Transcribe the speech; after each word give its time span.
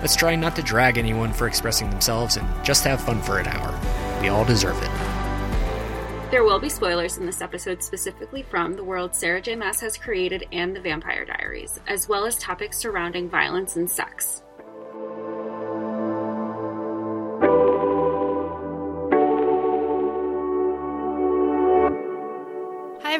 Let's 0.00 0.16
try 0.16 0.36
not 0.36 0.54
to 0.56 0.62
drag 0.62 0.96
anyone 0.96 1.32
for 1.32 1.48
expressing 1.48 1.90
themselves 1.90 2.36
and 2.36 2.64
just 2.64 2.84
have 2.84 3.00
fun 3.00 3.20
for 3.20 3.38
an 3.38 3.48
hour. 3.48 4.20
We 4.20 4.28
all 4.28 4.44
deserve 4.44 4.80
it. 4.80 6.30
There 6.30 6.44
will 6.44 6.58
be 6.58 6.68
spoilers 6.68 7.16
in 7.16 7.26
this 7.26 7.40
episode 7.40 7.82
specifically 7.82 8.42
from 8.42 8.74
the 8.74 8.84
world 8.84 9.14
Sarah 9.14 9.40
J. 9.40 9.56
Maas 9.56 9.80
has 9.80 9.96
created 9.96 10.44
and 10.52 10.76
the 10.76 10.80
Vampire 10.80 11.24
Diaries, 11.24 11.80
as 11.88 12.08
well 12.08 12.26
as 12.26 12.36
topics 12.36 12.78
surrounding 12.78 13.28
violence 13.28 13.76
and 13.76 13.90
sex. 13.90 14.42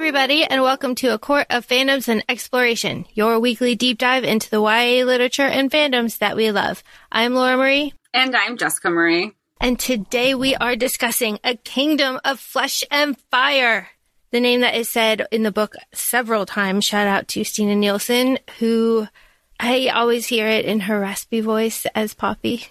Everybody, 0.08 0.42
and 0.42 0.62
welcome 0.62 0.94
to 0.94 1.08
A 1.08 1.18
Court 1.18 1.46
of 1.50 1.66
Fandoms 1.66 2.08
and 2.08 2.24
Exploration, 2.30 3.04
your 3.12 3.38
weekly 3.38 3.74
deep 3.74 3.98
dive 3.98 4.24
into 4.24 4.48
the 4.48 4.62
YA 4.62 5.04
literature 5.04 5.42
and 5.42 5.70
fandoms 5.70 6.16
that 6.16 6.34
we 6.34 6.50
love. 6.50 6.82
I'm 7.12 7.34
Laura 7.34 7.58
Marie. 7.58 7.92
And 8.14 8.34
I'm 8.34 8.56
Jessica 8.56 8.88
Marie. 8.88 9.34
And 9.60 9.78
today 9.78 10.34
we 10.34 10.54
are 10.54 10.76
discussing 10.76 11.38
A 11.44 11.56
Kingdom 11.56 12.20
of 12.24 12.40
Flesh 12.40 12.82
and 12.90 13.18
Fire. 13.30 13.88
The 14.30 14.40
name 14.40 14.62
that 14.62 14.76
is 14.76 14.88
said 14.88 15.26
in 15.30 15.42
the 15.42 15.52
book 15.52 15.74
several 15.92 16.46
times. 16.46 16.86
Shout 16.86 17.06
out 17.06 17.28
to 17.28 17.44
Stina 17.44 17.76
Nilsson, 17.76 18.38
who 18.60 19.08
I 19.60 19.88
always 19.88 20.28
hear 20.28 20.48
it 20.48 20.64
in 20.64 20.80
her 20.80 20.98
raspy 20.98 21.42
voice 21.42 21.84
as 21.94 22.14
Poppy. 22.14 22.68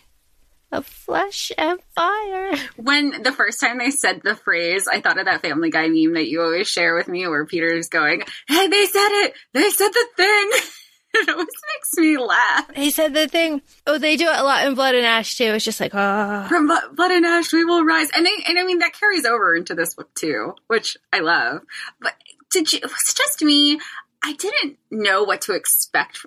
Of 0.70 0.86
flesh 0.86 1.52
and 1.58 1.80
fire. 1.96 2.54
When 2.76 3.24
the 3.24 3.32
first 3.32 3.60
time 3.62 3.78
they 3.78 3.92
said 3.92 4.22
the 4.24 4.36
phrase, 4.36 4.86
I 4.86 5.00
thought 5.00 5.18
of 5.18 5.26
that 5.26 5.42
Family 5.42 5.70
Guy 5.70 5.88
meme 5.88 6.14
that 6.16 6.28
you 6.28 6.42
always 6.42 6.68
share 6.68 6.94
with 6.96 7.08
me 7.08 7.26
where 7.28 7.46
Peter's 7.46 7.88
going, 7.88 8.24
Hey, 8.50 8.68
they 8.68 8.86
said 8.86 9.10
it! 9.24 9.34
They 9.54 9.70
said 9.70 9.90
the 9.90 10.08
thing! 10.18 10.50
it 11.14 11.30
always 11.30 11.48
makes 11.48 11.94
me 11.96 12.18
laugh. 12.18 12.68
They 12.76 12.90
said 12.90 13.14
the 13.14 13.28
thing. 13.30 13.62
Oh, 13.86 13.98
they 13.98 14.18
do 14.18 14.28
it 14.28 14.38
a 14.38 14.44
lot 14.44 14.66
in 14.68 14.76
Blood 14.76 14.96
and 14.96 15.06
Ash 15.06 15.38
too. 15.38 15.46
It's 15.46 15.64
just 15.64 15.80
like, 15.80 15.96
ah. 15.96 16.48
From 16.50 16.68
Blo- 16.68 16.94
Blood 16.94 17.12
and 17.12 17.26
Ash, 17.26 17.54
we 17.54 17.64
will 17.64 17.86
rise. 17.86 18.10
And, 18.14 18.26
they, 18.26 18.36
and 18.48 18.60
I 18.60 18.64
mean, 18.64 18.80
that 18.80 18.94
carries 18.94 19.26
over 19.26 19.56
into 19.56 19.74
this 19.74 19.96
book 19.96 20.14
too, 20.16 20.54
which 20.68 20.98
I 21.14 21.20
love. 21.20 21.62
But 22.02 22.14
did 22.52 22.74
you, 22.74 22.80
it 22.80 22.86
was 22.86 23.14
just 23.16 23.42
me. 23.42 23.80
I 24.24 24.34
didn't 24.34 24.78
know 24.92 25.24
what 25.24 25.42
to 25.42 25.54
expect 25.54 26.26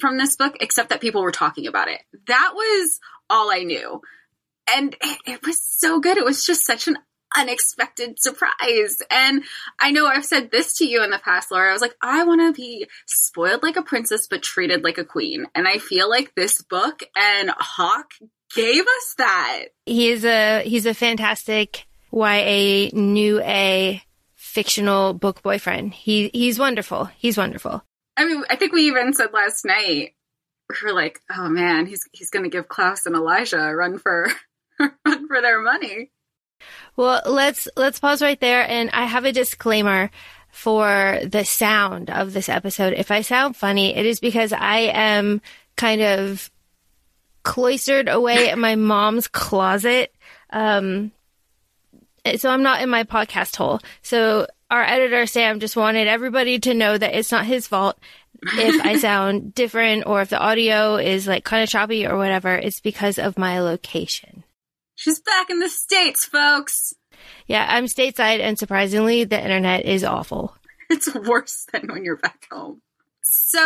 from 0.00 0.16
this 0.16 0.36
book 0.36 0.56
except 0.60 0.90
that 0.90 1.00
people 1.00 1.22
were 1.22 1.32
talking 1.32 1.66
about 1.66 1.88
it. 1.88 2.00
That 2.26 2.52
was 2.54 3.00
all 3.30 3.50
I 3.50 3.62
knew. 3.62 4.02
And 4.72 4.94
it, 5.00 5.18
it 5.26 5.46
was 5.46 5.60
so 5.60 6.00
good. 6.00 6.18
It 6.18 6.24
was 6.24 6.44
just 6.44 6.66
such 6.66 6.86
an 6.88 6.98
unexpected 7.36 8.20
surprise. 8.20 8.98
And 9.10 9.44
I 9.80 9.90
know 9.90 10.06
I've 10.06 10.24
said 10.24 10.50
this 10.50 10.76
to 10.78 10.86
you 10.86 11.02
in 11.02 11.10
the 11.10 11.18
past, 11.18 11.50
Laura. 11.50 11.70
I 11.70 11.72
was 11.72 11.82
like, 11.82 11.94
I 12.02 12.24
want 12.24 12.40
to 12.40 12.52
be 12.52 12.88
spoiled 13.06 13.62
like 13.62 13.76
a 13.76 13.82
princess, 13.82 14.26
but 14.26 14.42
treated 14.42 14.84
like 14.84 14.98
a 14.98 15.04
queen. 15.04 15.46
And 15.54 15.66
I 15.66 15.78
feel 15.78 16.08
like 16.08 16.34
this 16.34 16.62
book 16.62 17.02
and 17.16 17.50
Hawke 17.56 18.12
gave 18.54 18.82
us 18.82 19.14
that. 19.18 19.64
He's 19.86 20.24
a 20.24 20.62
he's 20.62 20.86
a 20.86 20.94
fantastic 20.94 21.86
YA 22.12 22.90
new 22.92 23.40
A 23.40 24.02
fictional 24.34 25.14
book 25.14 25.42
boyfriend. 25.42 25.94
He 25.94 26.30
he's 26.32 26.58
wonderful. 26.58 27.04
He's 27.16 27.36
wonderful. 27.38 27.84
I 28.16 28.26
mean, 28.26 28.42
I 28.50 28.56
think 28.56 28.72
we 28.72 28.82
even 28.82 29.12
said 29.12 29.32
last 29.32 29.64
night 29.64 30.14
were 30.82 30.92
like, 30.92 31.20
oh 31.30 31.48
man, 31.48 31.86
he's 31.86 32.08
he's 32.12 32.30
going 32.30 32.44
to 32.44 32.50
give 32.50 32.68
Klaus 32.68 33.06
and 33.06 33.14
Elijah 33.14 33.60
a 33.60 33.74
run 33.74 33.98
for 33.98 34.28
run 34.78 35.28
for 35.28 35.40
their 35.40 35.60
money. 35.60 36.10
Well, 36.96 37.22
let's 37.26 37.68
let's 37.76 38.00
pause 38.00 38.22
right 38.22 38.40
there 38.40 38.68
and 38.68 38.90
I 38.90 39.06
have 39.06 39.24
a 39.24 39.32
disclaimer 39.32 40.10
for 40.50 41.20
the 41.24 41.44
sound 41.44 42.10
of 42.10 42.32
this 42.32 42.48
episode. 42.48 42.94
If 42.94 43.10
I 43.10 43.22
sound 43.22 43.56
funny, 43.56 43.94
it 43.94 44.04
is 44.04 44.20
because 44.20 44.52
I 44.52 44.90
am 44.92 45.40
kind 45.76 46.02
of 46.02 46.50
cloistered 47.42 48.08
away 48.08 48.50
in 48.50 48.60
my 48.60 48.74
mom's 48.76 49.28
closet. 49.28 50.14
Um 50.50 51.12
so 52.36 52.50
I'm 52.50 52.62
not 52.62 52.82
in 52.82 52.90
my 52.90 53.04
podcast 53.04 53.56
hole. 53.56 53.80
So 54.02 54.46
our 54.70 54.82
editor 54.82 55.26
Sam 55.26 55.60
just 55.60 55.76
wanted 55.76 56.06
everybody 56.06 56.58
to 56.60 56.74
know 56.74 56.96
that 56.96 57.14
it's 57.14 57.32
not 57.32 57.46
his 57.46 57.66
fault 57.66 57.98
if 58.42 58.84
I 58.84 58.96
sound 58.98 59.54
different 59.54 60.06
or 60.06 60.22
if 60.22 60.30
the 60.30 60.38
audio 60.38 60.96
is 60.96 61.26
like 61.26 61.44
kind 61.44 61.62
of 61.62 61.68
choppy 61.68 62.06
or 62.06 62.16
whatever. 62.16 62.54
It's 62.54 62.80
because 62.80 63.18
of 63.18 63.38
my 63.38 63.60
location. 63.60 64.44
She's 64.94 65.20
back 65.20 65.50
in 65.50 65.60
the 65.60 65.68
States, 65.68 66.24
folks. 66.24 66.94
Yeah, 67.46 67.66
I'm 67.68 67.86
stateside 67.86 68.40
and 68.40 68.58
surprisingly 68.58 69.24
the 69.24 69.40
internet 69.40 69.84
is 69.84 70.04
awful. 70.04 70.54
It's 70.88 71.14
worse 71.14 71.66
than 71.72 71.86
when 71.88 72.04
you're 72.04 72.16
back 72.16 72.46
home. 72.50 72.82
So 73.22 73.60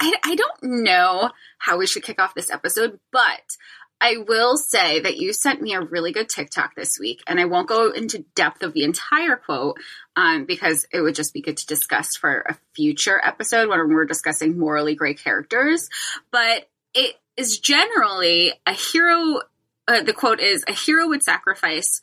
I, 0.00 0.14
I 0.24 0.34
don't 0.34 0.82
know 0.84 1.30
how 1.58 1.76
we 1.76 1.86
should 1.86 2.02
kick 2.02 2.20
off 2.20 2.34
this 2.34 2.50
episode, 2.50 2.98
but 3.10 3.56
I 4.02 4.16
will 4.16 4.56
say 4.56 4.98
that 4.98 5.16
you 5.16 5.32
sent 5.32 5.62
me 5.62 5.74
a 5.74 5.80
really 5.80 6.10
good 6.10 6.28
TikTok 6.28 6.74
this 6.74 6.98
week, 6.98 7.22
and 7.28 7.38
I 7.38 7.44
won't 7.44 7.68
go 7.68 7.92
into 7.92 8.24
depth 8.34 8.64
of 8.64 8.72
the 8.72 8.82
entire 8.82 9.36
quote 9.36 9.78
um, 10.16 10.44
because 10.44 10.84
it 10.92 11.00
would 11.00 11.14
just 11.14 11.32
be 11.32 11.40
good 11.40 11.56
to 11.58 11.66
discuss 11.66 12.16
for 12.16 12.40
a 12.40 12.58
future 12.74 13.20
episode 13.22 13.68
when 13.68 13.78
we're 13.78 14.04
discussing 14.04 14.58
morally 14.58 14.96
gray 14.96 15.14
characters. 15.14 15.88
But 16.32 16.68
it 16.94 17.14
is 17.36 17.60
generally 17.60 18.54
a 18.66 18.72
hero. 18.72 19.42
Uh, 19.86 20.02
the 20.02 20.12
quote 20.12 20.40
is 20.40 20.64
a 20.66 20.72
hero 20.72 21.06
would 21.06 21.22
sacrifice 21.22 22.00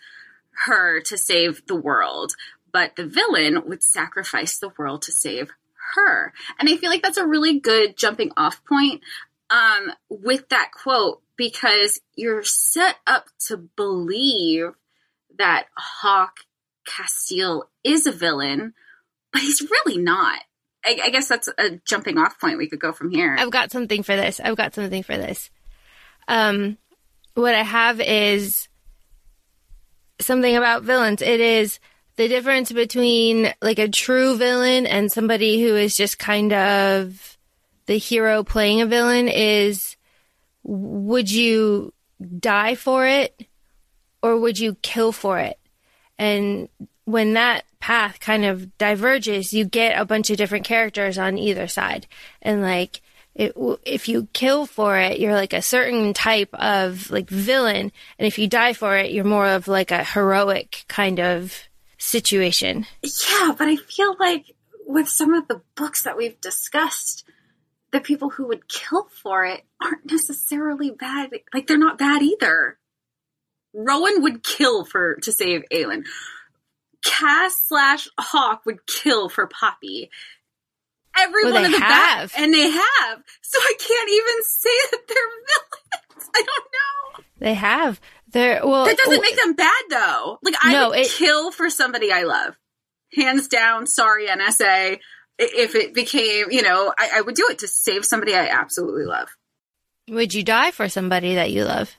her 0.66 1.02
to 1.02 1.18
save 1.18 1.66
the 1.68 1.76
world, 1.76 2.32
but 2.72 2.96
the 2.96 3.06
villain 3.06 3.68
would 3.68 3.84
sacrifice 3.84 4.58
the 4.58 4.72
world 4.78 5.02
to 5.02 5.12
save 5.12 5.52
her. 5.96 6.34
And 6.58 6.70
I 6.70 6.78
feel 6.78 6.90
like 6.90 7.02
that's 7.02 7.18
a 7.18 7.28
really 7.28 7.60
good 7.60 7.98
jumping 7.98 8.32
off 8.38 8.64
point 8.66 9.02
um, 9.50 9.92
with 10.10 10.50
that 10.50 10.72
quote 10.72 11.22
because 11.38 12.00
you're 12.16 12.44
set 12.44 12.96
up 13.08 13.26
to 13.48 13.58
believe 13.58 14.72
that 15.38 15.68
Hawke 15.76 16.42
Casteel 16.88 17.64
is 17.84 18.06
a 18.06 18.12
villain, 18.12 18.74
but 19.32 19.42
he's 19.42 19.62
really 19.62 19.98
not. 19.98 20.40
I, 20.86 21.00
I, 21.04 21.10
guess 21.10 21.28
that's 21.28 21.50
a 21.58 21.72
jumping 21.86 22.18
off 22.18 22.40
point. 22.40 22.58
We 22.58 22.68
could 22.68 22.80
go 22.80 22.94
from 22.94 23.10
here. 23.12 23.36
I've 23.38 23.52
got 23.52 23.72
something 23.72 24.04
for 24.04 24.16
this. 24.16 24.40
I've 24.40 24.56
got 24.56 24.74
something 24.74 25.04
for 25.04 25.18
this. 25.18 25.50
Um, 26.28 26.78
what 27.34 27.54
I 27.54 27.64
have 27.64 28.00
is 28.00 28.70
something 30.22 30.56
about 30.56 30.84
villains. 30.84 31.22
It 31.22 31.42
is 31.42 31.80
the 32.16 32.28
difference 32.28 32.72
between 32.72 33.54
like 33.62 33.80
a 33.80 33.88
true 33.88 34.38
villain 34.38 34.86
and 34.86 35.12
somebody 35.12 35.62
who 35.62 35.76
is 35.76 35.96
just 35.96 36.20
kind 36.20 36.54
of 36.54 37.38
the 37.90 37.98
hero 37.98 38.44
playing 38.44 38.82
a 38.82 38.86
villain 38.86 39.28
is 39.28 39.98
would 40.62 41.32
you 41.32 41.92
die 42.38 42.76
for 42.76 43.08
it 43.08 43.48
or 44.22 44.38
would 44.38 44.60
you 44.60 44.76
kill 44.84 45.12
for 45.12 45.40
it? 45.40 45.58
And 46.20 46.70
when 47.06 47.34
that 47.34 47.64
path 47.80 48.20
kind 48.20 48.46
of 48.46 48.78
diverges, 48.78 49.54
you 49.54 49.66
get 49.66 50.00
a 50.00 50.06
bunch 50.06 50.30
of 50.30 50.38
different 50.38 50.66
characters 50.66 51.18
on 51.18 51.40
either 51.40 51.68
side. 51.68 52.06
And 52.44 52.62
like, 52.62 53.02
it, 53.34 53.54
if 53.84 54.08
you 54.08 54.28
kill 54.34 54.68
for 54.68 54.96
it, 55.00 55.20
you're 55.20 55.34
like 55.34 55.54
a 55.54 55.62
certain 55.64 56.14
type 56.14 56.54
of 56.54 57.10
like 57.10 57.28
villain. 57.28 57.92
And 58.20 58.28
if 58.28 58.38
you 58.38 58.48
die 58.48 58.74
for 58.74 58.98
it, 58.98 59.10
you're 59.10 59.24
more 59.24 59.48
of 59.48 59.68
like 59.68 59.90
a 59.90 60.04
heroic 60.04 60.86
kind 60.88 61.20
of 61.20 61.58
situation. 61.98 62.86
Yeah, 63.02 63.56
but 63.58 63.68
I 63.68 63.78
feel 63.78 64.16
like 64.20 64.46
with 64.86 65.10
some 65.10 65.34
of 65.34 65.48
the 65.48 65.64
books 65.76 66.04
that 66.04 66.18
we've 66.18 66.40
discussed, 66.40 67.26
the 67.92 68.00
people 68.02 68.30
who 68.30 68.48
would 68.48 68.68
kill 68.68 69.08
for 69.22 69.46
it 69.46 69.64
aren't 69.82 70.12
necessarily 70.12 70.92
bad. 70.92 71.32
Like 71.54 71.68
they're 71.68 71.78
not 71.78 71.98
bad 71.98 72.22
either. 72.22 72.78
Rowan 73.74 74.22
would 74.24 74.44
kill 74.44 74.84
for 74.86 75.16
to 75.18 75.32
save 75.32 75.64
Aelin. 75.72 76.06
Cass 77.04 77.56
slash 77.68 78.08
Hawke 78.20 78.66
would 78.66 78.86
kill 78.86 79.30
for 79.30 79.48
Poppy. 79.48 80.10
Every 81.18 81.44
well, 81.46 81.54
one 81.54 81.66
of 81.66 81.72
the 81.72 81.80
have. 81.80 82.34
and 82.38 82.54
they 82.54 82.70
have. 82.70 83.24
So 83.42 83.58
I 83.60 83.74
can't 83.80 84.10
even 84.10 84.44
say 84.44 84.70
that 84.92 85.02
they're 85.08 85.18
villains. 85.48 86.30
I 86.36 86.44
don't 86.46 86.66
know. 86.66 87.24
They 87.40 87.54
have. 87.54 88.00
They're 88.32 88.66
well. 88.66 88.86
That 88.86 88.98
doesn't 88.98 89.12
well, 89.12 89.22
make 89.22 89.36
them 89.42 89.54
bad 89.54 89.84
though. 89.90 90.40
Like 90.44 90.56
I 90.62 90.74
No, 90.74 90.90
would 90.90 91.00
it- 91.00 91.12
kill 91.12 91.52
for 91.52 91.70
somebody 91.70 92.12
I 92.12 92.24
love. 92.24 92.56
Hands 93.16 93.48
down. 93.48 93.88
Sorry, 93.88 94.28
NSA. 94.28 95.00
If 95.40 95.74
it 95.74 95.94
became, 95.94 96.52
you 96.52 96.62
know, 96.62 96.94
I, 96.98 97.12
I 97.16 97.22
would 97.22 97.36
do 97.36 97.48
it 97.50 97.60
to 97.60 97.68
save 97.68 98.06
somebody 98.06 98.36
I 98.36 98.48
absolutely 98.48 99.06
love. 99.06 99.30
Would 100.10 100.34
you 100.34 100.44
die 100.44 100.72
for 100.72 100.90
somebody 100.90 101.36
that 101.36 101.52
you 101.52 101.64
love? 101.64 101.96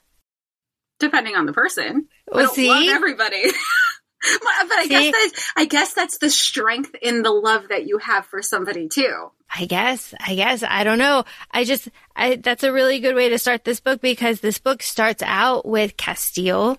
depending 1.01 1.35
on 1.35 1.47
the 1.47 1.53
person. 1.53 2.07
I 2.33 2.43
don't 2.43 2.55
see? 2.55 2.69
love 2.69 2.85
everybody. 2.89 3.43
but 4.23 4.69
but 4.69 4.79
I 4.79 4.83
See? 4.85 4.89
guess 4.89 5.13
that's 5.13 5.53
I 5.57 5.65
guess 5.65 5.95
that's 5.95 6.19
the 6.19 6.31
strength 6.31 6.95
in 7.03 7.23
the 7.23 7.33
love 7.33 7.69
that 7.71 7.87
you 7.87 7.99
have 7.99 8.27
for 8.27 8.43
somebody 8.43 8.89
too. 8.89 9.33
I 9.53 9.65
guess, 9.65 10.15
I 10.25 10.37
guess, 10.37 10.63
I 10.63 10.85
don't 10.85 10.99
know. 10.99 11.25
I 11.51 11.65
just, 11.65 11.89
I, 12.15 12.37
that's 12.37 12.63
a 12.63 12.73
really 12.73 13.01
good 13.01 13.17
way 13.17 13.31
to 13.31 13.39
start 13.39 13.65
this 13.65 13.81
book 13.81 14.01
because 14.01 14.41
this 14.41 14.59
book 14.59 14.81
starts 14.81 15.25
out 15.27 15.67
with 15.67 15.97
Casteel 15.97 16.79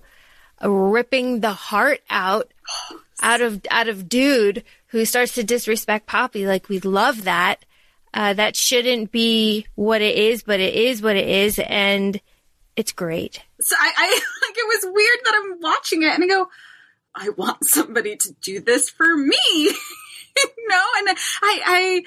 ripping 0.63 1.41
the 1.41 1.51
heart 1.51 1.99
out, 2.09 2.49
out 3.21 3.41
of, 3.41 3.61
out 3.69 3.87
of 3.87 4.09
dude 4.09 4.63
who 4.87 5.05
starts 5.05 5.35
to 5.35 5.43
disrespect 5.43 6.07
Poppy. 6.07 6.45
Like 6.45 6.69
we 6.69 6.79
love 6.79 7.23
that. 7.23 7.63
Uh, 8.13 8.33
that 8.33 8.57
shouldn't 8.57 9.11
be 9.11 9.65
what 9.75 10.01
it 10.01 10.17
is, 10.17 10.43
but 10.43 10.59
it 10.59 10.73
is 10.73 11.01
what 11.01 11.15
it 11.15 11.27
is. 11.27 11.59
And 11.59 12.19
it's 12.75 12.91
great. 12.91 13.41
So 13.61 13.75
I, 13.79 13.93
I 13.95 14.09
like 14.47 14.57
it 14.57 14.67
was 14.67 14.93
weird 14.93 15.19
that 15.23 15.41
I'm 15.43 15.61
watching 15.61 16.03
it 16.03 16.13
and 16.13 16.23
I 16.23 16.27
go, 16.27 16.49
I 17.15 17.29
want 17.29 17.65
somebody 17.65 18.15
to 18.15 18.35
do 18.41 18.59
this 18.59 18.89
for 18.89 19.15
me. 19.15 19.37
you 19.53 20.67
know, 20.67 20.85
and 20.97 21.09
I 21.09 21.61
I 21.65 22.03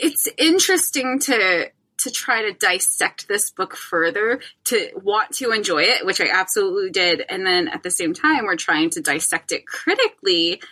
it's 0.00 0.28
interesting 0.38 1.18
to 1.20 1.70
to 2.06 2.12
try 2.12 2.42
to 2.42 2.52
dissect 2.52 3.26
this 3.26 3.50
book 3.50 3.76
further, 3.76 4.40
to 4.64 4.90
want 4.94 5.32
to 5.32 5.50
enjoy 5.50 5.82
it, 5.82 6.06
which 6.06 6.20
I 6.20 6.28
absolutely 6.32 6.90
did, 6.90 7.24
and 7.28 7.44
then 7.44 7.66
at 7.66 7.82
the 7.82 7.90
same 7.90 8.14
time 8.14 8.44
we're 8.44 8.56
trying 8.56 8.90
to 8.90 9.00
dissect 9.00 9.50
it 9.50 9.66
critically. 9.66 10.62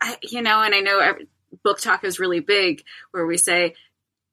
I, 0.00 0.18
you 0.22 0.42
know, 0.42 0.60
and 0.60 0.74
I 0.74 0.80
know 0.80 1.14
book 1.62 1.80
talk 1.80 2.02
is 2.02 2.18
really 2.18 2.40
big 2.40 2.82
where 3.12 3.24
we 3.24 3.38
say 3.38 3.74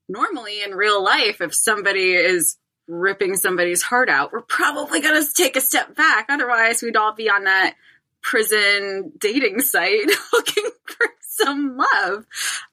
normally 0.08 0.64
in 0.64 0.72
real 0.72 1.04
life 1.04 1.42
if 1.42 1.54
somebody 1.54 2.14
is 2.14 2.58
ripping 2.88 3.36
somebody's 3.36 3.84
heart 3.84 4.10
out, 4.10 4.34
we're 4.34 4.42
probably 4.42 5.00
going 5.00 5.24
to 5.24 5.34
take 5.34 5.56
a 5.56 5.62
step 5.62 5.96
back. 5.96 6.26
Otherwise, 6.30 6.82
we'd 6.82 6.98
all 6.98 7.14
be 7.14 7.30
on 7.30 7.44
that 7.44 7.76
prison 8.22 9.12
dating 9.20 9.62
site 9.62 10.10
looking 10.34 10.70
for 10.86 11.06
some 11.22 11.78
love. 11.78 12.26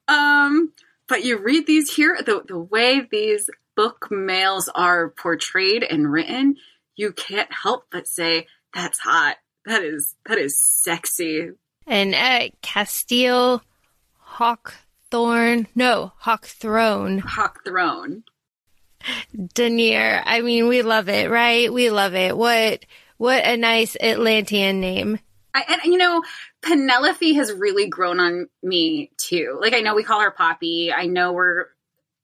Um, 0.08 0.72
but 1.08 1.24
you 1.24 1.38
read 1.38 1.66
these 1.66 1.94
here, 1.94 2.18
the, 2.24 2.42
the 2.46 2.58
way 2.58 3.06
these 3.10 3.48
book 3.76 4.08
males 4.10 4.68
are 4.74 5.10
portrayed 5.10 5.82
and 5.82 6.10
written, 6.10 6.56
you 6.96 7.12
can't 7.12 7.52
help 7.52 7.84
but 7.90 8.08
say, 8.08 8.46
that's 8.74 8.98
hot. 8.98 9.36
That 9.64 9.82
is, 9.82 10.14
that 10.26 10.38
is 10.38 10.58
sexy. 10.58 11.50
And 11.86 12.14
uh, 12.14 12.48
Casteel 12.62 13.60
Hawkthorne, 14.36 15.66
no, 15.74 16.12
Hawkthrone. 16.22 17.20
Hawk 17.20 17.64
throne. 17.64 18.24
Da'Neer. 19.36 20.22
I 20.24 20.40
mean, 20.40 20.68
we 20.68 20.82
love 20.82 21.08
it, 21.08 21.30
right? 21.30 21.72
We 21.72 21.90
love 21.90 22.14
it. 22.14 22.36
What 22.36 22.84
what 23.18 23.44
a 23.44 23.56
nice 23.56 23.96
Atlantean 24.00 24.80
name. 24.80 25.18
I, 25.56 25.64
and 25.72 25.92
you 25.92 25.98
know, 25.98 26.22
Penelope 26.62 27.32
has 27.34 27.52
really 27.52 27.88
grown 27.88 28.20
on 28.20 28.48
me 28.62 29.10
too. 29.16 29.58
Like 29.60 29.72
I 29.74 29.80
know 29.80 29.94
we 29.94 30.02
call 30.04 30.20
her 30.20 30.30
Poppy. 30.30 30.92
I 30.92 31.06
know 31.06 31.32
we're 31.32 31.66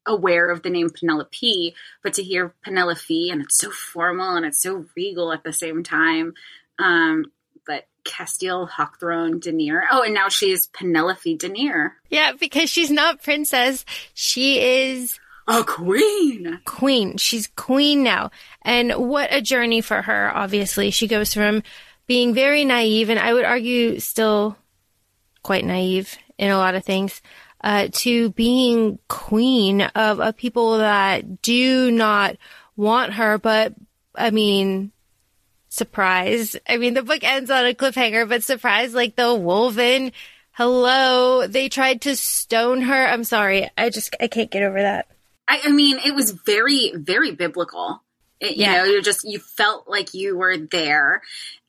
aware 0.07 0.51
of 0.51 0.63
the 0.63 0.71
name 0.71 0.91
Penelope, 0.91 1.75
but 2.03 2.15
to 2.15 2.23
hear 2.23 2.55
Penelope 2.65 3.31
and 3.31 3.41
it's 3.43 3.57
so 3.57 3.71
formal 3.71 4.37
and 4.37 4.45
it's 4.45 4.61
so 4.61 4.85
regal 4.97 5.33
at 5.33 5.45
the 5.45 5.53
same 5.53 5.83
time. 5.83 6.35
Um, 6.79 7.27
but 7.67 7.87
Casteel 8.05 8.69
Hawkthrone 8.69 9.41
Da'Neer. 9.41 9.83
Oh, 9.91 10.03
and 10.03 10.13
now 10.15 10.29
she's 10.29 10.67
Penelope 10.67 11.39
Da'Neer, 11.39 11.93
Yeah, 12.11 12.33
because 12.33 12.69
she's 12.69 12.91
not 12.91 13.23
princess. 13.23 13.85
She 14.13 14.61
is 14.61 15.21
a 15.47 15.63
queen. 15.63 16.61
queen. 16.65 17.17
She's 17.17 17.47
queen 17.57 18.03
now. 18.03 18.31
And 18.63 18.93
what 18.95 19.33
a 19.33 19.41
journey 19.41 19.81
for 19.81 20.03
her, 20.03 20.31
obviously. 20.35 20.91
She 20.91 21.07
goes 21.07 21.33
from 21.33 21.63
being 22.07 22.35
very 22.35 22.65
naive, 22.65 23.11
and 23.11 23.19
I 23.19 23.33
would 23.33 23.45
argue 23.45 23.99
still 24.01 24.57
quite 25.43 25.65
naive 25.65 26.17
in 26.39 26.51
a 26.51 26.59
lot 26.59 26.75
of 26.75 26.85
things, 26.85 27.21
uh, 27.63 27.89
to 27.93 28.31
being 28.31 28.99
queen 29.09 29.83
of 29.83 30.19
a 30.21 30.33
people 30.33 30.79
that 30.79 31.43
do 31.43 31.91
not 31.91 32.37
want 32.77 33.15
her, 33.15 33.39
but 33.39 33.75
I 34.15 34.31
mean, 34.31 34.93
surprise. 35.69 36.57
I 36.69 36.77
mean, 36.77 36.95
the 36.95 37.03
book 37.03 37.25
ends 37.25 37.51
on 37.51 37.65
a 37.67 37.75
cliffhanger, 37.75 38.29
but 38.29 38.43
surprise, 38.43 38.95
like 38.95 39.17
the 39.17 39.23
Wolven. 39.23 40.13
Hello. 40.53 41.47
They 41.47 41.69
tried 41.69 42.03
to 42.03 42.15
stone 42.17 42.83
her. 42.83 43.07
I'm 43.07 43.25
sorry. 43.25 43.71
I 43.79 43.89
just, 43.89 44.15
I 44.21 44.29
can't 44.29 44.51
get 44.51 44.63
over 44.63 44.81
that. 44.83 45.07
I, 45.49 45.61
I 45.65 45.71
mean, 45.71 45.99
it 46.05 46.15
was 46.15 46.31
very, 46.31 46.93
very 46.95 47.31
biblical. 47.31 48.03
It, 48.39 48.57
you 48.57 48.65
Yeah. 48.65 48.79
know, 48.79 48.85
you're 48.85 49.01
just 49.03 49.25
you 49.25 49.39
felt 49.39 49.89
like 49.89 50.15
you 50.15 50.37
were 50.37 50.57
there. 50.59 51.23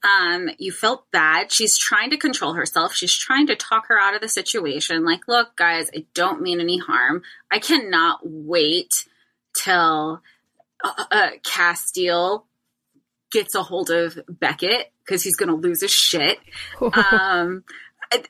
Um, 0.03 0.49
you 0.57 0.71
felt 0.71 1.09
bad. 1.11 1.51
She's 1.51 1.77
trying 1.77 2.09
to 2.09 2.17
control 2.17 2.53
herself. 2.53 2.93
She's 2.93 3.15
trying 3.15 3.47
to 3.47 3.55
talk 3.55 3.87
her 3.87 3.97
out 3.97 4.15
of 4.15 4.21
the 4.21 4.27
situation. 4.27 5.05
Like, 5.05 5.27
look, 5.27 5.55
guys, 5.55 5.89
I 5.95 6.05
don't 6.13 6.41
mean 6.41 6.59
any 6.59 6.77
harm. 6.77 7.21
I 7.49 7.59
cannot 7.59 8.19
wait 8.23 9.05
till 9.55 10.21
uh, 10.83 11.03
uh, 11.09 11.29
Casteel 11.43 12.43
gets 13.31 13.55
a 13.55 13.63
hold 13.63 13.89
of 13.89 14.19
Beckett 14.27 14.91
because 15.05 15.23
he's 15.23 15.37
going 15.37 15.49
to 15.49 15.55
lose 15.55 15.81
his 15.81 15.91
shit 15.91 16.39
um, 16.81 17.63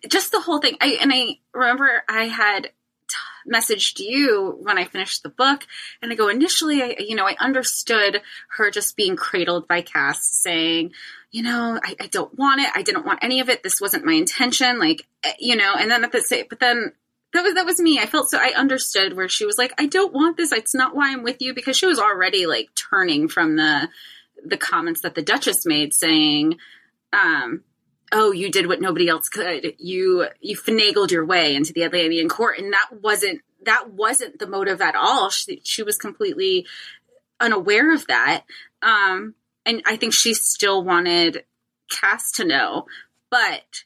just 0.07 0.31
the 0.31 0.39
whole 0.39 0.59
thing. 0.59 0.77
I 0.81 0.97
and 1.01 1.11
I 1.13 1.39
remember 1.53 2.03
I 2.07 2.25
had 2.25 2.63
t- 2.63 3.51
messaged 3.51 3.99
you 3.99 4.57
when 4.61 4.77
I 4.77 4.85
finished 4.85 5.23
the 5.23 5.29
book, 5.29 5.65
and 6.01 6.11
I 6.11 6.15
go 6.15 6.29
initially, 6.29 6.81
I 6.81 6.95
you 6.99 7.15
know, 7.15 7.27
I 7.27 7.35
understood 7.39 8.21
her 8.57 8.71
just 8.71 8.95
being 8.95 9.15
cradled 9.15 9.67
by 9.67 9.81
Cass, 9.81 10.25
saying, 10.25 10.91
you 11.33 11.43
know, 11.43 11.79
I, 11.83 11.95
I 11.99 12.07
don't 12.07 12.37
want 12.37 12.61
it. 12.61 12.69
I 12.73 12.83
didn't 12.83 13.05
want 13.05 13.23
any 13.23 13.41
of 13.41 13.49
it. 13.49 13.63
This 13.63 13.81
wasn't 13.81 14.05
my 14.05 14.13
intention. 14.13 14.79
Like, 14.79 15.05
eh, 15.23 15.33
you 15.39 15.57
know, 15.57 15.73
and 15.77 15.91
then 15.91 16.03
at 16.05 16.11
the 16.11 16.21
same, 16.21 16.45
but 16.49 16.59
then. 16.59 16.93
That 17.33 17.43
was 17.43 17.55
that 17.55 17.65
was 17.65 17.79
me. 17.79 17.97
I 17.97 18.05
felt 18.05 18.29
so 18.29 18.37
I 18.37 18.53
understood 18.55 19.15
where 19.15 19.27
she 19.27 19.47
was 19.47 19.57
like, 19.57 19.73
I 19.79 19.87
don't 19.87 20.13
want 20.13 20.37
this. 20.37 20.51
It's 20.51 20.75
not 20.75 20.95
why 20.95 21.11
I'm 21.11 21.23
with 21.23 21.41
you 21.41 21.55
because 21.55 21.75
she 21.75 21.87
was 21.87 21.97
already 21.97 22.45
like 22.45 22.69
turning 22.75 23.27
from 23.27 23.55
the 23.55 23.89
the 24.45 24.55
comments 24.55 25.01
that 25.01 25.15
the 25.15 25.23
Duchess 25.23 25.65
made 25.65 25.95
saying, 25.95 26.59
um, 27.11 27.63
oh, 28.11 28.31
you 28.31 28.51
did 28.51 28.67
what 28.67 28.81
nobody 28.81 29.09
else 29.09 29.29
could. 29.29 29.73
You 29.79 30.27
you 30.41 30.55
finagled 30.55 31.11
your 31.11 31.25
way 31.25 31.55
into 31.55 31.73
the 31.73 31.83
Atlantean 31.83 32.29
court, 32.29 32.59
and 32.59 32.71
that 32.71 32.89
wasn't 33.01 33.41
that 33.65 33.91
wasn't 33.91 34.39
the 34.39 34.47
motive 34.47 34.81
at 34.81 34.95
all. 34.95 35.29
She, 35.29 35.61
she 35.63 35.83
was 35.83 35.97
completely 35.97 36.67
unaware 37.39 37.93
of 37.93 38.05
that, 38.07 38.43
um, 38.81 39.35
and 39.65 39.81
I 39.85 39.97
think 39.97 40.13
she 40.13 40.33
still 40.33 40.83
wanted 40.83 41.43
Cass 41.89 42.31
to 42.33 42.45
know, 42.45 42.85
but 43.29 43.83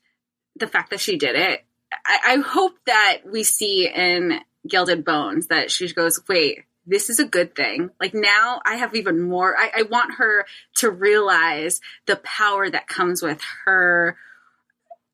the 0.55 0.67
fact 0.67 0.91
that 0.91 0.99
she 0.99 1.17
did 1.17 1.35
it, 1.35 1.65
I, 2.05 2.33
I 2.33 2.35
hope 2.37 2.77
that 2.85 3.19
we 3.25 3.43
see 3.43 3.87
in 3.87 4.39
Gilded 4.67 5.05
Bones 5.05 5.47
that 5.47 5.71
she 5.71 5.91
goes, 5.93 6.19
wait. 6.27 6.63
This 6.89 7.09
is 7.09 7.19
a 7.19 7.25
good 7.25 7.53
thing. 7.53 7.89
Like 7.99 8.13
now, 8.13 8.61
I 8.65 8.77
have 8.77 8.95
even 8.95 9.19
more. 9.21 9.53
I, 9.57 9.71
I 9.79 9.81
want 9.81 10.13
her 10.19 10.45
to 10.77 10.89
realize 10.89 11.81
the 12.05 12.15
power 12.15 12.69
that 12.69 12.87
comes 12.87 13.21
with 13.21 13.41
her 13.65 14.15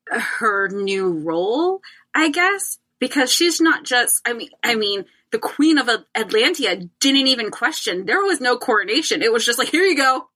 her 0.08 0.68
new 0.68 1.10
role, 1.10 1.80
I 2.14 2.28
guess, 2.28 2.78
because 3.00 3.32
she's 3.32 3.60
not 3.60 3.84
just 3.84 4.20
I 4.24 4.34
mean 4.34 4.50
I 4.62 4.76
mean 4.76 5.06
the 5.30 5.38
queen 5.40 5.78
of 5.78 5.88
Atlantia 6.14 6.88
didn't 7.00 7.26
even 7.26 7.50
question. 7.50 8.06
There 8.06 8.22
was 8.22 8.40
no 8.40 8.56
coronation. 8.56 9.20
It 9.20 9.32
was 9.32 9.44
just 9.44 9.58
like, 9.58 9.68
here 9.68 9.82
you 9.82 9.96
go. 9.96 10.28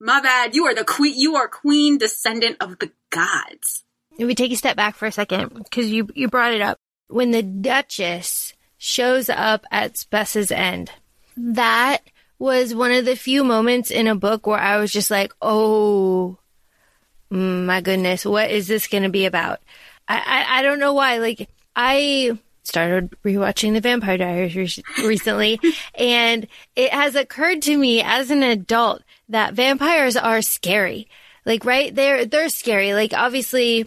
My 0.00 0.20
bad. 0.20 0.54
You 0.54 0.64
are 0.64 0.74
the 0.74 0.84
queen 0.84 1.14
you 1.16 1.36
are 1.36 1.46
queen 1.46 1.98
descendant 1.98 2.56
of 2.60 2.78
the 2.78 2.90
gods. 3.10 3.84
If 4.18 4.26
we 4.26 4.34
take 4.34 4.50
a 4.50 4.56
step 4.56 4.76
back 4.76 4.94
for 4.94 5.06
a 5.06 5.12
second, 5.12 5.52
because 5.54 5.90
you 5.90 6.08
you 6.14 6.28
brought 6.28 6.54
it 6.54 6.62
up, 6.62 6.78
when 7.08 7.30
the 7.32 7.42
Duchess 7.42 8.54
shows 8.78 9.28
up 9.28 9.66
at 9.70 9.98
Spessa's 9.98 10.50
End, 10.50 10.90
that 11.36 11.98
was 12.38 12.74
one 12.74 12.92
of 12.92 13.04
the 13.04 13.14
few 13.14 13.44
moments 13.44 13.90
in 13.90 14.06
a 14.06 14.14
book 14.14 14.46
where 14.46 14.58
I 14.58 14.78
was 14.78 14.90
just 14.90 15.10
like, 15.10 15.32
oh 15.42 16.38
my 17.28 17.82
goodness, 17.82 18.24
what 18.24 18.50
is 18.50 18.66
this 18.68 18.88
going 18.88 19.02
to 19.02 19.10
be 19.10 19.26
about? 19.26 19.60
I, 20.08 20.16
I 20.16 20.58
I 20.58 20.62
don't 20.62 20.80
know 20.80 20.94
why. 20.94 21.18
Like 21.18 21.48
I 21.76 22.38
started 22.62 23.14
rewatching 23.22 23.74
the 23.74 23.80
Vampire 23.80 24.16
Diaries 24.16 24.56
re- 24.56 25.06
recently, 25.06 25.60
and 25.94 26.46
it 26.74 26.90
has 26.90 27.14
occurred 27.16 27.60
to 27.62 27.76
me 27.76 28.02
as 28.02 28.30
an 28.30 28.42
adult 28.42 29.02
that 29.30 29.54
vampires 29.54 30.16
are 30.16 30.42
scary. 30.42 31.08
Like, 31.44 31.64
right? 31.64 31.94
They're 31.94 32.26
they're 32.26 32.48
scary. 32.48 32.92
Like, 32.94 33.12
obviously, 33.14 33.86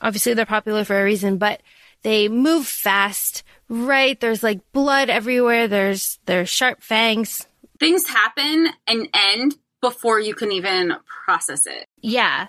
obviously 0.00 0.34
they're 0.34 0.46
popular 0.46 0.84
for 0.84 0.98
a 0.98 1.04
reason, 1.04 1.38
but 1.38 1.60
they 2.02 2.28
move 2.28 2.66
fast, 2.66 3.42
right? 3.68 4.18
There's 4.18 4.42
like 4.42 4.60
blood 4.72 5.10
everywhere. 5.10 5.68
There's 5.68 6.18
there's 6.26 6.48
sharp 6.48 6.82
fangs. 6.82 7.46
Things 7.78 8.08
happen 8.08 8.68
and 8.86 9.08
end 9.12 9.56
before 9.80 10.18
you 10.20 10.34
can 10.34 10.52
even 10.52 10.94
process 11.24 11.66
it. 11.66 11.86
Yeah. 12.00 12.48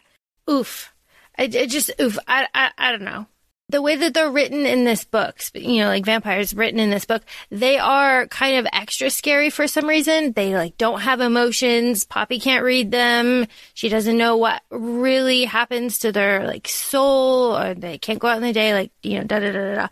Oof. 0.50 0.94
I, 1.38 1.44
I 1.44 1.66
just 1.68 1.92
oof. 2.02 2.18
I, 2.28 2.48
I 2.54 2.72
I 2.78 2.92
don't 2.92 3.04
know. 3.04 3.28
The 3.70 3.82
way 3.84 3.96
that 3.96 4.16
they're 4.16 4.32
written 4.32 4.66
in 4.66 4.84
this 4.84 5.04
book, 5.04 5.40
you 5.54 5.78
know, 5.78 5.88
like 5.88 6.04
vampires 6.04 6.56
written 6.56 6.80
in 6.80 6.90
this 6.90 7.06
book, 7.06 7.22
they 7.52 7.78
are 7.78 8.26
kind 8.28 8.58
of 8.58 8.68
extra 8.74 9.12
scary 9.12 9.52
for 9.52 9.68
some 9.68 9.88
reason. 9.88 10.34
They 10.34 10.56
like 10.56 10.78
don't 10.78 11.02
have 11.02 11.22
emotions. 11.22 12.04
Poppy 12.04 12.40
can't 12.40 12.64
read 12.64 12.92
them. 12.92 13.46
She 13.76 13.88
doesn't 13.88 14.18
know 14.18 14.38
what 14.38 14.64
really 14.72 15.46
happens 15.46 16.00
to 16.00 16.12
their 16.12 16.48
like 16.48 16.68
soul 16.68 17.56
or 17.56 17.76
they 17.76 18.00
can't 18.00 18.20
go 18.20 18.28
out 18.28 18.38
in 18.38 18.44
the 18.44 18.54
day, 18.54 18.74
like, 18.74 18.92
you 19.04 19.20
know, 19.20 19.24
da 19.24 19.40
da 19.40 19.52
da 19.52 19.76
da. 19.76 19.88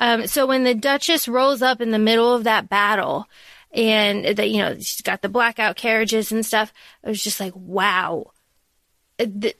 Um, 0.00 0.26
so 0.26 0.46
when 0.46 0.64
the 0.64 0.74
Duchess 0.74 1.28
rolls 1.28 1.60
up 1.60 1.82
in 1.82 1.90
the 1.90 1.98
middle 1.98 2.34
of 2.34 2.44
that 2.44 2.70
battle 2.70 3.26
and 3.70 4.24
that, 4.24 4.48
you 4.48 4.62
know, 4.62 4.74
she's 4.76 5.02
got 5.02 5.20
the 5.20 5.28
blackout 5.28 5.76
carriages 5.76 6.32
and 6.32 6.44
stuff, 6.44 6.72
it 7.02 7.08
was 7.08 7.22
just 7.22 7.38
like, 7.38 7.52
wow 7.54 8.32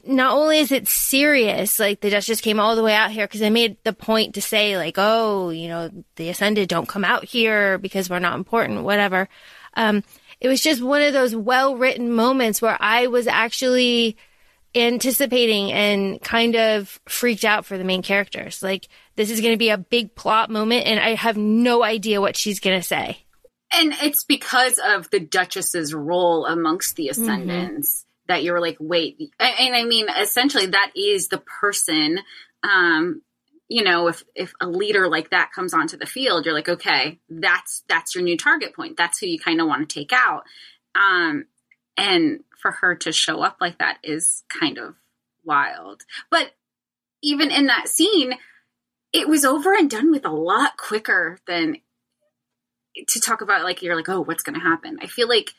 not 0.05 0.33
only 0.33 0.59
is 0.59 0.71
it 0.71 0.87
serious, 0.87 1.79
like 1.79 2.01
the 2.01 2.09
Duchess 2.09 2.41
came 2.41 2.59
all 2.59 2.75
the 2.75 2.83
way 2.83 2.93
out 2.93 3.11
here 3.11 3.27
because 3.27 3.39
they 3.39 3.49
made 3.49 3.77
the 3.83 3.93
point 3.93 4.35
to 4.35 4.41
say, 4.41 4.77
like, 4.77 4.95
oh, 4.97 5.49
you 5.49 5.67
know, 5.67 5.89
the 6.15 6.29
Ascended 6.29 6.69
don't 6.69 6.87
come 6.87 7.03
out 7.03 7.25
here 7.25 7.77
because 7.77 8.09
we're 8.09 8.19
not 8.19 8.35
important, 8.37 8.83
whatever. 8.83 9.27
Um, 9.75 10.03
it 10.39 10.47
was 10.47 10.61
just 10.61 10.81
one 10.81 11.01
of 11.01 11.13
those 11.13 11.35
well 11.35 11.75
written 11.75 12.11
moments 12.11 12.61
where 12.61 12.77
I 12.79 13.07
was 13.07 13.27
actually 13.27 14.17
anticipating 14.73 15.71
and 15.71 16.21
kind 16.21 16.55
of 16.55 16.99
freaked 17.07 17.45
out 17.45 17.65
for 17.65 17.77
the 17.77 17.83
main 17.83 18.01
characters. 18.01 18.63
Like, 18.63 18.87
this 19.15 19.29
is 19.29 19.41
going 19.41 19.53
to 19.53 19.57
be 19.57 19.69
a 19.69 19.77
big 19.77 20.15
plot 20.15 20.49
moment, 20.49 20.87
and 20.87 20.99
I 20.99 21.15
have 21.15 21.37
no 21.37 21.83
idea 21.83 22.21
what 22.21 22.37
she's 22.37 22.59
going 22.59 22.79
to 22.79 22.87
say. 22.87 23.19
And 23.73 23.93
it's 24.01 24.23
because 24.23 24.79
of 24.83 25.09
the 25.11 25.19
Duchess's 25.19 25.93
role 25.93 26.45
amongst 26.45 26.95
the 26.95 27.07
mm-hmm. 27.07 27.21
Ascendants. 27.21 27.89
Mm-hmm 27.99 28.07
that 28.31 28.43
you're 28.43 28.61
like, 28.61 28.77
wait, 28.79 29.19
and 29.39 29.75
I 29.75 29.83
mean, 29.83 30.07
essentially 30.09 30.67
that 30.67 30.91
is 30.95 31.27
the 31.27 31.37
person, 31.37 32.19
um, 32.63 33.21
you 33.67 33.83
know, 33.83 34.07
if, 34.07 34.23
if 34.35 34.53
a 34.61 34.67
leader 34.67 35.09
like 35.09 35.31
that 35.31 35.51
comes 35.53 35.73
onto 35.73 35.97
the 35.97 36.05
field, 36.05 36.45
you're 36.45 36.53
like, 36.53 36.69
okay, 36.69 37.19
that's, 37.29 37.83
that's 37.89 38.15
your 38.15 38.23
new 38.23 38.37
target 38.37 38.73
point. 38.73 38.95
That's 38.95 39.19
who 39.19 39.27
you 39.27 39.37
kind 39.37 39.59
of 39.59 39.67
want 39.67 39.87
to 39.87 39.99
take 39.99 40.13
out. 40.13 40.43
Um, 40.95 41.45
and 41.97 42.43
for 42.61 42.71
her 42.71 42.95
to 42.95 43.11
show 43.11 43.41
up 43.41 43.57
like 43.59 43.79
that 43.79 43.97
is 44.01 44.43
kind 44.47 44.77
of 44.77 44.95
wild. 45.43 46.03
But 46.29 46.51
even 47.21 47.51
in 47.51 47.65
that 47.67 47.89
scene, 47.89 48.33
it 49.11 49.27
was 49.27 49.43
over 49.43 49.73
and 49.73 49.89
done 49.89 50.11
with 50.11 50.25
a 50.25 50.31
lot 50.31 50.77
quicker 50.77 51.39
than 51.47 51.77
to 53.07 53.19
talk 53.19 53.41
about 53.41 53.63
like 53.63 53.81
you're 53.81 53.95
like, 53.95 54.09
oh, 54.09 54.21
what's 54.21 54.43
going 54.43 54.57
to 54.57 54.65
happen? 54.65 54.99
I 55.01 55.07
feel 55.07 55.27
like 55.27 55.51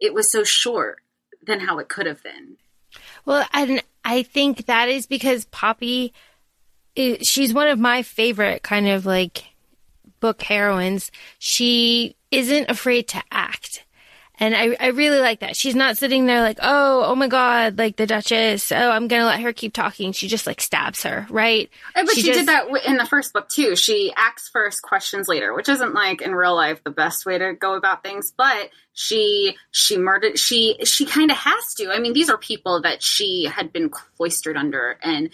it 0.00 0.14
was 0.14 0.30
so 0.30 0.44
short 0.44 1.00
than 1.46 1.60
how 1.60 1.78
it 1.78 1.88
could 1.88 2.06
have 2.06 2.22
been. 2.22 2.56
Well, 3.24 3.46
and 3.52 3.82
I 4.04 4.22
think 4.22 4.66
that 4.66 4.88
is 4.88 5.06
because 5.06 5.44
Poppy, 5.46 6.12
is, 6.96 7.26
she's 7.26 7.54
one 7.54 7.68
of 7.68 7.78
my 7.78 8.02
favorite 8.02 8.62
kind 8.62 8.88
of 8.88 9.06
like 9.06 9.44
book 10.20 10.42
heroines. 10.42 11.10
She 11.38 12.16
isn't 12.30 12.70
afraid 12.70 13.08
to 13.08 13.22
act. 13.30 13.84
And 14.42 14.56
I, 14.56 14.74
I 14.80 14.86
really 14.88 15.18
like 15.18 15.40
that. 15.40 15.54
She's 15.54 15.74
not 15.74 15.98
sitting 15.98 16.24
there 16.24 16.40
like, 16.40 16.58
oh, 16.62 17.04
oh 17.04 17.14
my 17.14 17.28
God, 17.28 17.76
like 17.76 17.96
the 17.96 18.06
Duchess. 18.06 18.72
Oh, 18.72 18.90
I'm 18.90 19.06
going 19.06 19.20
to 19.20 19.26
let 19.26 19.40
her 19.40 19.52
keep 19.52 19.74
talking. 19.74 20.12
She 20.12 20.28
just 20.28 20.46
like 20.46 20.62
stabs 20.62 21.02
her, 21.02 21.26
right? 21.28 21.68
But 21.94 22.08
she, 22.14 22.22
she 22.22 22.26
just, 22.28 22.38
did 22.40 22.48
that 22.48 22.68
in 22.86 22.96
the 22.96 23.04
first 23.04 23.34
book 23.34 23.50
too. 23.50 23.76
She 23.76 24.14
acts 24.16 24.48
first, 24.48 24.80
questions 24.80 25.28
later, 25.28 25.52
which 25.52 25.68
isn't 25.68 25.92
like 25.92 26.22
in 26.22 26.34
real 26.34 26.56
life 26.56 26.82
the 26.82 26.90
best 26.90 27.26
way 27.26 27.36
to 27.36 27.52
go 27.52 27.74
about 27.74 28.02
things. 28.02 28.32
But 28.34 28.70
she, 28.94 29.56
she 29.72 29.98
murdered, 29.98 30.38
she, 30.38 30.78
she 30.86 31.04
kind 31.04 31.30
of 31.30 31.36
has 31.36 31.74
to. 31.74 31.90
I 31.92 31.98
mean, 31.98 32.14
these 32.14 32.30
are 32.30 32.38
people 32.38 32.80
that 32.80 33.02
she 33.02 33.44
had 33.44 33.74
been 33.74 33.90
cloistered 33.90 34.56
under. 34.56 34.98
And 35.02 35.28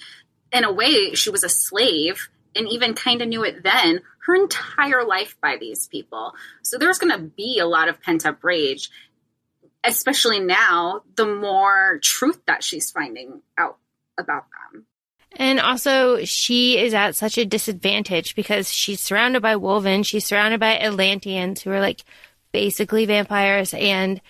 in 0.53 0.65
a 0.65 0.73
way, 0.73 1.15
she 1.15 1.31
was 1.31 1.45
a 1.45 1.49
slave 1.49 2.29
and 2.57 2.69
even 2.69 2.95
kind 2.95 3.23
of 3.23 3.29
knew 3.29 3.45
it 3.45 3.63
then 3.63 4.01
her 4.27 4.35
entire 4.35 5.05
life 5.05 5.37
by 5.41 5.57
these 5.59 5.87
people. 5.87 6.35
So 6.63 6.79
there's 6.79 6.99
going 6.99 7.13
to 7.13 7.23
be 7.23 7.59
a 7.61 7.67
lot 7.67 7.89
of 7.89 8.03
pent 8.03 8.27
up 8.27 8.43
rage, 8.43 8.91
especially 9.85 10.41
now, 10.41 11.03
the 11.15 11.27
more 11.27 12.01
truth 12.03 12.41
that 12.47 12.65
she's 12.65 12.91
finding 12.91 13.43
out 13.57 13.79
about 14.19 14.47
them. 14.73 14.87
And 15.39 15.61
also, 15.61 16.25
she 16.25 16.79
is 16.79 16.95
at 16.95 17.15
such 17.15 17.37
a 17.37 17.45
disadvantage 17.45 18.35
because 18.35 18.73
she's 18.73 19.01
surrounded 19.01 19.43
by 19.43 19.55
Wolven, 19.55 20.05
she's 20.05 20.25
surrounded 20.25 20.61
by 20.61 20.79
Atlanteans 20.79 21.63
who 21.63 21.71
are 21.71 21.81
like 21.81 22.03
basically 22.53 23.05
vampires, 23.05 23.75
and 23.75 24.21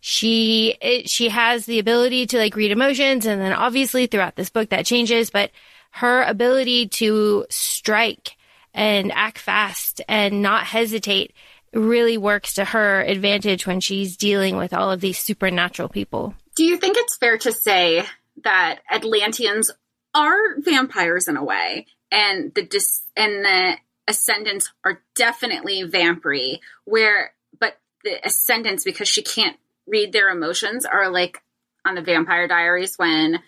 she 0.00 0.76
it, 0.80 1.08
she 1.08 1.28
has 1.28 1.66
the 1.66 1.78
ability 1.78 2.26
to 2.26 2.38
like 2.38 2.56
read 2.56 2.72
emotions, 2.72 3.26
and 3.26 3.40
then 3.40 3.52
obviously 3.52 4.06
throughout 4.06 4.34
this 4.34 4.50
book 4.50 4.70
that 4.70 4.86
changes, 4.86 5.30
but 5.30 5.50
her 5.96 6.22
ability 6.24 6.86
to 6.86 7.46
strike 7.48 8.36
and 8.74 9.10
act 9.12 9.38
fast 9.38 10.02
and 10.06 10.42
not 10.42 10.64
hesitate 10.64 11.34
really 11.72 12.18
works 12.18 12.54
to 12.54 12.66
her 12.66 13.00
advantage 13.00 13.66
when 13.66 13.80
she's 13.80 14.18
dealing 14.18 14.58
with 14.58 14.74
all 14.74 14.90
of 14.90 15.00
these 15.00 15.18
supernatural 15.18 15.88
people. 15.88 16.34
Do 16.54 16.64
you 16.64 16.76
think 16.76 16.98
it's 16.98 17.16
fair 17.16 17.38
to 17.38 17.50
say 17.50 18.04
that 18.44 18.80
Atlanteans 18.90 19.70
are 20.14 20.58
vampires 20.58 21.28
in 21.28 21.38
a 21.38 21.44
way, 21.44 21.86
and 22.10 22.54
the 22.54 22.62
dis- 22.62 23.02
and 23.16 23.44
the 23.44 23.76
Ascendants 24.06 24.72
are 24.84 25.02
definitely 25.14 25.82
vampire? 25.84 26.58
Where, 26.84 27.32
but 27.58 27.78
the 28.04 28.18
Ascendants, 28.22 28.84
because 28.84 29.08
she 29.08 29.22
can't 29.22 29.56
read 29.86 30.12
their 30.12 30.28
emotions, 30.28 30.84
are 30.84 31.08
like 31.10 31.42
on 31.86 31.94
the 31.94 32.02
Vampire 32.02 32.48
Diaries 32.48 32.96
when 32.96 33.40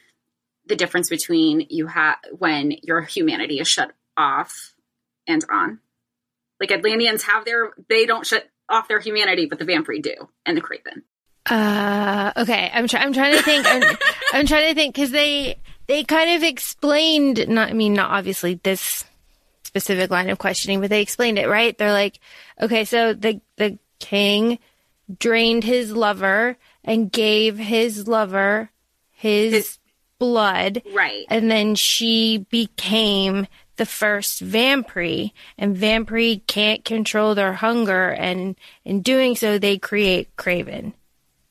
the 0.69 0.77
difference 0.77 1.09
between 1.09 1.67
you 1.71 1.87
have 1.87 2.17
when 2.39 2.73
your 2.83 3.03
humanity 3.03 3.59
is 3.59 3.69
shut 3.69 3.93
off 4.17 4.75
and 5.27 5.45
on. 5.51 5.81
Like 6.61 6.73
Atlanteans 6.73 7.23
have 7.25 7.45
their 7.45 7.73
they 7.89 8.07
don't 8.07 8.27
shut 8.27 8.49
off 8.69 8.89
their 8.89 9.01
humanity, 9.01 9.47
but 9.47 9.59
the 9.59 9.65
vampire 9.65 9.99
do, 10.01 10.29
and 10.45 10.57
the 10.57 10.61
Craven. 10.61 11.05
Uh, 11.47 12.33
okay. 12.37 12.71
I'm 12.73 12.89
trying. 12.89 13.07
I'm 13.07 13.13
trying 13.13 13.37
to 13.37 13.43
think. 13.43 13.67
I'm, 13.67 13.97
I'm 14.33 14.47
trying 14.47 14.69
to 14.69 14.75
think 14.75 14.95
because 14.95 15.11
they 15.11 15.59
they 15.87 16.05
kind 16.05 16.37
of 16.37 16.43
explained. 16.43 17.49
Not. 17.49 17.71
I 17.71 17.73
mean, 17.73 17.95
not 17.95 18.11
obviously 18.11 18.55
this 18.55 19.05
specific 19.63 20.11
line 20.11 20.31
of 20.31 20.39
questioning, 20.39 20.81
but 20.81 20.91
they 20.91 21.03
explained 21.03 21.39
it 21.39 21.49
right. 21.49 21.77
They're 21.77 21.93
like, 21.93 22.19
okay, 22.61 22.85
so 22.85 23.15
the 23.15 23.41
the 23.57 23.79
king 24.01 24.59
drained 25.19 25.65
his 25.65 25.93
lover 25.93 26.59
and 26.85 27.11
gave 27.11 27.57
his 27.57 28.07
lover 28.07 28.71
his, 29.13 29.53
his 29.53 29.79
blood. 30.19 30.83
Right. 30.93 31.27
And 31.29 31.51
then 31.51 31.75
she 31.75 32.47
became 32.51 33.47
the 33.77 33.87
first 33.87 34.41
vampire 34.41 35.31
and 35.57 35.77
vampire 35.77 36.37
can't 36.47 36.85
control 36.85 37.35
their 37.35 37.53
hunger 37.53 38.11
and 38.11 38.57
in 38.85 39.03
doing 39.03 39.37
so 39.37 39.59
they 39.59 39.79
create 39.79 40.35
Craven. 40.37 40.95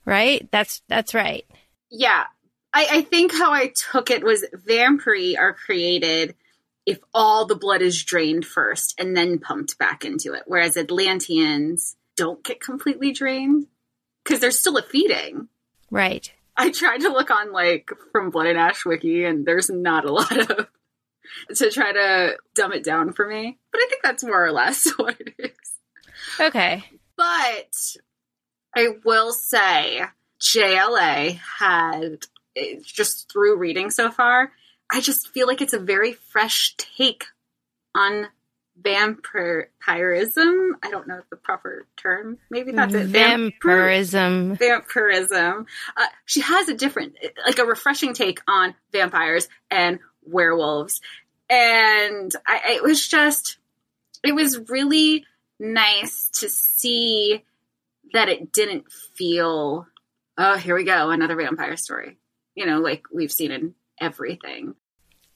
Right? 0.06 0.48
That's 0.52 0.82
that's 0.88 1.14
right. 1.14 1.46
Yeah. 1.90 2.26
I, 2.74 2.88
I 2.92 3.02
think 3.02 3.34
how 3.34 3.52
I 3.52 3.72
took 3.92 4.12
it 4.12 4.24
was 4.24 4.46
vampire 4.54 5.36
are 5.40 5.54
created 5.54 6.36
if 6.86 7.00
all 7.14 7.46
the 7.46 7.56
blood 7.56 7.82
is 7.82 8.04
drained 8.04 8.46
first 8.46 8.96
and 9.00 9.16
then 9.16 9.40
pumped 9.40 9.78
back 9.78 10.06
into 10.06 10.34
it. 10.34 10.44
Whereas 10.46 10.78
Atlanteans 10.78 11.96
don't 12.16 12.44
get 12.44 12.62
completely 12.62 13.12
drained 13.12 13.68
because 14.24 14.40
there's 14.40 14.60
still 14.60 14.78
a 14.78 14.82
feeding. 14.82 15.50
Right. 15.92 16.32
I 16.60 16.72
tried 16.72 17.02
to 17.02 17.10
look 17.10 17.30
on 17.30 17.52
like 17.52 17.92
from 18.12 18.32
Blood 18.32 18.48
and 18.48 18.58
Ash 18.58 18.84
Wiki, 18.86 19.24
and 19.24 19.46
there's 19.46 19.70
not 19.70 20.06
a 20.06 20.12
lot 20.14 20.52
of 20.52 20.68
to 21.56 21.70
try 21.70 21.92
to 21.92 22.38
dumb 22.56 22.74
it 22.74 22.84
down 22.84 23.14
for 23.14 23.28
me. 23.28 23.60
But 23.72 23.82
I 23.82 23.88
think 23.90 24.02
that's 24.04 24.24
more 24.24 24.44
or 24.44 24.52
less 24.52 24.88
what 24.98 25.20
it 25.20 25.34
is. 25.38 25.52
Okay. 26.40 26.84
But 27.16 27.74
I 28.76 28.90
will 29.06 29.32
say 29.32 30.02
JLA 30.42 31.40
had 31.60 32.26
eh, 32.56 32.76
just 32.84 33.32
through 33.32 33.58
reading 33.58 33.92
so 33.92 34.10
far, 34.10 34.52
I 34.92 35.02
just 35.02 35.30
feel 35.30 35.48
like 35.48 35.62
it's 35.62 35.74
a 35.74 35.80
very 35.80 36.14
fresh 36.14 36.76
take 36.78 37.26
on 37.96 38.28
vampirism. 38.81 40.77
I 40.84 40.89
don't 40.91 41.07
know 41.07 41.22
the 41.29 41.36
proper 41.36 41.88
term. 41.98 42.38
Maybe 42.50 42.72
that's 42.72 42.93
it. 42.93 43.07
Vampirism. 43.07 44.55
Vampirism. 44.55 45.65
Uh, 45.96 46.05
she 46.25 46.41
has 46.41 46.69
a 46.69 46.74
different, 46.74 47.15
like 47.46 47.60
a 47.60 47.65
refreshing 47.65 48.13
take 48.13 48.41
on 48.48 48.75
vampires 48.91 49.50
and 49.72 50.00
werewolves. 50.24 51.01
And 51.50 52.31
I, 52.46 52.74
it 52.75 52.84
was 52.84 53.07
just, 53.07 53.57
it 54.24 54.34
was 54.34 54.69
really 54.69 55.25
nice 55.60 56.29
to 56.39 56.50
see 56.50 57.43
that 58.13 58.29
it 58.29 58.51
didn't 58.51 58.91
feel, 59.15 59.88
oh, 60.38 60.57
here 60.57 60.75
we 60.75 60.84
go, 60.84 61.10
another 61.10 61.36
vampire 61.36 61.77
story. 61.77 62.17
You 62.55 62.65
know, 62.65 62.79
like 62.79 63.03
we've 63.13 63.31
seen 63.31 63.51
in 63.51 63.75
everything. 64.00 64.75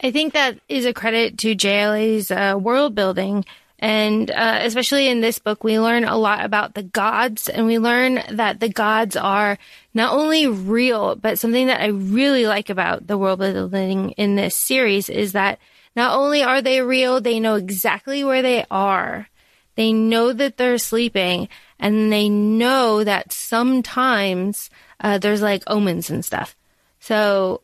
I 0.03 0.11
think 0.11 0.33
that 0.33 0.59
is 0.67 0.85
a 0.85 0.93
credit 0.93 1.37
to 1.39 1.55
JLA's 1.55 2.31
uh, 2.31 2.57
world 2.59 2.95
building. 2.95 3.45
And 3.79 4.29
uh, 4.29 4.59
especially 4.61 5.07
in 5.07 5.21
this 5.21 5.39
book, 5.39 5.63
we 5.63 5.79
learn 5.79 6.03
a 6.03 6.15
lot 6.17 6.45
about 6.45 6.75
the 6.75 6.83
gods, 6.83 7.49
and 7.49 7.65
we 7.65 7.79
learn 7.79 8.21
that 8.29 8.59
the 8.59 8.69
gods 8.69 9.15
are 9.15 9.57
not 9.93 10.13
only 10.13 10.45
real, 10.45 11.15
but 11.15 11.39
something 11.39 11.65
that 11.65 11.81
I 11.81 11.87
really 11.87 12.45
like 12.45 12.69
about 12.69 13.07
the 13.07 13.17
world 13.17 13.39
building 13.39 14.11
in 14.11 14.35
this 14.35 14.55
series 14.55 15.09
is 15.09 15.31
that 15.31 15.57
Not 15.95 16.17
only 16.17 16.41
are 16.43 16.61
they 16.61 16.81
real, 16.81 17.19
they 17.19 17.39
know 17.39 17.55
exactly 17.55 18.23
where 18.23 18.41
they 18.41 18.65
are. 18.71 19.27
They 19.75 19.91
know 19.91 20.31
that 20.33 20.57
they're 20.57 20.77
sleeping 20.77 21.49
and 21.79 22.11
they 22.11 22.29
know 22.29 23.03
that 23.03 23.33
sometimes 23.33 24.69
uh, 24.99 25.17
there's 25.17 25.41
like 25.41 25.63
omens 25.67 26.09
and 26.09 26.23
stuff. 26.23 26.55
So 26.99 27.61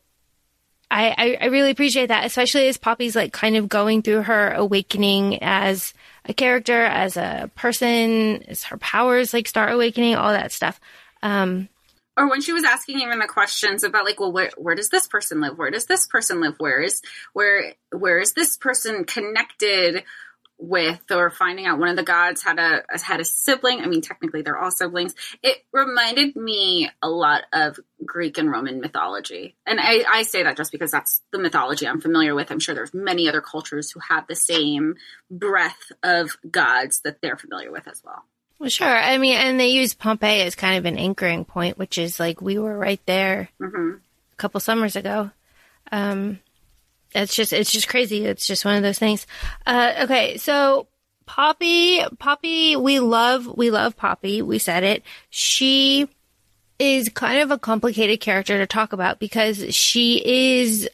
I, 0.89 1.37
I, 1.41 1.45
really 1.47 1.71
appreciate 1.71 2.07
that, 2.07 2.25
especially 2.25 2.67
as 2.69 2.77
Poppy's 2.77 3.15
like 3.15 3.33
kind 3.33 3.57
of 3.57 3.67
going 3.67 4.01
through 4.01 4.23
her 4.23 4.53
awakening 4.53 5.43
as 5.43 5.93
a 6.23 6.33
character, 6.33 6.85
as 6.85 7.17
a 7.17 7.51
person, 7.55 8.43
as 8.43 8.63
her 8.63 8.77
powers 8.77 9.33
like 9.33 9.47
start 9.47 9.73
awakening, 9.73 10.15
all 10.15 10.31
that 10.31 10.53
stuff. 10.53 10.79
Um, 11.21 11.67
or 12.17 12.29
when 12.29 12.41
she 12.41 12.51
was 12.51 12.63
asking 12.63 12.99
even 12.99 13.19
the 13.19 13.27
questions 13.27 13.83
about 13.83 14.03
like 14.03 14.19
well 14.19 14.31
where, 14.31 14.49
where 14.57 14.75
does 14.75 14.89
this 14.89 15.07
person 15.07 15.39
live 15.39 15.57
where 15.57 15.71
does 15.71 15.85
this 15.85 16.07
person 16.07 16.41
live 16.41 16.55
where 16.57 16.81
is 16.81 17.01
where 17.33 17.73
where 17.91 18.19
is 18.19 18.33
this 18.33 18.57
person 18.57 19.05
connected 19.05 20.03
with 20.59 21.11
or 21.11 21.29
finding 21.29 21.65
out 21.65 21.79
one 21.79 21.89
of 21.89 21.95
the 21.95 22.03
gods 22.03 22.41
had 22.41 22.57
a 22.59 22.83
had 23.03 23.19
a 23.19 23.25
sibling. 23.25 23.81
I 23.81 23.85
mean, 23.85 24.01
technically 24.01 24.41
they're 24.41 24.57
all 24.57 24.71
siblings. 24.71 25.13
It 25.43 25.57
reminded 25.71 26.35
me 26.35 26.89
a 27.01 27.09
lot 27.09 27.43
of 27.53 27.79
Greek 28.03 28.37
and 28.37 28.51
Roman 28.51 28.79
mythology, 28.79 29.55
and 29.65 29.79
I, 29.79 30.03
I 30.09 30.23
say 30.23 30.43
that 30.43 30.57
just 30.57 30.71
because 30.71 30.91
that's 30.91 31.21
the 31.31 31.39
mythology 31.39 31.87
I'm 31.87 32.01
familiar 32.01 32.33
with. 32.33 32.51
I'm 32.51 32.59
sure 32.59 32.73
there's 32.73 32.93
many 32.93 33.29
other 33.29 33.41
cultures 33.41 33.91
who 33.91 33.99
have 34.09 34.27
the 34.27 34.35
same 34.35 34.95
breadth 35.29 35.91
of 36.03 36.37
gods 36.49 37.01
that 37.01 37.21
they're 37.21 37.37
familiar 37.37 37.71
with 37.71 37.87
as 37.87 38.01
well. 38.03 38.23
Well, 38.59 38.69
sure. 38.69 38.87
I 38.87 39.19
mean, 39.19 39.37
and 39.37 39.59
they 39.59 39.67
use 39.67 39.93
Pompeii 39.93 40.41
as 40.41 40.55
kind 40.55 40.77
of 40.77 40.85
an 40.85 40.97
anchoring 40.97 41.45
point, 41.45 41.77
which 41.77 41.97
is 41.97 42.19
like 42.19 42.41
we 42.41 42.57
were 42.57 42.75
right 42.75 43.01
there 43.05 43.49
mm-hmm. 43.61 43.97
a 43.97 44.35
couple 44.37 44.59
summers 44.59 44.95
ago. 44.95 45.29
Um, 45.91 46.39
it's 47.13 47.35
just 47.35 47.53
it's 47.53 47.71
just 47.71 47.87
crazy. 47.87 48.25
It's 48.25 48.45
just 48.45 48.65
one 48.65 48.75
of 48.75 48.83
those 48.83 48.99
things. 48.99 49.25
Uh, 49.65 49.93
okay, 50.03 50.37
so 50.37 50.87
Poppy, 51.25 52.01
Poppy, 52.19 52.75
we 52.75 52.99
love 52.99 53.47
we 53.57 53.71
love 53.71 53.97
Poppy. 53.97 54.41
We 54.41 54.59
said 54.59 54.83
it. 54.83 55.03
She 55.29 56.07
is 56.79 57.09
kind 57.09 57.41
of 57.41 57.51
a 57.51 57.57
complicated 57.57 58.19
character 58.19 58.57
to 58.57 58.67
talk 58.67 58.93
about 58.93 59.19
because 59.19 59.75
she 59.75 60.21
is 60.59 60.89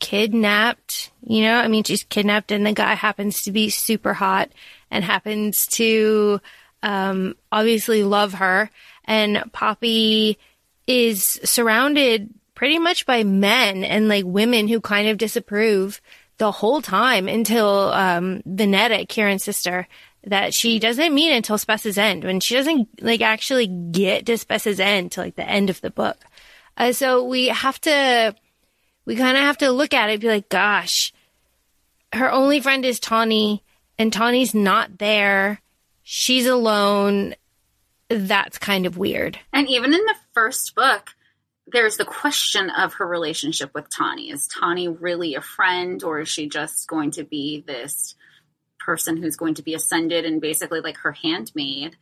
kidnapped. 0.00 1.10
You 1.24 1.42
know, 1.42 1.54
I 1.54 1.68
mean, 1.68 1.84
she's 1.84 2.04
kidnapped, 2.04 2.52
and 2.52 2.66
the 2.66 2.72
guy 2.72 2.94
happens 2.94 3.42
to 3.42 3.52
be 3.52 3.70
super 3.70 4.14
hot 4.14 4.50
and 4.90 5.04
happens 5.04 5.66
to 5.68 6.40
um, 6.82 7.36
obviously 7.52 8.02
love 8.02 8.34
her. 8.34 8.70
And 9.04 9.50
Poppy 9.52 10.38
is 10.86 11.40
surrounded 11.44 12.34
pretty 12.60 12.78
much 12.78 13.06
by 13.06 13.24
men 13.24 13.82
and 13.84 14.06
like 14.06 14.26
women 14.26 14.68
who 14.68 14.82
kind 14.82 15.08
of 15.08 15.16
disapprove 15.16 15.98
the 16.36 16.52
whole 16.52 16.82
time 16.82 17.26
until 17.26 17.90
um, 17.94 18.42
Vonetta, 18.46 19.08
Kieran's 19.08 19.42
sister, 19.42 19.88
that 20.24 20.52
she 20.52 20.78
doesn't 20.78 21.14
meet 21.14 21.34
until 21.34 21.56
Spessa's 21.56 21.96
End 21.96 22.22
when 22.22 22.38
she 22.38 22.54
doesn't 22.54 23.02
like 23.02 23.22
actually 23.22 23.66
get 23.66 24.26
to 24.26 24.36
Spessa's 24.36 24.78
End 24.78 25.10
to 25.12 25.22
like 25.22 25.36
the 25.36 25.48
end 25.48 25.70
of 25.70 25.80
the 25.80 25.90
book. 25.90 26.18
Uh, 26.76 26.92
so 26.92 27.24
we 27.24 27.46
have 27.46 27.80
to, 27.80 28.34
we 29.06 29.16
kind 29.16 29.38
of 29.38 29.42
have 29.42 29.56
to 29.56 29.70
look 29.70 29.94
at 29.94 30.10
it 30.10 30.20
be 30.20 30.28
like, 30.28 30.50
gosh, 30.50 31.14
her 32.12 32.30
only 32.30 32.60
friend 32.60 32.84
is 32.84 33.00
Tawny 33.00 33.64
and 33.98 34.12
Tawny's 34.12 34.54
not 34.54 34.98
there. 34.98 35.62
She's 36.02 36.44
alone. 36.44 37.36
That's 38.10 38.58
kind 38.58 38.84
of 38.84 38.98
weird. 38.98 39.38
And 39.50 39.66
even 39.70 39.94
in 39.94 40.04
the 40.04 40.16
first 40.34 40.74
book, 40.74 41.14
there's 41.72 41.96
the 41.96 42.04
question 42.04 42.70
of 42.70 42.94
her 42.94 43.06
relationship 43.06 43.72
with 43.74 43.86
Tawny. 43.94 44.30
Is 44.30 44.48
Tawny 44.48 44.88
really 44.88 45.34
a 45.34 45.40
friend, 45.40 46.02
or 46.02 46.20
is 46.20 46.28
she 46.28 46.48
just 46.48 46.88
going 46.88 47.12
to 47.12 47.24
be 47.24 47.64
this 47.66 48.14
person 48.78 49.16
who's 49.16 49.36
going 49.36 49.54
to 49.54 49.62
be 49.62 49.74
ascended 49.74 50.24
and 50.24 50.40
basically 50.40 50.80
like 50.80 50.96
her 50.98 51.12
handmaid 51.12 51.96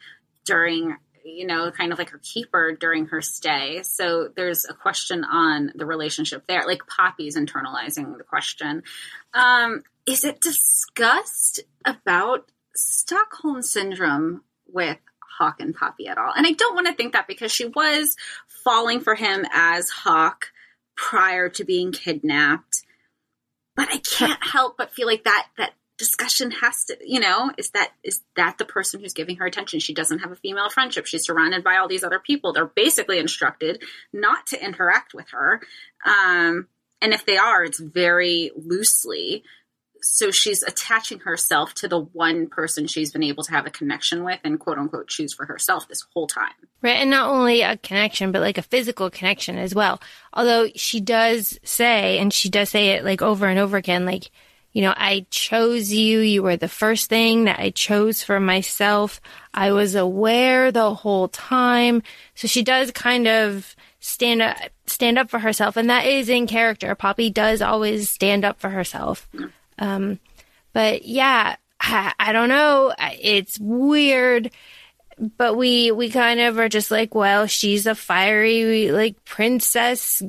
during, 0.45 0.97
you 1.25 1.47
know, 1.47 1.71
kind 1.71 1.93
of 1.93 1.99
like 1.99 2.11
her 2.11 2.21
keeper 2.23 2.77
during 2.79 3.07
her 3.07 3.21
stay? 3.21 3.83
So 3.83 4.29
there's 4.35 4.65
a 4.65 4.75
question 4.75 5.25
on 5.25 5.73
the 5.75 5.87
relationship 5.87 6.45
there. 6.47 6.65
Like 6.67 6.87
Poppy's 6.87 7.37
internalizing 7.37 8.17
the 8.17 8.25
question. 8.25 8.83
Um, 9.35 9.83
is 10.07 10.25
it 10.25 10.41
discussed 10.41 11.61
about 11.85 12.51
Stockholm 12.75 13.63
syndrome 13.63 14.43
with 14.67 14.99
Hawke 15.39 15.61
and 15.61 15.75
Poppy 15.75 16.09
at 16.09 16.19
all. 16.19 16.33
And 16.37 16.47
I 16.47 16.53
don't 16.53 16.75
want 16.75 16.89
to 16.89 16.95
think 16.95 17.13
that 17.13 17.29
because 17.29 17.53
she 17.53 17.67
was 17.67 18.17
falling 18.69 19.01
for 19.01 19.15
him 19.15 19.47
as 19.51 19.89
Hawke 19.89 20.53
prior 20.95 21.49
to 21.49 21.65
being 21.65 21.91
kidnapped. 21.91 22.83
But 23.75 23.89
I 23.91 23.99
can't 23.99 24.43
help 24.53 24.77
but 24.77 24.93
feel 24.93 25.07
like 25.07 25.25
that 25.25 25.47
that 25.57 25.73
discussion 25.97 26.51
has 26.51 26.85
to, 26.85 26.97
you 27.05 27.19
know, 27.19 27.51
is 27.57 27.71
that 27.71 27.93
is 28.05 28.21
that 28.37 28.59
the 28.59 28.67
person 28.67 29.01
who's 29.01 29.15
giving 29.15 29.37
her 29.37 29.47
attention? 29.47 29.81
She 29.81 29.95
doesn't 29.95 30.19
have 30.19 30.33
a 30.33 30.37
female 30.37 30.69
friendship. 30.69 31.07
She's 31.07 31.25
surrounded 31.25 31.65
by 31.65 31.79
all 31.79 31.89
these 31.89 32.05
other 32.05 32.19
people. 32.19 32.53
They're 32.53 32.67
basically 32.67 33.19
instructed 33.19 33.83
not 34.13 34.47
to 34.49 34.63
interact 34.63 35.15
with 35.15 35.31
her. 35.31 35.63
Um, 36.05 36.69
and 37.01 37.15
if 37.15 37.25
they 37.25 37.39
are, 37.39 37.65
it's 37.65 37.81
very 37.81 38.51
loosely 38.55 39.45
so 40.03 40.31
she's 40.31 40.63
attaching 40.63 41.21
herself 41.21 41.75
to 41.75 41.89
the 41.89 42.01
one 42.01 42.47
person 42.49 42.87
she's 42.87 43.13
been 43.13 43.23
able 43.23 43.43
to 43.45 43.53
have 43.53 43.67
a 43.67 43.71
connection 43.71 44.25
with 44.25 44.41
and 44.45 44.61
quote 44.61 44.79
unquote 44.79 45.09
choose 45.09 45.35
for 45.35 45.47
herself 45.47 45.89
this 45.89 46.05
whole 46.15 46.27
time. 46.27 46.53
Right. 46.83 46.97
And 46.97 47.11
not 47.11 47.31
only 47.31 47.63
a 47.63 47.77
connection, 47.77 48.33
but 48.33 48.43
like 48.43 48.59
a 48.59 48.63
physical 48.63 49.11
connection 49.11 49.59
as 49.59 49.75
well. 49.75 50.01
Although 50.33 50.69
she 50.75 51.01
does 51.01 51.59
say, 51.65 52.19
and 52.19 52.33
she 52.33 52.49
does 52.49 52.69
say 52.69 52.91
it 52.91 53.05
like 53.05 53.23
over 53.23 53.47
and 53.47 53.59
over 53.59 53.77
again, 53.77 54.07
like, 54.07 54.31
you 54.73 54.83
know, 54.83 54.95
I 54.97 55.27
chose 55.31 55.93
you. 55.93 56.21
You 56.21 56.43
were 56.43 56.57
the 56.57 56.69
first 56.69 57.09
thing 57.09 57.45
that 57.45 57.59
I 57.59 57.71
chose 57.71 58.23
for 58.23 58.39
myself. 58.39 59.21
I 59.53 59.73
was 59.73 59.95
aware 59.95 60.71
the 60.71 60.95
whole 60.95 61.29
time. 61.29 62.03
So 62.35 62.47
she 62.47 62.63
does 62.63 62.91
kind 62.93 63.27
of 63.27 63.75
stand 63.99 64.43
up, 64.43 64.57
stand 64.87 65.19
up 65.19 65.31
for 65.31 65.41
herself. 65.41 65.77
And 65.77 65.91
that 65.91 66.07
is 66.07 66.29
in 66.29 66.47
character. 66.47 66.95
Poppy 66.95 67.31
does 67.31 67.61
always 67.63 68.11
stand 68.11 68.45
up 68.45 68.61
for 68.61 68.69
herself. 68.71 69.29
Mm-hmm. 69.35 69.47
Um, 69.79 70.19
but 70.73 71.05
yeah, 71.05 71.57
I, 71.81 72.13
I 72.19 72.33
don't 72.33 72.49
know. 72.49 72.95
It's 72.99 73.59
weird 73.59 74.51
but 75.37 75.57
we 75.57 75.91
we 75.91 76.11
kind 76.11 76.39
of 76.39 76.61
are 76.61 76.69
just 76.69 76.93
like 76.93 77.13
well 77.13 77.49
she's 77.49 77.87
a 77.87 77.95
fiery 77.97 78.93
like 78.93 79.25
princess 79.25 80.23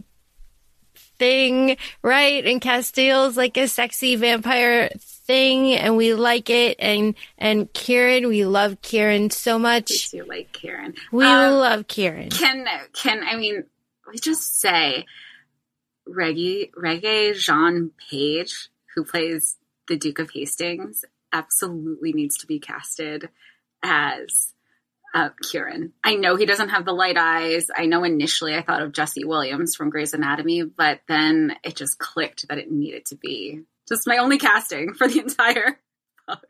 thing 1.19 1.77
right? 2.01 2.43
And 2.45 2.59
Casteel's 2.61 3.37
like 3.37 3.57
a 3.57 3.67
sexy 3.67 4.15
vampire 4.15 4.89
thing 4.97 5.73
and 5.73 5.95
we 5.95 6.15
like 6.15 6.49
it. 6.49 6.77
And 6.79 7.13
and 7.37 7.71
kieran 7.73 8.27
we 8.27 8.45
love 8.45 8.81
kieran 8.81 9.29
so 9.29 9.59
much. 9.59 10.13
You 10.13 10.25
like 10.25 10.51
kieran. 10.53 10.95
We 11.11 11.25
um, 11.25 11.55
love 11.55 11.87
kieran. 11.87 12.29
can 12.29 12.65
can 12.93 13.21
i 13.23 13.35
mean 13.35 13.65
we 14.07 14.17
just 14.17 14.59
say 14.59 15.05
reggie 16.07 16.71
Regé-Jean 16.75 17.91
Page 18.09 18.69
who 18.95 19.03
plays 19.03 19.57
the 19.87 19.97
Duke 19.97 20.19
of 20.19 20.31
Hastings, 20.31 21.03
absolutely 21.31 22.13
needs 22.13 22.37
to 22.37 22.47
be 22.47 22.59
casted 22.59 23.29
as 23.83 24.53
uh, 25.13 25.29
Kieran. 25.41 25.93
I 26.03 26.15
know 26.15 26.35
he 26.35 26.45
doesn't 26.45 26.69
have 26.69 26.85
the 26.85 26.93
light 26.93 27.17
eyes. 27.17 27.67
I 27.75 27.85
know 27.85 28.03
initially 28.03 28.55
I 28.55 28.61
thought 28.61 28.81
of 28.81 28.91
Jesse 28.91 29.25
Williams 29.25 29.75
from 29.75 29.89
Grey's 29.89 30.13
Anatomy, 30.13 30.63
but 30.63 31.01
then 31.07 31.55
it 31.63 31.75
just 31.75 31.97
clicked 31.97 32.47
that 32.47 32.57
it 32.57 32.71
needed 32.71 33.05
to 33.07 33.15
be 33.15 33.63
just 33.87 34.07
my 34.07 34.17
only 34.17 34.37
casting 34.37 34.93
for 34.93 35.07
the 35.07 35.19
entire 35.19 35.79
book. 36.27 36.45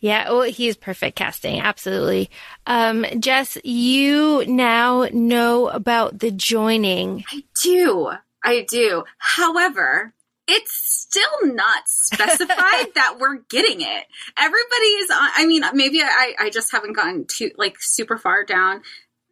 Yeah, 0.00 0.30
well, 0.30 0.42
he's 0.42 0.76
perfect 0.76 1.16
casting, 1.16 1.60
absolutely. 1.60 2.30
Um, 2.66 3.06
Jess, 3.18 3.56
you 3.64 4.44
now 4.46 5.08
know 5.12 5.68
about 5.68 6.18
the 6.18 6.30
joining. 6.30 7.24
I 7.30 7.44
do. 7.62 8.10
I 8.42 8.66
do. 8.68 9.04
However, 9.18 10.12
it's 10.46 10.72
still 10.72 11.54
not 11.54 11.82
specified 11.86 12.94
that 12.94 13.16
we're 13.20 13.38
getting 13.48 13.80
it. 13.80 14.04
Everybody 14.38 14.86
is 15.00 15.10
on, 15.10 15.30
I 15.36 15.46
mean, 15.46 15.62
maybe 15.72 16.02
I, 16.02 16.34
I 16.38 16.50
just 16.50 16.72
haven't 16.72 16.94
gotten 16.94 17.26
too, 17.26 17.50
like, 17.56 17.76
super 17.80 18.18
far 18.18 18.44
down 18.44 18.82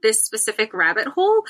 this 0.02 0.24
specific 0.24 0.74
rabbit 0.74 1.06
hole, 1.06 1.44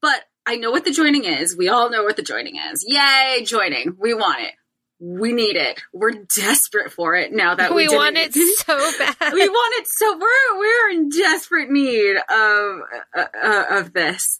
but 0.00 0.24
I 0.46 0.56
know 0.56 0.70
what 0.70 0.84
the 0.84 0.92
joining 0.92 1.24
is. 1.24 1.56
We 1.56 1.68
all 1.68 1.90
know 1.90 2.04
what 2.04 2.16
the 2.16 2.22
joining 2.22 2.56
is. 2.56 2.84
Yay, 2.86 3.44
joining. 3.44 3.96
We 3.98 4.14
want 4.14 4.40
it. 4.40 4.52
We 5.00 5.32
need 5.32 5.56
it. 5.56 5.80
We're 5.92 6.24
desperate 6.34 6.90
for 6.90 7.14
it 7.14 7.32
now 7.32 7.54
that 7.54 7.74
we, 7.74 7.86
we 7.86 7.94
want 7.94 8.16
it 8.16 8.32
so 8.56 8.92
bad. 8.98 9.32
we 9.32 9.48
want 9.48 9.80
it 9.80 9.86
so 9.86 10.18
we're 10.18 10.58
we're 10.58 10.90
in 10.90 11.08
desperate 11.10 11.70
need 11.70 12.16
of 12.16 12.80
uh, 13.14 13.24
uh, 13.40 13.64
of 13.78 13.92
this. 13.92 14.38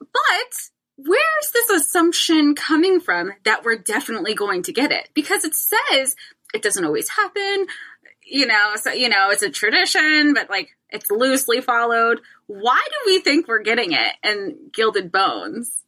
But 0.00 0.67
where's 0.98 1.50
this 1.52 1.70
assumption 1.70 2.54
coming 2.54 3.00
from 3.00 3.32
that 3.44 3.64
we're 3.64 3.78
definitely 3.78 4.34
going 4.34 4.64
to 4.64 4.72
get 4.72 4.90
it? 4.90 5.08
Because 5.14 5.44
it 5.44 5.54
says 5.54 6.16
it 6.52 6.62
doesn't 6.62 6.84
always 6.84 7.08
happen. 7.08 7.66
You 8.24 8.46
know, 8.46 8.72
so 8.76 8.92
you 8.92 9.08
know, 9.08 9.30
it's 9.30 9.42
a 9.42 9.50
tradition, 9.50 10.34
but 10.34 10.50
like 10.50 10.76
it's 10.90 11.10
loosely 11.10 11.60
followed. 11.60 12.20
Why 12.46 12.82
do 12.86 13.12
we 13.12 13.20
think 13.20 13.48
we're 13.48 13.62
getting 13.62 13.92
it 13.92 14.12
in 14.22 14.70
Gilded 14.72 15.10
Bones? 15.10 15.84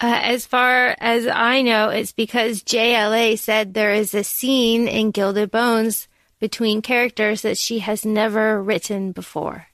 Uh, 0.00 0.20
as 0.22 0.44
far 0.44 0.96
as 0.98 1.26
I 1.26 1.62
know, 1.62 1.90
it's 1.90 2.12
because 2.12 2.62
JLA 2.62 3.38
said 3.38 3.72
there 3.72 3.92
is 3.92 4.14
a 4.14 4.24
scene 4.24 4.88
in 4.88 5.12
Gilded 5.12 5.50
Bones 5.50 6.08
between 6.40 6.82
characters 6.82 7.42
that 7.42 7.56
she 7.56 7.78
has 7.80 8.04
never 8.04 8.60
written 8.60 9.12
before. 9.12 9.68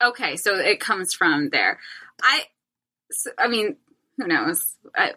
Okay, 0.00 0.36
so 0.36 0.54
it 0.54 0.78
comes 0.78 1.14
from 1.14 1.48
there. 1.50 1.80
I, 2.22 2.44
so, 3.10 3.30
I 3.38 3.48
mean, 3.48 3.76
who 4.22 4.28
knows? 4.28 4.76
I, 4.94 5.12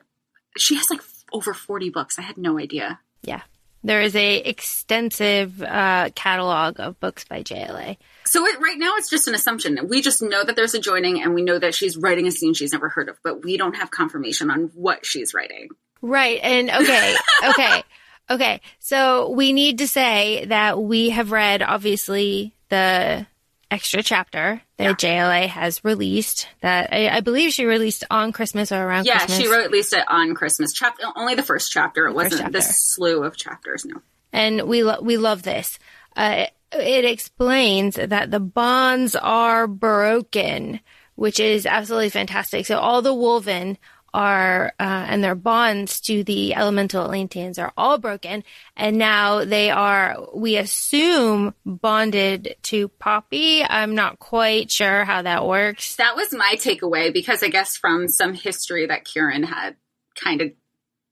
she 0.58 0.76
has 0.76 0.90
like 0.90 1.02
over 1.32 1.54
40 1.54 1.90
books. 1.90 2.20
I 2.20 2.22
had 2.22 2.38
no 2.38 2.60
idea. 2.60 3.00
Yeah. 3.24 3.42
There 3.84 4.02
is 4.02 4.16
a 4.16 4.38
extensive 4.38 5.62
uh, 5.62 6.10
catalog 6.16 6.80
of 6.80 7.00
books 7.00 7.24
by 7.24 7.44
JLA. 7.44 7.98
So 8.26 8.44
it, 8.48 8.60
right 8.60 8.78
now 8.80 8.96
it's 8.98 9.12
just 9.12 9.28
an 9.28 9.36
assumption. 9.36 9.78
We 9.88 10.02
just 10.02 10.24
know 10.24 10.44
that 10.44 10.56
there's 10.56 10.74
a 10.74 10.80
joining 10.80 11.22
and 11.22 11.36
we 11.36 11.44
know 11.44 11.60
that 11.60 11.76
she's 11.76 11.96
writing 11.96 12.26
a 12.26 12.32
scene 12.32 12.56
she's 12.56 12.74
never 12.74 12.90
heard 12.90 13.10
of, 13.10 13.20
but 13.24 13.44
we 13.44 13.58
don't 13.58 13.76
have 13.76 13.92
confirmation 13.92 14.50
on 14.50 14.72
what 14.74 15.06
she's 15.06 15.36
writing. 15.36 15.70
Right. 16.02 16.40
And 16.42 16.72
okay, 16.72 17.16
okay, 17.50 17.84
okay. 18.32 18.62
So 18.80 19.30
we 19.30 19.54
need 19.54 19.78
to 19.78 19.88
say 19.88 20.46
that 20.46 20.82
we 20.82 21.12
have 21.12 21.32
read, 21.32 21.62
obviously, 21.62 22.56
the 22.70 23.28
extra 23.76 24.02
chapter 24.02 24.62
that 24.78 24.84
Yeah. 24.84 24.94
JLA 24.94 25.48
has 25.48 25.84
released 25.84 26.48
that 26.62 26.90
I, 26.92 27.10
I 27.10 27.20
believe 27.22 27.52
she 27.54 27.66
released 27.66 28.04
on 28.10 28.32
Christmas 28.32 28.72
or 28.72 28.82
around 28.82 29.06
Christmas. 29.06 29.08
Yeah, 29.08 29.26
Christmas. 29.26 29.38
she 29.44 29.48
least 29.72 29.94
it 29.94 30.06
on 30.08 30.34
Christmas. 30.34 30.74
Chapter 30.74 31.04
only 31.16 31.36
the 31.36 31.44
first 31.44 31.72
chapter. 31.72 32.08
It 32.08 32.14
first 32.16 32.32
wasn't 32.34 32.52
the 32.54 32.60
chapter. 32.60 32.74
slew 32.74 33.24
of 33.24 33.36
chapters. 33.38 33.86
No. 33.86 34.02
and 34.34 34.64
we 34.68 34.84
lo- 34.84 35.02
we 35.02 35.18
love 35.18 35.44
this. 35.44 35.78
Uh, 36.16 36.46
it 36.72 37.06
explains 37.06 37.96
that 37.96 38.32
the 38.32 38.40
bonds 38.40 39.16
are 39.16 39.68
broken, 39.68 40.80
which 41.16 41.40
is 41.40 41.66
absolutely 41.66 42.10
fantastic. 42.10 42.66
So 42.66 42.80
all 42.80 43.02
the 43.02 43.14
Wolven 43.14 43.78
are 44.16 44.74
uh, 44.80 45.06
and 45.10 45.22
their 45.22 45.36
bonds 45.36 46.00
to 46.00 46.24
the 46.24 46.56
elemental 46.56 47.04
Atlanteans 47.04 47.60
are 47.60 47.74
all 47.76 47.98
broken, 47.98 48.44
and 48.78 48.98
now 48.98 49.44
they 49.44 49.70
are, 49.70 50.30
we 50.34 50.56
assume, 50.56 51.54
bonded 51.66 52.56
to 52.64 52.88
Poppy. 52.88 53.64
I'm 53.64 53.94
not 53.94 54.18
quite 54.18 54.72
sure 54.72 55.04
how 55.04 55.22
that 55.24 55.46
works. 55.46 55.98
That 55.98 56.16
was 56.16 56.32
my 56.32 56.56
takeaway 56.56 57.12
because 57.14 57.44
I 57.44 57.50
guess 57.50 57.76
from 57.76 58.08
some 58.08 58.34
history 58.34 58.88
that 58.88 59.04
Kieran 59.04 59.44
had 59.44 59.76
kind 60.16 60.42
of 60.42 60.52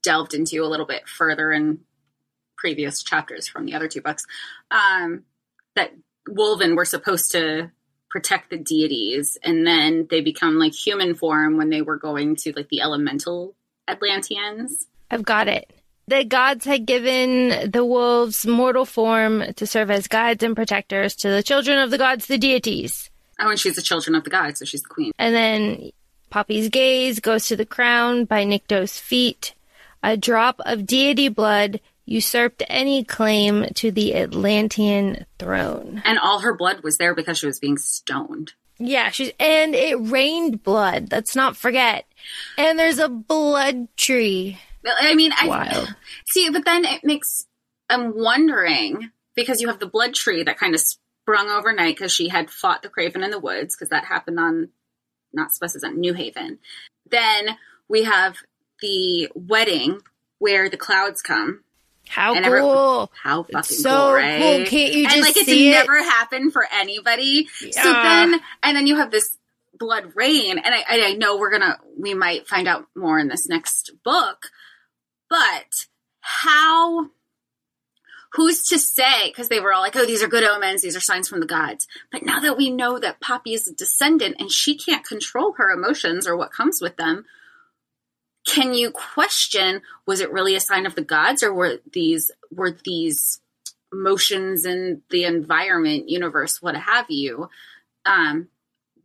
delved 0.01 0.33
into 0.33 0.63
a 0.63 0.67
little 0.67 0.85
bit 0.85 1.07
further 1.07 1.51
in 1.51 1.79
previous 2.57 3.03
chapters 3.03 3.49
from 3.49 3.65
the 3.65 3.75
other 3.75 3.89
two 3.89 4.01
books, 4.01 4.23
um, 4.71 5.23
that 5.75 5.91
Wolven 6.29 6.77
were 6.77 6.85
supposed 6.85 7.31
to 7.33 7.69
protect 8.13 8.51
the 8.51 8.57
deities 8.57 9.39
and 9.41 9.65
then 9.65 10.05
they 10.11 10.21
become 10.21 10.59
like 10.59 10.71
human 10.71 11.15
form 11.15 11.57
when 11.57 11.71
they 11.71 11.81
were 11.81 11.97
going 11.97 12.35
to 12.35 12.53
like 12.55 12.69
the 12.69 12.79
elemental 12.79 13.55
Atlanteans. 13.87 14.85
I've 15.09 15.25
got 15.25 15.47
it. 15.47 15.73
The 16.07 16.23
gods 16.23 16.63
had 16.63 16.85
given 16.85 17.71
the 17.71 17.83
wolves 17.83 18.45
mortal 18.45 18.85
form 18.85 19.43
to 19.55 19.65
serve 19.65 19.89
as 19.89 20.07
guides 20.07 20.43
and 20.43 20.55
protectors 20.55 21.15
to 21.17 21.29
the 21.29 21.41
children 21.41 21.79
of 21.79 21.89
the 21.89 21.97
gods, 21.97 22.27
the 22.27 22.37
deities. 22.37 23.09
Oh, 23.39 23.49
and 23.49 23.59
she's 23.59 23.77
the 23.77 23.81
children 23.81 24.13
of 24.13 24.23
the 24.23 24.29
gods, 24.29 24.59
so 24.59 24.65
she's 24.65 24.83
the 24.83 24.89
queen. 24.89 25.11
And 25.17 25.33
then 25.33 25.91
Poppy's 26.29 26.69
gaze 26.69 27.19
goes 27.19 27.47
to 27.47 27.55
the 27.55 27.65
crown 27.65 28.25
by 28.25 28.45
Nyktos' 28.45 28.99
feet. 28.99 29.55
A 30.03 30.17
drop 30.17 30.61
of 30.67 30.85
deity 30.85 31.29
blood 31.29 31.79
usurped 32.05 32.63
any 32.67 33.03
claim 33.03 33.65
to 33.75 33.91
the 33.91 34.15
Atlantean 34.15 35.25
throne. 35.39 36.01
And 36.05 36.19
all 36.19 36.39
her 36.39 36.53
blood 36.53 36.83
was 36.83 36.97
there 36.97 37.15
because 37.15 37.37
she 37.39 37.45
was 37.45 37.59
being 37.59 37.77
stoned. 37.77 38.53
Yeah, 38.79 39.11
she's 39.11 39.31
and 39.39 39.75
it 39.75 39.95
rained 39.95 40.63
blood. 40.63 41.09
Let's 41.11 41.35
not 41.35 41.55
forget. 41.55 42.05
And 42.57 42.77
there's 42.77 42.99
a 42.99 43.07
blood 43.07 43.87
tree. 43.95 44.59
I 44.85 45.15
mean, 45.15 45.31
I 45.39 45.47
Wild. 45.47 45.95
see, 46.27 46.49
but 46.49 46.65
then 46.65 46.83
it 46.83 47.03
makes 47.03 47.45
I'm 47.89 48.17
wondering 48.17 49.11
because 49.35 49.61
you 49.61 49.67
have 49.67 49.79
the 49.79 49.87
blood 49.87 50.13
tree 50.13 50.43
that 50.43 50.57
kind 50.57 50.73
of 50.73 50.81
sprung 50.81 51.49
overnight 51.49 51.95
because 51.95 52.11
she 52.11 52.27
had 52.27 52.49
fought 52.49 52.81
the 52.81 52.89
Craven 52.89 53.23
in 53.23 53.31
the 53.31 53.39
woods 53.39 53.75
because 53.75 53.89
that 53.89 54.05
happened 54.05 54.39
on 54.39 54.69
not 55.31 55.51
supposed 55.51 55.83
on 55.83 55.99
New 55.99 56.13
Haven. 56.13 56.59
Then 57.09 57.57
we 57.87 58.03
have 58.03 58.37
the 58.81 59.29
wedding 59.33 60.01
where 60.39 60.69
the 60.69 60.77
clouds 60.77 61.21
come. 61.21 61.63
How 62.09 62.35
And 62.35 62.45
every- 62.45 62.59
cool. 62.59 63.11
How 63.21 63.43
fucking 63.43 63.63
so 63.77 63.89
cool, 63.89 64.13
right? 64.13 64.39
cool. 64.41 64.65
Can't 64.65 64.93
you 64.93 65.03
just 65.03 65.15
and 65.15 65.23
like 65.25 65.37
it's 65.37 65.45
see 65.45 65.69
it? 65.69 65.73
never 65.73 66.01
happened 66.03 66.53
for 66.53 66.65
anybody. 66.71 67.47
So 67.71 67.91
then, 67.91 68.39
and 68.61 68.75
then 68.77 68.87
you 68.87 68.97
have 68.97 69.09
this 69.11 69.37
blood 69.73 70.11
rain, 70.15 70.59
and 70.59 70.75
I, 70.75 70.83
I 70.87 71.13
know 71.13 71.37
we're 71.37 71.49
gonna, 71.51 71.79
we 71.97 72.13
might 72.13 72.47
find 72.47 72.67
out 72.67 72.85
more 72.95 73.17
in 73.19 73.27
this 73.29 73.47
next 73.49 73.91
book, 74.03 74.49
but 75.29 75.87
how? 76.21 77.07
Who's 78.33 78.67
to 78.69 78.79
say? 78.79 79.27
Because 79.29 79.47
they 79.49 79.59
were 79.59 79.71
all 79.73 79.81
like, 79.81 79.95
"Oh, 79.95 80.05
these 80.05 80.23
are 80.23 80.27
good 80.27 80.43
omens; 80.43 80.81
these 80.81 80.95
are 80.95 80.99
signs 81.01 81.27
from 81.27 81.39
the 81.39 81.45
gods." 81.45 81.87
But 82.11 82.23
now 82.23 82.39
that 82.39 82.57
we 82.57 82.69
know 82.71 82.97
that 82.97 83.21
Poppy 83.21 83.53
is 83.53 83.67
a 83.67 83.73
descendant 83.73 84.37
and 84.39 84.51
she 84.51 84.75
can't 84.75 85.05
control 85.05 85.53
her 85.57 85.71
emotions 85.71 86.25
or 86.27 86.35
what 86.35 86.51
comes 86.51 86.81
with 86.81 86.97
them, 86.97 87.25
can 88.45 88.73
you 88.73 88.91
question 88.91 89.81
was 90.05 90.19
it 90.19 90.31
really 90.31 90.55
a 90.55 90.59
sign 90.59 90.85
of 90.85 90.95
the 90.95 91.01
gods 91.01 91.43
or 91.43 91.53
were 91.53 91.79
these 91.91 92.31
were 92.51 92.71
these 92.83 93.39
motions 93.91 94.65
in 94.65 95.01
the 95.09 95.23
environment 95.23 96.09
universe 96.09 96.61
what 96.61 96.75
have 96.75 97.05
you 97.09 97.49
um 98.05 98.47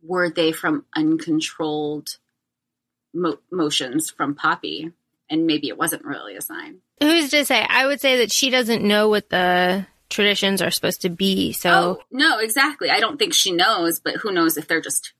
were 0.01 0.29
they 0.29 0.51
from 0.51 0.85
uncontrolled 0.95 2.17
mo- 3.13 3.39
motions 3.51 4.09
from 4.09 4.35
poppy 4.35 4.91
and 5.29 5.45
maybe 5.45 5.67
it 5.67 5.77
wasn't 5.77 6.03
really 6.03 6.35
a 6.35 6.41
sign 6.41 6.79
Who's 7.01 7.29
to 7.29 7.45
say? 7.45 7.65
I 7.65 7.85
would 7.85 8.01
say 8.01 8.17
that 8.17 8.29
she 8.29 8.49
doesn't 8.49 8.83
know 8.83 9.07
what 9.07 9.29
the 9.29 9.87
traditions 10.09 10.61
are 10.61 10.69
supposed 10.69 11.03
to 11.03 11.09
be. 11.09 11.53
So, 11.53 11.69
oh 11.71 12.03
no 12.11 12.39
exactly 12.39 12.89
i 12.89 12.99
don't 12.99 13.17
think 13.17 13.33
she 13.33 13.51
knows 13.51 13.99
but 13.99 14.15
who 14.15 14.31
knows 14.31 14.57
if 14.57 14.67
they're 14.67 14.81
just 14.81 15.13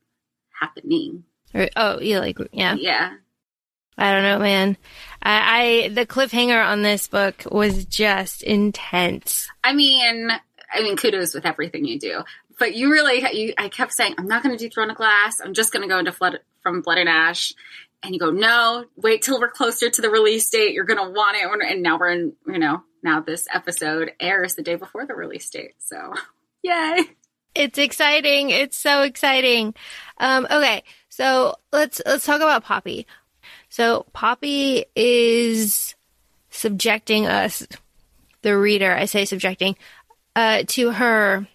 happening 0.60 1.24
or, 1.54 1.68
oh, 1.76 2.00
yeah, 2.00 2.20
like, 2.20 2.38
yeah. 2.52 2.76
yeah 2.76 3.14
I 4.00 4.14
don't 4.14 4.24
know, 4.24 4.40
man. 4.40 4.78
I, 5.22 5.86
I, 5.86 5.88
the 5.90 6.06
cliffhanger 6.06 6.66
on 6.66 6.82
this 6.82 7.08
book 7.10 7.44
was 7.52 7.84
just 7.86 8.42
intense. 8.42 9.50
I 9.62 9.74
mean, 9.74 10.30
I 10.72 10.82
mean, 10.82 10.96
kudos 10.96 11.34
with 11.34 11.46
everything 11.46 11.84
you 11.86 12.00
do. 12.00 12.24
But 12.58 12.76
you 12.76 12.92
really, 12.92 13.24
you, 13.34 13.54
I 13.58 13.68
kept 13.68 13.94
saying, 13.94 14.16
I'm 14.18 14.28
not 14.28 14.42
going 14.42 14.58
to 14.58 14.64
do 14.64 14.70
Throne 14.70 14.90
of 14.90 14.96
Glass. 14.96 15.42
I'm 15.44 15.54
just 15.54 15.74
going 15.74 15.84
to 15.84 15.90
go 15.90 16.00
into 16.00 16.14
Flood 16.14 16.40
from 16.62 16.82
Blood 16.82 16.98
and 16.98 17.10
Ash. 17.10 17.54
And 18.02 18.14
you 18.14 18.20
go, 18.20 18.32
no, 18.32 18.86
wait 18.96 19.22
till 19.22 19.40
we're 19.40 19.50
closer 19.50 19.90
to 19.90 20.02
the 20.02 20.10
release 20.10 20.50
date. 20.50 20.74
You're 20.74 20.86
going 20.86 21.06
to 21.06 21.12
want 21.12 21.38
it. 21.38 21.72
And 21.72 21.84
now 21.84 22.00
we're 22.00 22.12
in, 22.12 22.34
you 22.48 22.60
know, 22.60 22.84
now 23.04 23.20
this 23.20 23.48
episode 23.54 24.12
airs 24.20 24.56
the 24.56 24.64
day 24.64 24.76
before 24.76 25.06
the 25.06 25.16
release 25.16 25.50
date. 25.50 25.74
So, 25.80 26.14
yay. 26.64 27.02
It's 27.54 27.78
exciting. 27.78 28.52
It's 28.52 28.78
so 28.78 29.02
exciting. 29.02 29.74
Um, 30.18 30.48
okay. 30.50 30.84
So 31.10 31.56
let's, 31.74 32.02
let's 32.06 32.26
talk 32.26 32.38
about 32.38 32.64
Poppy. 32.64 33.06
So 33.70 34.06
Poppy 34.14 34.86
is 34.96 35.96
subjecting 36.50 37.28
us, 37.28 37.66
the 38.42 38.58
reader, 38.58 38.94
I 38.94 39.06
say 39.06 39.26
subjecting, 39.26 39.76
uh, 40.36 40.64
to 40.68 40.92
her 40.92 41.48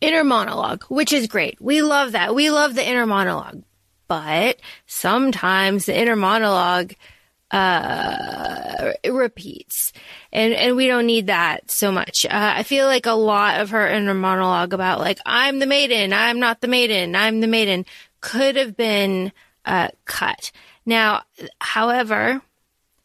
inner 0.00 0.24
monologue, 0.24 0.84
which 0.84 1.12
is 1.12 1.26
great. 1.26 1.60
We 1.60 1.82
love 1.82 2.12
that. 2.12 2.34
We 2.34 2.50
love 2.50 2.74
the 2.74 2.86
inner 2.86 3.06
monologue. 3.06 3.62
But 4.08 4.60
sometimes 4.86 5.86
the 5.86 5.98
inner 5.98 6.16
monologue 6.16 6.94
uh, 7.50 8.92
repeats, 9.06 9.92
and 10.32 10.54
and 10.54 10.74
we 10.74 10.86
don't 10.86 11.06
need 11.06 11.26
that 11.28 11.70
so 11.70 11.92
much. 11.92 12.24
Uh, 12.24 12.28
I 12.56 12.62
feel 12.62 12.86
like 12.86 13.06
a 13.06 13.12
lot 13.12 13.60
of 13.60 13.70
her 13.70 13.86
inner 13.88 14.14
monologue 14.14 14.72
about 14.72 15.00
like 15.00 15.18
I'm 15.24 15.58
the 15.58 15.66
maiden, 15.66 16.12
I'm 16.12 16.40
not 16.40 16.60
the 16.60 16.68
maiden, 16.68 17.14
I'm 17.14 17.40
the 17.40 17.46
maiden 17.46 17.86
could 18.20 18.56
have 18.56 18.76
been 18.76 19.32
uh, 19.64 19.88
cut. 20.04 20.50
Now, 20.84 21.22
however, 21.60 22.42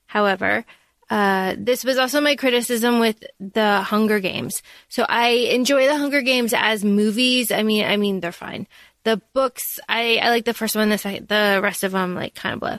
however, 0.08 0.66
uh, 1.10 1.56
this 1.58 1.84
was 1.86 1.98
also 1.98 2.20
my 2.20 2.36
criticism 2.36 3.00
with 3.00 3.24
the 3.40 3.82
Hunger 3.82 4.20
Games. 4.20 4.62
So 4.90 5.06
I 5.08 5.30
enjoy 5.30 5.86
the 5.86 5.98
Hunger 5.98 6.22
Games 6.22 6.54
as 6.56 6.84
movies. 6.84 7.52
I 7.52 7.64
mean, 7.64 7.86
I 7.86 7.98
mean 7.98 8.20
they're 8.20 8.32
fine. 8.32 8.68
The 9.04 9.22
books, 9.34 9.80
I, 9.88 10.20
I 10.22 10.30
like 10.30 10.46
the 10.46 10.54
first 10.54 10.76
one. 10.76 10.90
The 10.90 10.98
second, 10.98 11.30
the 11.30 11.62
rest 11.64 11.84
of 11.84 11.94
them 11.94 12.16
like 12.16 12.36
kind 12.36 12.54
of 12.56 12.60
blow. 12.60 12.78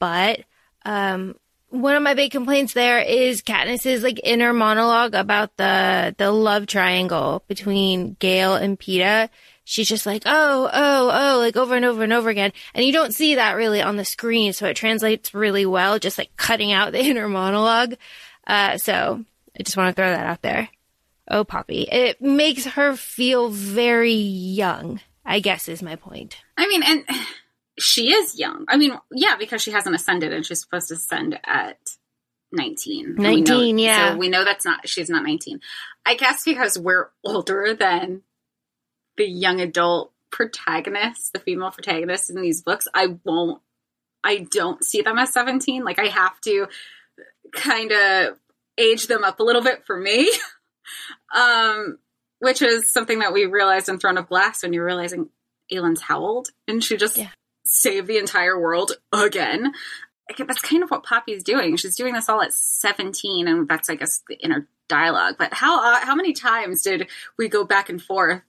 But 0.00 0.40
um, 0.84 1.36
one 1.68 1.94
of 1.96 2.02
my 2.02 2.14
big 2.14 2.32
complaints 2.32 2.72
there 2.72 3.00
is 3.00 3.42
Katniss's 3.42 4.02
like 4.02 4.20
inner 4.22 4.52
monologue 4.52 5.14
about 5.14 5.56
the 5.56 6.14
the 6.18 6.30
love 6.30 6.66
triangle 6.66 7.44
between 7.48 8.16
Gale 8.18 8.54
and 8.54 8.78
Peeta. 8.78 9.28
She's 9.66 9.88
just 9.88 10.04
like, 10.04 10.22
oh, 10.26 10.68
oh, 10.72 11.10
oh, 11.12 11.38
like 11.38 11.56
over 11.56 11.74
and 11.74 11.84
over 11.84 12.02
and 12.04 12.12
over 12.12 12.28
again. 12.28 12.52
And 12.74 12.84
you 12.84 12.92
don't 12.92 13.14
see 13.14 13.36
that 13.36 13.52
really 13.56 13.80
on 13.80 13.96
the 13.96 14.04
screen. 14.04 14.52
So 14.52 14.66
it 14.66 14.74
translates 14.76 15.32
really 15.32 15.64
well, 15.64 15.98
just 15.98 16.18
like 16.18 16.36
cutting 16.36 16.70
out 16.72 16.92
the 16.92 17.00
inner 17.04 17.28
monologue. 17.28 17.94
Uh, 18.46 18.76
so 18.76 19.24
I 19.58 19.62
just 19.62 19.76
want 19.76 19.94
to 19.94 20.00
throw 20.00 20.10
that 20.10 20.26
out 20.26 20.42
there. 20.42 20.68
Oh, 21.28 21.44
Poppy. 21.44 21.82
It 21.90 22.20
makes 22.20 22.66
her 22.66 22.94
feel 22.96 23.48
very 23.48 24.12
young, 24.12 25.00
I 25.24 25.40
guess 25.40 25.68
is 25.68 25.82
my 25.82 25.96
point. 25.96 26.36
I 26.58 26.68
mean, 26.68 26.82
and 26.82 27.04
she 27.78 28.12
is 28.12 28.38
young. 28.38 28.66
I 28.68 28.76
mean, 28.76 28.98
yeah, 29.10 29.36
because 29.36 29.62
she 29.62 29.70
hasn't 29.70 29.94
ascended 29.94 30.32
and 30.34 30.44
she's 30.44 30.60
supposed 30.60 30.88
to 30.88 30.94
ascend 30.94 31.40
at 31.44 31.78
19. 32.52 33.06
And 33.06 33.18
we 33.18 33.22
know- 33.40 33.54
19, 33.56 33.78
yeah. 33.78 34.10
So 34.12 34.18
we 34.18 34.28
know 34.28 34.44
that's 34.44 34.66
not, 34.66 34.86
she's 34.86 35.08
not 35.08 35.22
19. 35.22 35.60
I 36.04 36.16
guess 36.16 36.44
because 36.44 36.78
we're 36.78 37.08
older 37.24 37.72
than 37.74 38.20
the 39.16 39.26
young 39.28 39.60
adult 39.60 40.12
protagonists, 40.30 41.30
the 41.30 41.38
female 41.38 41.70
protagonists 41.70 42.30
in 42.30 42.40
these 42.40 42.62
books, 42.62 42.88
I 42.94 43.16
won't, 43.24 43.60
I 44.22 44.46
don't 44.50 44.82
see 44.84 45.02
them 45.02 45.18
as 45.18 45.32
17. 45.32 45.84
Like 45.84 45.98
I 45.98 46.06
have 46.06 46.40
to 46.42 46.66
kind 47.52 47.92
of 47.92 48.38
age 48.78 49.06
them 49.06 49.22
up 49.24 49.38
a 49.40 49.44
little 49.44 49.62
bit 49.62 49.84
for 49.86 49.96
me. 49.96 50.30
um, 51.34 51.98
which 52.40 52.62
is 52.62 52.92
something 52.92 53.20
that 53.20 53.32
we 53.32 53.46
realized 53.46 53.88
in 53.88 53.98
Throne 53.98 54.18
of 54.18 54.28
Glass 54.28 54.62
when 54.62 54.72
you're 54.72 54.84
realizing 54.84 55.28
Aelin's 55.72 56.02
how 56.02 56.18
old? 56.20 56.48
And 56.68 56.82
she 56.82 56.96
just 56.96 57.16
Yeah. 57.16 57.30
saved 57.64 58.06
the 58.06 58.18
entire 58.18 58.58
world 58.60 58.92
again. 59.12 59.72
Okay, 60.30 60.44
That's 60.44 60.60
kind 60.60 60.82
of 60.82 60.90
what 60.90 61.04
Poppy's 61.04 61.42
doing. 61.42 61.76
She's 61.76 61.96
doing 61.96 62.14
this 62.14 62.28
all 62.28 62.42
at 62.42 62.52
17, 62.52 63.46
and 63.46 63.68
that's, 63.68 63.88
I 63.88 63.94
guess, 63.94 64.22
the 64.28 64.36
inner 64.42 64.68
dialogue. 64.88 65.36
But 65.38 65.54
how 65.54 65.78
uh, 65.94 66.00
how 66.00 66.14
many 66.14 66.32
times 66.32 66.82
did 66.82 67.08
we 67.38 67.48
go 67.48 67.64
back 67.64 67.88
and 67.88 68.02
forth 68.02 68.42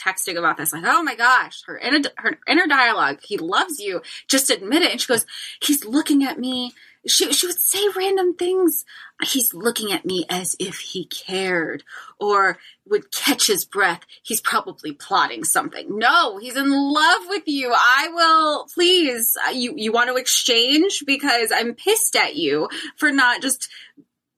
texting 0.00 0.36
about 0.36 0.56
this? 0.56 0.72
Like, 0.72 0.84
oh 0.86 1.02
my 1.02 1.14
gosh, 1.14 1.62
her 1.66 1.76
inner 1.78 2.00
her 2.16 2.38
inner 2.48 2.66
dialogue. 2.66 3.18
He 3.22 3.36
loves 3.36 3.78
you. 3.78 4.02
Just 4.28 4.50
admit 4.50 4.82
it. 4.82 4.92
And 4.92 5.00
she 5.00 5.06
goes, 5.06 5.26
he's 5.62 5.84
looking 5.84 6.24
at 6.24 6.38
me. 6.38 6.72
She 7.06 7.32
she 7.32 7.46
would 7.46 7.58
say 7.58 7.80
random 7.96 8.34
things. 8.36 8.84
He's 9.22 9.54
looking 9.54 9.90
at 9.90 10.04
me 10.04 10.26
as 10.28 10.54
if 10.60 10.78
he 10.78 11.06
cared, 11.06 11.82
or 12.18 12.58
would 12.86 13.10
catch 13.10 13.46
his 13.46 13.64
breath. 13.64 14.00
He's 14.22 14.40
probably 14.42 14.92
plotting 14.92 15.44
something. 15.44 15.98
No, 15.98 16.36
he's 16.38 16.56
in 16.56 16.70
love 16.70 17.22
with 17.28 17.44
you. 17.46 17.72
I 17.74 18.08
will 18.12 18.66
please. 18.74 19.34
uh, 19.46 19.50
You 19.52 19.72
you 19.76 19.92
want 19.92 20.10
to 20.10 20.16
exchange 20.16 21.04
because 21.06 21.50
I'm 21.54 21.74
pissed 21.74 22.16
at 22.16 22.36
you 22.36 22.68
for 22.96 23.10
not 23.10 23.40
just 23.40 23.68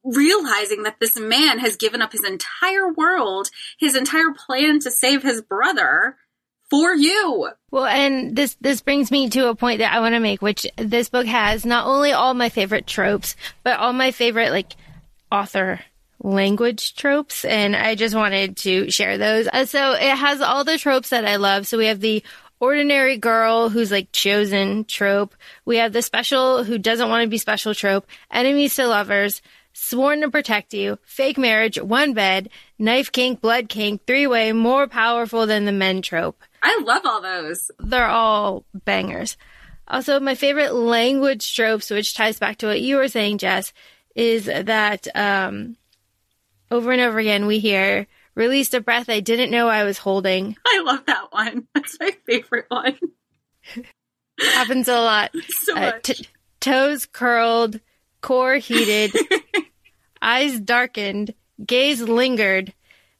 realizing 0.05 0.83
that 0.83 0.99
this 1.01 1.19
man 1.19 1.59
has 1.59 1.77
given 1.77 2.03
up 2.03 2.13
his 2.13 2.25
entire 2.25 2.93
world, 2.93 3.49
his 3.79 3.97
entire 3.97 4.33
plan 4.33 4.81
to 4.81 4.91
save 4.91 5.23
his 5.23 5.43
brother 5.43 6.17
for 6.71 6.95
you. 6.95 7.51
Well, 7.71 7.85
and 7.85 8.35
this 8.35 8.57
this 8.61 8.81
brings 8.81 9.11
me 9.11 9.29
to 9.31 9.49
a 9.49 9.55
point 9.55 9.81
that 9.81 9.93
I 9.93 10.01
want 10.01 10.15
to 10.15 10.21
make, 10.21 10.41
which 10.41 10.67
this 10.77 11.09
book 11.09 11.27
has 11.27 11.67
not 11.67 11.87
only 11.87 12.13
all 12.13 12.35
my 12.35 12.49
favorite 12.49 12.87
tropes, 12.87 13.37
but 13.63 13.79
all 13.79 13.93
my 13.93 14.11
favorite 14.11 14.51
like 14.53 14.75
author 15.31 15.81
language 16.23 16.95
tropes, 16.95 17.45
and 17.45 17.77
I 17.77 17.95
just 17.95 18.15
wanted 18.15 18.57
to 18.59 18.91
share 18.91 19.19
those. 19.19 19.49
Uh, 19.53 19.67
so 19.67 19.93
it 19.93 20.17
has 20.17 20.41
all 20.41 20.65
the 20.65 20.79
tropes 20.79 21.11
that 21.11 21.27
I 21.27 21.37
love. 21.37 21.67
So 21.67 21.79
we 21.79 21.87
have 21.87 22.01
the 22.01 22.23
ordinary 22.59 23.19
girl 23.19 23.69
who's 23.69 23.91
like 23.91 24.13
chosen 24.13 24.85
trope. 24.85 25.35
We 25.65 25.79
have 25.79 25.93
the 25.93 26.01
special 26.01 26.65
who 26.65 26.79
doesn't 26.79 27.09
want 27.09 27.25
to 27.25 27.29
be 27.29 27.39
special 27.39 27.75
trope. 27.75 28.07
Enemies 28.31 28.77
to 28.77 28.87
lovers. 28.87 29.43
Sworn 29.73 30.21
to 30.21 30.31
protect 30.31 30.75
you, 30.75 30.99
fake 31.05 31.39
marriage, 31.39 31.81
one 31.81 32.13
bed, 32.15 32.51
knife 32.79 33.11
kink, 33.11 33.41
blood 33.41 33.69
kink, 33.69 34.07
three 34.07 34.27
way, 34.27 34.53
more 34.53 34.87
powerful 34.87 35.47
than 35.47 35.65
the 35.65 35.73
men 35.73 36.03
trope 36.03 36.43
I 36.63 36.81
love 36.85 37.03
all 37.05 37.21
those. 37.21 37.71
they're 37.79 38.07
all 38.07 38.65
bangers. 38.75 39.37
Also, 39.89 40.21
my 40.21 40.35
favorite 40.35 40.75
language 40.75 41.55
tropes, 41.57 41.91
which 41.91 42.15
ties 42.15 42.39
back 42.39 42.59
to 42.59 42.67
what 42.67 42.81
you 42.81 42.97
were 42.97 43.09
saying, 43.09 43.39
Jess, 43.39 43.73
is 44.15 44.45
that 44.47 45.09
um, 45.17 45.77
over 46.71 46.93
and 46.93 47.01
over 47.01 47.19
again 47.19 47.47
we 47.47 47.59
hear 47.59 48.07
released 48.35 48.75
a 48.75 48.81
breath 48.81 49.11
I 49.11 49.21
didn't 49.21 49.51
know 49.51 49.69
I 49.69 49.85
was 49.85 49.99
holding. 49.99 50.57
I 50.67 50.83
love 50.85 51.05
that 51.07 51.33
one. 51.33 51.67
That's 51.75 51.99
my 52.01 52.13
favorite 52.27 52.67
one. 52.69 52.99
Happens 54.41 54.89
a 54.89 55.01
lot. 55.01 55.31
So 55.65 55.75
Uh, 55.77 55.93
t- 56.03 56.27
toes 56.61 57.07
curled, 57.07 57.81
core 58.23 58.55
heated, 58.55 59.15
eyes 60.23 60.59
darkened, 60.59 61.35
gaze 61.65 62.01
lingered. 62.01 62.73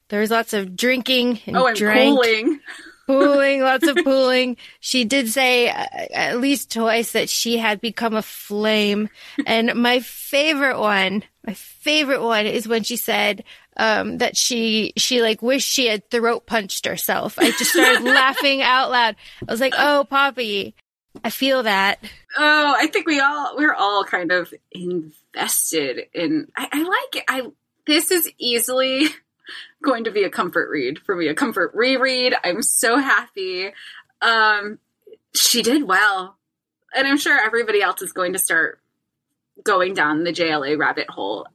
There 0.09 0.21
was 0.21 0.31
lots 0.31 0.53
of 0.53 0.77
drinking 0.77 1.41
and 1.47 1.57
oh, 1.57 1.67
and 1.67 1.77
drank. 1.77 2.17
cooling. 2.17 2.61
pooling, 3.07 3.61
lots 3.61 3.87
of 3.87 3.97
pooling. 4.05 4.57
She 4.81 5.05
did 5.05 5.29
say 5.29 5.69
uh, 5.69 5.87
at 6.13 6.41
least 6.41 6.73
twice 6.73 7.13
that 7.13 7.29
she 7.29 7.59
had 7.59 7.81
become 7.81 8.15
a 8.15 8.23
flame. 8.23 9.09
And 9.47 9.75
my 9.75 10.01
favorite 10.01 10.79
one, 10.79 11.23
my 11.47 11.55
favorite 11.55 12.23
one 12.23 12.47
is 12.47 12.69
when 12.69 12.83
she 12.83 12.97
said 12.97 13.45
um, 13.77 14.19
that 14.19 14.37
she 14.37 14.93
she 14.97 15.23
like 15.23 15.43
wished 15.43 15.69
she 15.69 15.87
had 15.87 16.11
throat 16.11 16.47
punched 16.47 16.87
herself. 16.87 17.39
I 17.39 17.51
just 17.51 17.73
started 17.73 18.03
laughing 18.05 18.63
out 18.63 18.91
loud. 18.91 19.17
I 19.47 19.51
was 19.53 19.61
like, 19.61 19.75
"Oh, 19.77 20.07
Poppy, 20.09 20.75
I 21.25 21.31
feel 21.31 21.63
that." 21.63 21.99
Oh, 22.37 22.75
I 22.79 22.87
think 22.87 23.07
we 23.07 23.21
all 23.21 23.57
we're 23.57 23.75
all 23.75 24.05
kind 24.05 24.33
of 24.33 24.53
invested 24.71 26.07
in. 26.15 26.49
I, 26.57 26.69
I 26.73 26.83
like 26.83 27.17
it. 27.17 27.25
I 27.29 27.43
this 27.87 28.11
is 28.11 28.31
easily 28.39 29.09
going 29.83 30.05
to 30.05 30.11
be 30.11 30.25
a 30.25 30.31
comfort 30.31 30.71
read 30.71 30.99
for 30.99 31.17
me. 31.17 31.29
A 31.29 31.35
comfort 31.35 31.73
reread. 31.75 32.35
I'm 32.45 32.63
so 32.63 32.99
happy. 32.99 33.71
Um, 34.21 34.79
she 35.35 35.63
did 35.63 35.85
well, 35.85 36.37
and 36.95 37.07
I'm 37.07 37.19
sure 37.19 37.39
everybody 37.39 37.83
else 37.83 38.03
is 38.03 38.13
going 38.13 38.35
to 38.35 38.39
start 38.39 38.81
going 39.63 39.95
down 39.95 40.25
the 40.25 40.33
JLA 40.33 40.79
rabbit 40.79 41.09
hole 41.09 41.47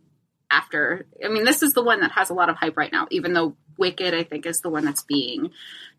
after. 0.49 1.05
I 1.23 1.29
mean, 1.29 1.43
this 1.43 1.63
is 1.63 1.73
the 1.73 1.83
one 1.83 2.01
that 2.01 2.11
has 2.11 2.29
a 2.29 2.33
lot 2.33 2.49
of 2.49 2.55
hype 2.55 2.77
right 2.77 2.91
now. 2.91 3.07
Even 3.11 3.33
though 3.33 3.55
Wicked, 3.77 4.13
I 4.13 4.23
think, 4.23 4.45
is 4.45 4.61
the 4.61 4.69
one 4.69 4.85
that's 4.85 5.03
being 5.03 5.51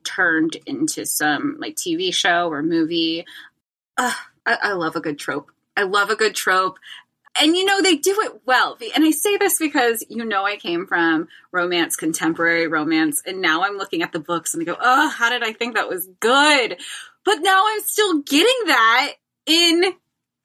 turned 0.05 0.57
into 0.66 1.07
some 1.07 1.57
like 1.59 1.77
TV 1.77 2.12
show 2.12 2.51
or 2.51 2.62
movie. 2.62 3.25
Ugh, 3.99 4.15
I, 4.47 4.59
I 4.63 4.73
love 4.73 4.97
a 4.97 5.01
good 5.01 5.19
trope. 5.19 5.51
I 5.77 5.83
love 5.83 6.11
a 6.11 6.17
good 6.17 6.35
trope. 6.35 6.79
And 7.41 7.57
you 7.57 7.65
know, 7.65 7.83
they 7.83 7.97
do 7.97 8.17
it 8.23 8.41
well. 8.47 8.77
And 8.95 9.05
I 9.05 9.11
say 9.11 9.37
this 9.37 9.59
because 9.59 10.05
you 10.09 10.25
know 10.25 10.45
I 10.45 10.57
came 10.57 10.87
from 10.87 11.29
romance, 11.53 11.95
contemporary 11.97 12.67
romance, 12.67 13.23
and 13.27 13.41
now 13.41 13.63
I'm 13.63 13.77
looking 13.77 14.03
at 14.03 14.13
the 14.13 14.19
books 14.19 14.55
and 14.55 14.63
I 14.63 14.65
go, 14.65 14.77
oh, 14.81 15.09
how 15.09 15.31
did 15.31 15.43
I 15.43 15.53
think 15.53 15.75
that 15.75 15.89
was 15.89 16.09
good? 16.21 16.79
But 17.25 17.41
now 17.41 17.65
I'm 17.67 17.81
still 17.83 18.23
getting 18.23 18.67
that 18.67 19.13
in 19.47 19.85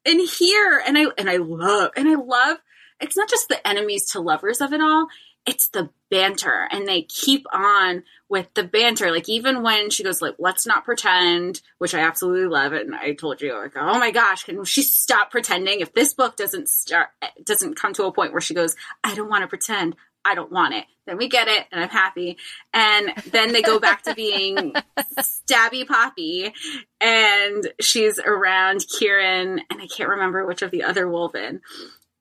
in 0.04 0.20
here. 0.20 0.82
And 0.86 0.98
I 0.98 1.06
and 1.16 1.30
I 1.30 1.36
love 1.38 1.90
and 1.96 2.08
I 2.08 2.14
love 2.14 2.58
it's 3.00 3.16
not 3.16 3.28
just 3.28 3.48
the 3.48 3.66
enemies 3.66 4.10
to 4.10 4.20
lovers 4.20 4.60
of 4.60 4.72
it 4.72 4.80
all, 4.80 5.08
it's 5.46 5.68
the 5.68 5.90
banter. 6.14 6.68
And 6.70 6.86
they 6.86 7.02
keep 7.02 7.44
on 7.52 8.04
with 8.28 8.46
the 8.54 8.62
banter. 8.62 9.10
Like 9.10 9.28
even 9.28 9.64
when 9.64 9.90
she 9.90 10.04
goes 10.04 10.22
like, 10.22 10.36
let's 10.38 10.64
not 10.64 10.84
pretend, 10.84 11.60
which 11.78 11.92
I 11.92 12.00
absolutely 12.00 12.46
love 12.46 12.72
it. 12.72 12.86
And 12.86 12.94
I 12.94 13.14
told 13.14 13.42
you, 13.42 13.52
like, 13.58 13.76
oh 13.76 13.98
my 13.98 14.12
gosh, 14.12 14.44
can 14.44 14.64
she 14.64 14.82
stop 14.82 15.32
pretending? 15.32 15.80
If 15.80 15.92
this 15.92 16.14
book 16.14 16.36
doesn't 16.36 16.68
start 16.68 17.08
doesn't 17.44 17.74
come 17.74 17.94
to 17.94 18.04
a 18.04 18.12
point 18.12 18.30
where 18.30 18.40
she 18.40 18.54
goes, 18.54 18.76
I 19.02 19.16
don't 19.16 19.28
want 19.28 19.42
to 19.42 19.48
pretend. 19.48 19.96
I 20.24 20.36
don't 20.36 20.52
want 20.52 20.74
it. 20.74 20.84
Then 21.06 21.18
we 21.18 21.28
get 21.28 21.48
it 21.48 21.66
and 21.72 21.82
I'm 21.82 21.90
happy. 21.90 22.38
And 22.72 23.12
then 23.32 23.52
they 23.52 23.60
go 23.60 23.80
back 23.80 24.02
to 24.04 24.14
being 24.16 24.72
stabby 25.18 25.84
poppy 25.84 26.54
and 27.00 27.72
she's 27.80 28.20
around 28.20 28.86
Kieran 28.88 29.60
and 29.68 29.82
I 29.82 29.88
can't 29.88 30.10
remember 30.10 30.46
which 30.46 30.62
of 30.62 30.70
the 30.70 30.84
other 30.84 31.06
Wolven. 31.06 31.60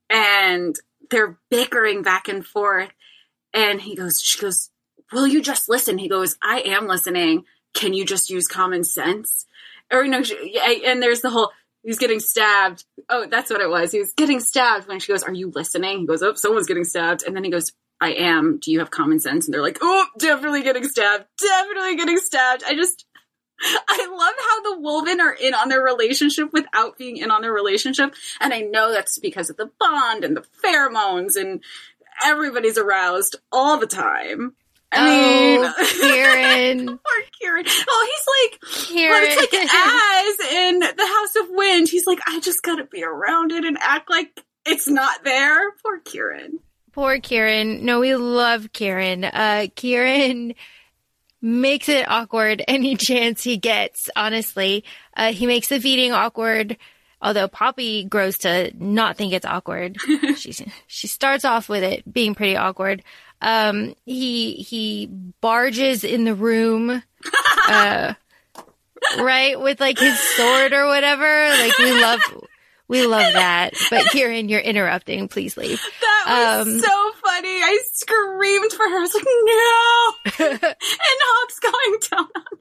And 0.10 0.76
they're 1.12 1.38
bickering 1.52 2.02
back 2.02 2.28
and 2.28 2.46
forth. 2.46 2.90
And 3.54 3.82
he 3.82 3.96
goes, 3.96 4.22
she 4.22 4.40
goes, 4.40 4.70
Will 5.12 5.28
you 5.28 5.42
just 5.42 5.70
listen? 5.70 5.98
He 5.98 6.10
goes, 6.10 6.38
I 6.42 6.62
am 6.62 6.88
listening. 6.88 7.46
Can 7.74 7.94
you 7.94 8.06
just 8.06 8.30
use 8.30 8.48
common 8.48 8.84
sense? 8.84 9.46
Or 9.92 10.08
no, 10.08 10.24
she, 10.24 10.60
and 10.86 11.02
there's 11.04 11.22
the 11.22 11.30
whole 11.30 11.52
he's 11.84 12.00
getting 12.00 12.20
stabbed. 12.20 12.86
Oh, 13.10 13.28
that's 13.30 13.52
what 13.52 13.62
it 13.62 13.70
was. 13.70 13.92
He 13.92 14.00
was 14.00 14.14
getting 14.14 14.40
stabbed 14.40 14.88
when 14.88 15.00
she 15.00 15.12
goes, 15.12 15.24
Are 15.24 15.34
you 15.34 15.52
listening? 15.54 16.00
He 16.00 16.08
goes, 16.08 16.24
Oh, 16.24 16.34
someone's 16.34 16.68
getting 16.68 16.84
stabbed. 16.86 17.24
And 17.24 17.36
then 17.36 17.44
he 17.44 17.52
goes, 17.52 17.72
I 18.02 18.14
am. 18.14 18.60
Do 18.60 18.72
you 18.72 18.80
have 18.80 18.92
common 18.92 19.20
sense? 19.20 19.46
And 19.46 19.54
they're 19.54 19.62
like, 19.62 19.80
Oh, 19.82 20.08
definitely 20.18 20.64
getting 20.64 20.88
stabbed. 20.88 21.26
Definitely 21.40 21.96
getting 21.96 22.18
stabbed. 22.18 22.64
I 22.66 22.76
just 22.76 23.06
I 23.62 24.08
love 24.12 24.34
how 24.40 24.62
the 24.62 24.82
Wolven 24.82 25.20
are 25.20 25.34
in 25.34 25.54
on 25.54 25.70
their 25.70 25.82
relationship 25.82 26.52
without 26.52 26.98
being 26.98 27.18
in 27.18 27.32
on 27.32 27.42
their 27.42 27.54
relationship. 27.54 28.14
And 28.40 28.54
I 28.54 28.62
know 28.62 28.92
that's 28.92 29.20
because 29.20 29.50
of 29.50 29.58
the 29.58 29.72
bond 29.80 30.24
and 30.24 30.36
the 30.36 30.46
pheromones 30.64 31.36
and 31.36 31.64
everybody's 32.26 32.78
aroused 32.78 33.36
all 33.52 33.78
the 33.78 33.88
time. 33.88 34.56
I 34.92 35.06
mean, 35.10 35.62
oh, 35.64 35.98
Kieran, 36.02 36.86
poor 36.88 37.24
Kieran. 37.40 37.66
Oh, 37.68 38.10
he's 38.12 38.52
like, 38.52 38.60
but 38.62 38.94
Kieran. 38.94 39.24
it's 39.26 39.52
like 39.52 39.64
as 39.74 40.54
in 40.54 40.80
the 40.80 41.08
House 41.08 41.36
of 41.44 41.56
Wind. 41.56 41.90
He's 41.90 42.06
like, 42.06 42.20
I 42.28 42.40
just 42.40 42.62
gotta 42.62 42.84
be 42.86 43.04
around 43.04 43.52
it 43.52 43.66
and 43.66 43.78
act 43.82 44.10
like 44.12 44.40
it's 44.66 44.88
not 44.88 45.24
there. 45.24 45.72
Poor 45.84 46.00
Kieran. 46.00 46.60
Poor 46.92 47.20
Kieran. 47.20 47.86
No, 47.86 48.02
we 48.02 48.16
love 48.16 48.72
Kieran. 48.72 49.24
Uh, 49.24 49.66
Kieran 49.76 50.54
makes 51.42 51.90
it 51.90 52.08
awkward 52.08 52.64
any 52.68 52.96
chance 52.98 53.44
he 53.44 53.58
gets, 53.58 54.12
honestly. 54.16 54.84
Uh, 55.18 55.34
he 55.34 55.48
makes 55.48 55.70
the 55.70 55.80
feeding 55.80 56.12
awkward, 56.12 56.78
although 57.24 57.48
Poppy 57.48 58.04
grows 58.04 58.38
to 58.40 58.72
not 58.78 59.18
think 59.18 59.34
it's 59.34 59.46
awkward. 59.46 59.98
She's, 60.38 60.62
she 60.86 61.08
starts 61.08 61.46
off 61.46 61.70
with 61.70 61.82
it 61.84 62.12
being 62.14 62.36
pretty 62.36 62.56
awkward. 62.58 63.02
Um, 63.42 63.96
he, 64.06 64.54
he 64.56 65.08
barges 65.42 66.04
in 66.04 66.24
the 66.26 66.36
room, 66.36 67.02
uh, 67.68 68.14
right? 69.18 69.60
With 69.60 69.80
like 69.80 69.98
his 70.00 70.20
sword 70.20 70.74
or 70.74 70.88
whatever. 70.88 71.50
Like 71.50 71.78
we 71.80 72.00
love 72.00 72.20
we 72.88 73.06
love 73.08 73.34
that. 73.34 73.74
But 73.90 74.06
Kieran, 74.12 74.50
you're 74.50 74.60
interrupting. 74.60 75.28
Please 75.28 75.58
leave. 75.58 75.82
That 76.02 76.58
was 76.64 76.68
Um, 76.68 76.80
so 76.80 77.12
funny. 77.26 77.50
I 77.50 77.80
screamed 77.94 78.72
for 78.74 78.84
her. 78.84 78.98
I 78.98 79.02
was 79.02 79.14
like, 79.16 79.26
no. 80.46 80.56
and 80.64 80.76
Hawke's 81.22 81.60
going 81.60 82.00
down 82.12 82.28
on 82.36 82.58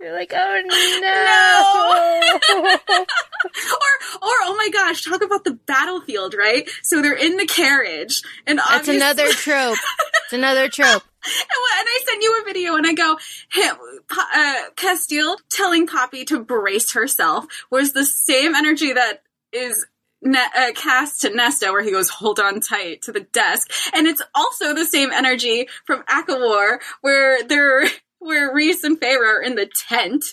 You're 0.00 0.14
like, 0.14 0.32
oh 0.34 0.62
no. 1.02 2.60
or 3.44 3.92
or 4.22 4.34
oh 4.44 4.54
my 4.56 4.70
gosh, 4.72 5.04
talk 5.04 5.22
about 5.22 5.44
the 5.44 5.58
battlefield, 5.66 6.34
right? 6.34 6.66
So 6.82 7.02
they're 7.02 7.12
in 7.12 7.36
the 7.36 7.46
carriage, 7.46 8.22
and 8.46 8.58
That's 8.58 8.70
obviously, 8.70 8.96
another 8.96 9.28
trope. 9.28 9.76
It's 10.24 10.32
another 10.32 10.68
trope. 10.68 11.02
And 11.22 11.34
and 11.34 11.86
I 11.86 12.00
send 12.08 12.22
you 12.22 12.40
a 12.40 12.44
video, 12.46 12.76
and 12.76 12.86
I 12.86 12.94
go, 12.94 13.18
him, 13.52 13.76
uh, 14.10 14.54
Casteel 14.74 15.36
telling 15.50 15.86
Poppy 15.86 16.24
to 16.24 16.42
brace 16.42 16.94
herself 16.94 17.44
was 17.70 17.92
the 17.92 18.06
same 18.06 18.54
energy 18.54 18.94
that 18.94 19.22
is. 19.52 19.86
Ne- 20.22 20.38
uh, 20.38 20.72
cast 20.74 21.22
to 21.22 21.34
Nesta, 21.34 21.72
where 21.72 21.82
he 21.82 21.90
goes, 21.90 22.10
"Hold 22.10 22.40
on 22.40 22.60
tight" 22.60 23.00
to 23.02 23.12
the 23.12 23.20
desk, 23.20 23.70
and 23.94 24.06
it's 24.06 24.20
also 24.34 24.74
the 24.74 24.84
same 24.84 25.10
energy 25.12 25.66
from 25.86 26.02
ACOWAR, 26.02 26.78
where 27.00 27.42
they're 27.42 27.86
where 28.20 28.54
Rhys 28.54 28.84
and 28.84 29.00
Feyre 29.00 29.38
are 29.38 29.42
in 29.42 29.56
the 29.56 29.68
tent, 29.88 30.24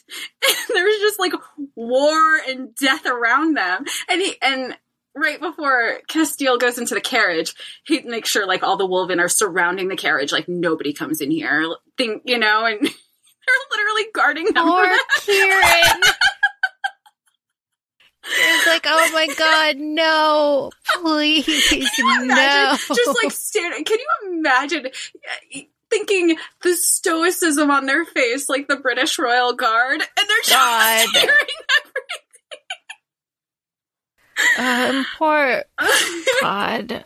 and 0.47 0.57
there's 0.75 0.99
just 0.99 1.19
like 1.19 1.33
war 1.75 2.37
and 2.47 2.75
death 2.75 3.05
around 3.05 3.55
them, 3.55 3.85
and 4.09 4.21
he 4.21 4.35
and 4.41 4.77
right 5.15 5.39
before 5.39 5.99
Casteel 6.09 6.59
goes 6.59 6.77
into 6.77 6.93
the 6.93 7.01
carriage, 7.01 7.55
he 7.85 8.01
makes 8.01 8.29
sure 8.29 8.45
like 8.45 8.61
all 8.61 8.77
the 8.77 8.87
Wolven 8.87 9.19
are 9.19 9.29
surrounding 9.29 9.87
the 9.87 9.95
carriage, 9.95 10.31
like 10.31 10.47
nobody 10.47 10.93
comes 10.93 11.21
in 11.21 11.31
here, 11.31 11.65
think 11.97 12.23
you 12.25 12.37
know, 12.37 12.65
and 12.65 12.79
they're 12.81 13.67
literally 13.71 14.05
guarding 14.13 14.45
them. 14.45 14.67
Poor. 14.67 14.85
Kieran. 15.21 16.01
It's 18.29 18.67
like, 18.67 18.83
oh 18.85 19.09
my 19.13 19.27
god, 19.37 19.77
no, 19.77 20.69
please, 21.01 21.47
no. 22.01 22.75
just 22.75 23.23
like 23.23 23.31
standing? 23.31 23.85
Can 23.85 23.97
you 23.99 24.37
imagine 24.37 24.87
thinking 25.89 26.37
the 26.63 26.75
stoicism 26.75 27.71
on 27.71 27.85
their 27.85 28.05
face, 28.05 28.49
like 28.49 28.67
the 28.67 28.77
British 28.77 29.17
Royal 29.19 29.53
Guard, 29.53 30.01
and 30.01 30.29
they're 30.29 30.37
just 30.43 30.51
God. 30.51 31.07
staring 31.09 31.37
um, 34.57 35.05
poor 35.17 35.63
God. 36.41 37.03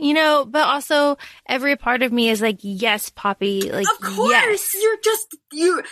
You 0.00 0.14
know, 0.14 0.44
but 0.48 0.62
also 0.62 1.18
every 1.48 1.74
part 1.74 2.02
of 2.02 2.12
me 2.12 2.28
is 2.28 2.40
like, 2.40 2.58
yes, 2.60 3.10
Poppy, 3.10 3.62
like, 3.72 3.86
Of 3.94 4.00
course, 4.00 4.30
yes. 4.30 4.76
you're 4.80 4.98
just 5.02 5.36
you. 5.52 5.82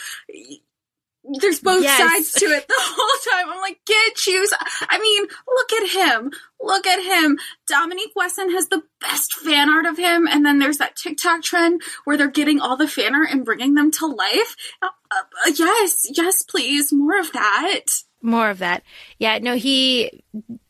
There's 1.41 1.61
both 1.61 1.83
Yes. 1.83 1.99
sides 1.99 2.33
to 2.41 2.47
it 2.47 2.67
the 2.69 2.75
whole 2.79 3.33
time. 3.45 3.53
I'm 3.53 3.61
like, 3.61 3.81
get 3.87 4.15
choose. 4.15 4.53
I 4.89 4.99
mean, 4.99 5.27
look 5.47 5.73
at 5.73 5.89
him. 5.91 6.33
Look 6.61 6.87
at 6.87 7.03
him. 7.03 7.39
Dominique 7.67 8.13
Wesson 8.15 8.51
has 8.53 8.69
the 8.69 8.83
best 9.01 9.35
fan 9.35 9.69
art 9.69 9.87
of 9.87 9.99
him, 9.99 10.27
and 10.27 10.45
then 10.47 10.59
there's 10.59 10.79
that 10.79 10.97
TikTok 10.97 11.43
trend 11.43 11.83
where 12.05 12.17
they're 12.17 12.29
getting 12.31 12.61
all 12.61 12.77
the 12.77 12.89
fan 12.89 13.15
art 13.15 13.29
and 13.31 13.45
bringing 13.45 13.75
them 13.75 13.91
to 13.93 14.07
life. 14.07 14.57
Uh, 14.83 14.89
uh, 15.11 15.51
yes, 15.57 16.07
yes, 16.17 16.43
please, 16.43 16.93
more 16.93 17.19
of 17.19 17.33
that. 17.33 17.85
More 18.23 18.51
of 18.51 18.59
that. 18.59 18.83
Yeah, 19.19 19.39
no, 19.39 19.55
he 19.57 20.23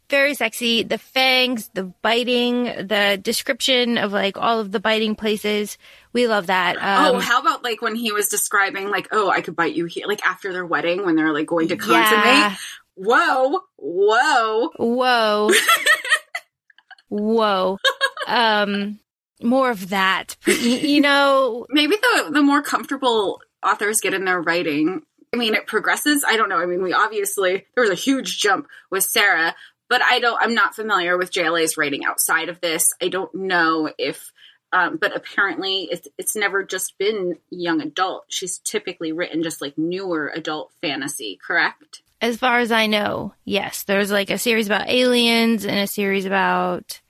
very 0.09 0.35
sexy. 0.35 0.83
The 0.83 0.99
fangs, 0.99 1.71
the 1.75 1.85
biting, 2.03 2.65
the 2.65 3.19
description 3.21 3.99
of 3.99 4.13
like 4.13 4.37
all 4.37 4.61
of 4.61 4.73
the 4.73 4.81
biting 4.81 5.15
places. 5.15 5.79
We 6.13 6.29
love 6.29 6.47
that. 6.47 6.77
Um, 6.77 7.17
oh, 7.17 7.19
how 7.21 7.41
about 7.41 7.63
like 7.63 7.83
when 7.83 7.95
he 7.95 8.13
was 8.13 8.29
describing 8.29 8.91
like, 8.91 9.09
oh, 9.13 9.31
I 9.31 9.41
could 9.41 9.57
bite 9.57 9.75
you 9.75 9.87
here, 9.87 10.07
like 10.07 10.25
after 10.27 10.53
their 10.53 10.67
wedding 10.67 11.05
when 11.05 11.17
they're 11.17 11.33
like 11.33 11.47
going 11.47 11.69
to 11.69 11.77
consummate. 11.77 12.25
yeah. 12.25 12.57
Whoa, 12.95 13.61
whoa. 13.77 14.71
Whoa. 14.77 15.51
Whoa. 17.09 17.79
Um, 18.27 18.99
more 19.41 19.71
of 19.71 19.91
that. 19.91 20.37
You, 20.47 20.55
you 20.55 21.01
know, 21.01 21.67
maybe 21.71 21.95
the 21.97 22.31
the 22.33 22.43
more 22.43 22.63
comfortable 22.63 23.41
authors 23.63 24.01
get 24.01 24.15
in 24.15 24.25
their 24.25 24.41
writing 24.41 25.03
i 25.35 25.37
mean 25.37 25.55
it 25.55 25.67
progresses 25.67 26.25
i 26.27 26.37
don't 26.37 26.49
know 26.49 26.59
i 26.59 26.67
mean 26.67 26.83
we 26.83 26.93
obviously 26.93 27.67
there 27.75 27.83
was 27.83 27.91
a 27.91 27.95
huge 27.95 28.39
jump 28.39 28.67
with 28.91 29.03
sarah 29.03 29.55
but 29.89 30.03
i 30.03 30.19
don't 30.19 30.41
i'm 30.43 30.55
not 30.55 30.75
familiar 30.75 31.17
with 31.17 31.33
jla's 31.33 31.77
writing 31.77 32.05
outside 32.05 32.49
of 32.49 32.61
this 32.61 32.93
i 33.03 33.09
don't 33.09 33.35
know 33.35 33.91
if 33.99 34.33
um, 34.73 34.97
but 34.97 35.15
apparently 35.17 35.89
it's 35.91 36.09
it's 36.19 36.35
never 36.37 36.65
just 36.65 36.99
been 36.99 37.39
young 37.51 37.81
adult 37.81 38.25
she's 38.29 38.59
typically 38.59 39.13
written 39.13 39.43
just 39.43 39.61
like 39.63 39.79
newer 39.79 40.31
adult 40.35 40.73
fantasy 40.81 41.39
correct 41.45 42.03
as 42.21 42.39
far 42.39 42.61
as 42.61 42.73
I 42.73 42.87
know, 42.87 43.35
yes, 43.45 43.83
there's 43.83 44.11
like 44.11 44.31
a 44.31 44.39
series 44.39 44.67
about 44.67 44.89
aliens 44.89 45.67
and 45.67 45.79
a 45.79 45.87
series 45.87 46.25
about 46.25 47.01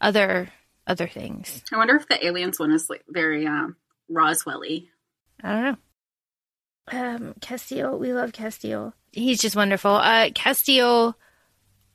other 0.00 0.48
other 0.86 1.06
things. 1.08 1.62
i 1.72 1.76
wonder 1.76 1.96
if 1.96 2.08
the 2.08 2.26
aliens 2.26 2.58
one 2.58 2.70
is 2.72 2.90
like 2.90 3.04
very 3.08 3.46
um 3.46 3.76
roswell-y 4.08 4.82
I 5.42 5.52
don't 5.52 5.62
know. 5.62 5.76
Um, 6.88 7.34
Casteel, 7.40 7.98
we 7.98 8.12
love 8.12 8.32
Casteel. 8.32 8.92
He's 9.12 9.40
just 9.40 9.54
wonderful. 9.56 9.92
Uh, 9.92 10.30
Casteel 10.30 11.14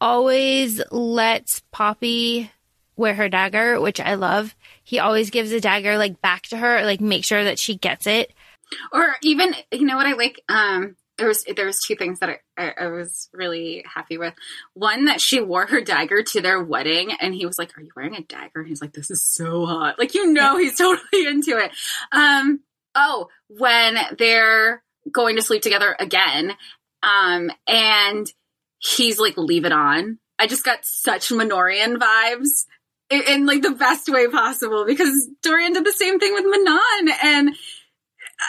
always 0.01 0.81
lets 0.91 1.61
Poppy 1.71 2.51
wear 2.97 3.13
her 3.13 3.29
dagger, 3.29 3.79
which 3.79 4.01
I 4.01 4.15
love. 4.15 4.55
He 4.83 4.99
always 4.99 5.29
gives 5.29 5.51
a 5.51 5.61
dagger 5.61 5.97
like 5.97 6.21
back 6.21 6.43
to 6.43 6.57
her, 6.57 6.83
like 6.83 6.99
make 6.99 7.23
sure 7.23 7.43
that 7.43 7.59
she 7.59 7.75
gets 7.75 8.07
it. 8.07 8.33
or 8.91 9.15
even 9.21 9.53
you 9.71 9.85
know 9.85 9.95
what 9.95 10.07
I 10.07 10.13
like. 10.13 10.41
Um, 10.49 10.95
there 11.17 11.27
was 11.27 11.43
there 11.55 11.65
was 11.65 11.79
two 11.79 11.95
things 11.95 12.19
that 12.19 12.29
I, 12.29 12.39
I, 12.57 12.73
I 12.81 12.87
was 12.87 13.29
really 13.31 13.85
happy 13.85 14.17
with. 14.17 14.33
One 14.73 15.05
that 15.05 15.21
she 15.21 15.39
wore 15.39 15.67
her 15.67 15.81
dagger 15.81 16.23
to 16.23 16.41
their 16.41 16.61
wedding, 16.63 17.11
and 17.19 17.33
he 17.35 17.45
was 17.45 17.59
like, 17.59 17.77
"Are 17.77 17.81
you 17.81 17.91
wearing 17.95 18.15
a 18.15 18.21
dagger?" 18.21 18.59
And 18.61 18.67
he's 18.67 18.81
like, 18.81 18.93
"This 18.93 19.11
is 19.11 19.21
so 19.23 19.65
hot." 19.65 19.99
Like 19.99 20.15
you 20.15 20.33
know, 20.33 20.57
he's 20.57 20.77
totally 20.77 21.27
into 21.27 21.57
it. 21.57 21.71
Um, 22.11 22.61
oh, 22.95 23.27
when 23.47 23.97
they're 24.17 24.83
going 25.11 25.35
to 25.35 25.41
sleep 25.41 25.61
together 25.61 25.95
again, 25.99 26.53
um, 27.03 27.51
and 27.67 28.31
he's 28.81 29.19
like, 29.19 29.37
"Leave 29.37 29.65
it 29.65 29.71
on." 29.71 30.19
I 30.37 30.47
just 30.47 30.65
got 30.65 30.79
such 30.83 31.29
Manorian 31.29 31.97
vibes 31.97 32.65
in, 33.09 33.21
in 33.27 33.45
like 33.45 33.61
the 33.61 33.71
best 33.71 34.09
way 34.09 34.27
possible 34.27 34.85
because 34.85 35.29
Dorian 35.41 35.73
did 35.73 35.85
the 35.85 35.93
same 35.93 36.19
thing 36.19 36.33
with 36.33 36.45
Manon 36.45 37.15
and. 37.23 37.55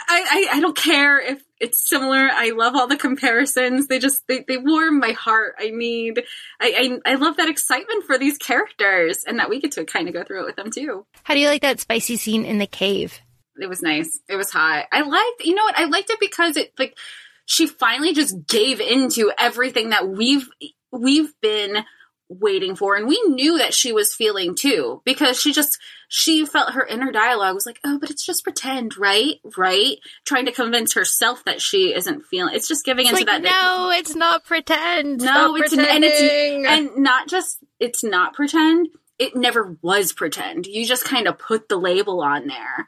I, 0.09 0.47
I, 0.51 0.57
I 0.57 0.59
don't 0.59 0.75
care 0.75 1.19
if 1.19 1.43
it's 1.59 1.87
similar. 1.87 2.27
I 2.31 2.49
love 2.49 2.75
all 2.75 2.87
the 2.87 2.97
comparisons. 2.97 3.87
They 3.87 3.99
just 3.99 4.27
they, 4.27 4.43
they 4.47 4.57
warm 4.57 4.99
my 4.99 5.11
heart. 5.11 5.55
I 5.59 5.69
need 5.69 6.23
I, 6.59 6.99
I 7.05 7.11
I 7.11 7.15
love 7.15 7.37
that 7.37 7.47
excitement 7.47 8.03
for 8.05 8.17
these 8.17 8.37
characters 8.37 9.23
and 9.23 9.37
that 9.37 9.49
we 9.49 9.61
get 9.61 9.71
to 9.73 9.85
kind 9.85 10.07
of 10.07 10.13
go 10.13 10.23
through 10.23 10.41
it 10.41 10.45
with 10.47 10.55
them 10.55 10.71
too. 10.71 11.05
How 11.23 11.35
do 11.35 11.39
you 11.39 11.47
like 11.47 11.61
that 11.61 11.79
spicy 11.79 12.17
scene 12.17 12.43
in 12.43 12.57
the 12.57 12.67
cave? 12.67 13.19
It 13.61 13.69
was 13.69 13.81
nice. 13.81 14.19
It 14.27 14.35
was 14.35 14.49
hot. 14.49 14.87
I 14.91 15.01
liked 15.01 15.45
you 15.45 15.55
know 15.55 15.63
what? 15.63 15.77
I 15.77 15.85
liked 15.85 16.09
it 16.09 16.19
because 16.19 16.57
it 16.57 16.73
like 16.77 16.97
she 17.45 17.67
finally 17.67 18.13
just 18.13 18.47
gave 18.47 18.79
into 18.79 19.31
everything 19.37 19.89
that 19.89 20.07
we've 20.07 20.47
we've 20.91 21.33
been 21.41 21.83
waiting 22.29 22.75
for. 22.75 22.95
And 22.95 23.07
we 23.07 23.21
knew 23.27 23.57
that 23.59 23.73
she 23.73 23.91
was 23.91 24.13
feeling 24.15 24.55
too 24.55 25.01
because 25.05 25.39
she 25.39 25.53
just 25.53 25.77
she 26.07 26.45
felt 26.45 26.73
her 26.73 26.85
inner 26.85 27.11
dialogue 27.11 27.53
was 27.55 27.65
like 27.65 27.79
oh 27.83 27.97
but 27.99 28.09
it's 28.09 28.25
just 28.25 28.43
pretend 28.43 28.97
right? 28.97 29.35
Right? 29.57 29.97
Trying 30.25 30.45
to 30.45 30.51
convince 30.51 30.93
herself 30.93 31.43
that 31.45 31.61
she 31.61 31.93
isn't 31.93 32.25
feeling 32.25 32.55
it's 32.55 32.67
just 32.67 32.85
giving 32.85 33.05
It's 33.05 33.19
into 33.19 33.31
like, 33.31 33.43
that 33.43 33.49
no, 33.49 33.91
it's 33.91 34.15
not 34.15 34.45
pretend. 34.45 35.19
no 35.19 35.55
Stop 35.55 35.59
it's 35.59 35.73
and 35.73 36.03
it's 36.03 36.67
and 36.67 37.03
not 37.03 37.27
just 37.27 37.59
it's 37.79 38.03
not 38.03 38.33
pretend. 38.33 38.89
It 39.19 39.35
never 39.35 39.77
was 39.81 40.11
pretend. 40.11 40.65
You 40.65 40.85
just 40.85 41.05
kind 41.05 41.27
of 41.27 41.37
put 41.37 41.69
the 41.69 41.77
label 41.77 42.21
on 42.21 42.47
there 42.47 42.87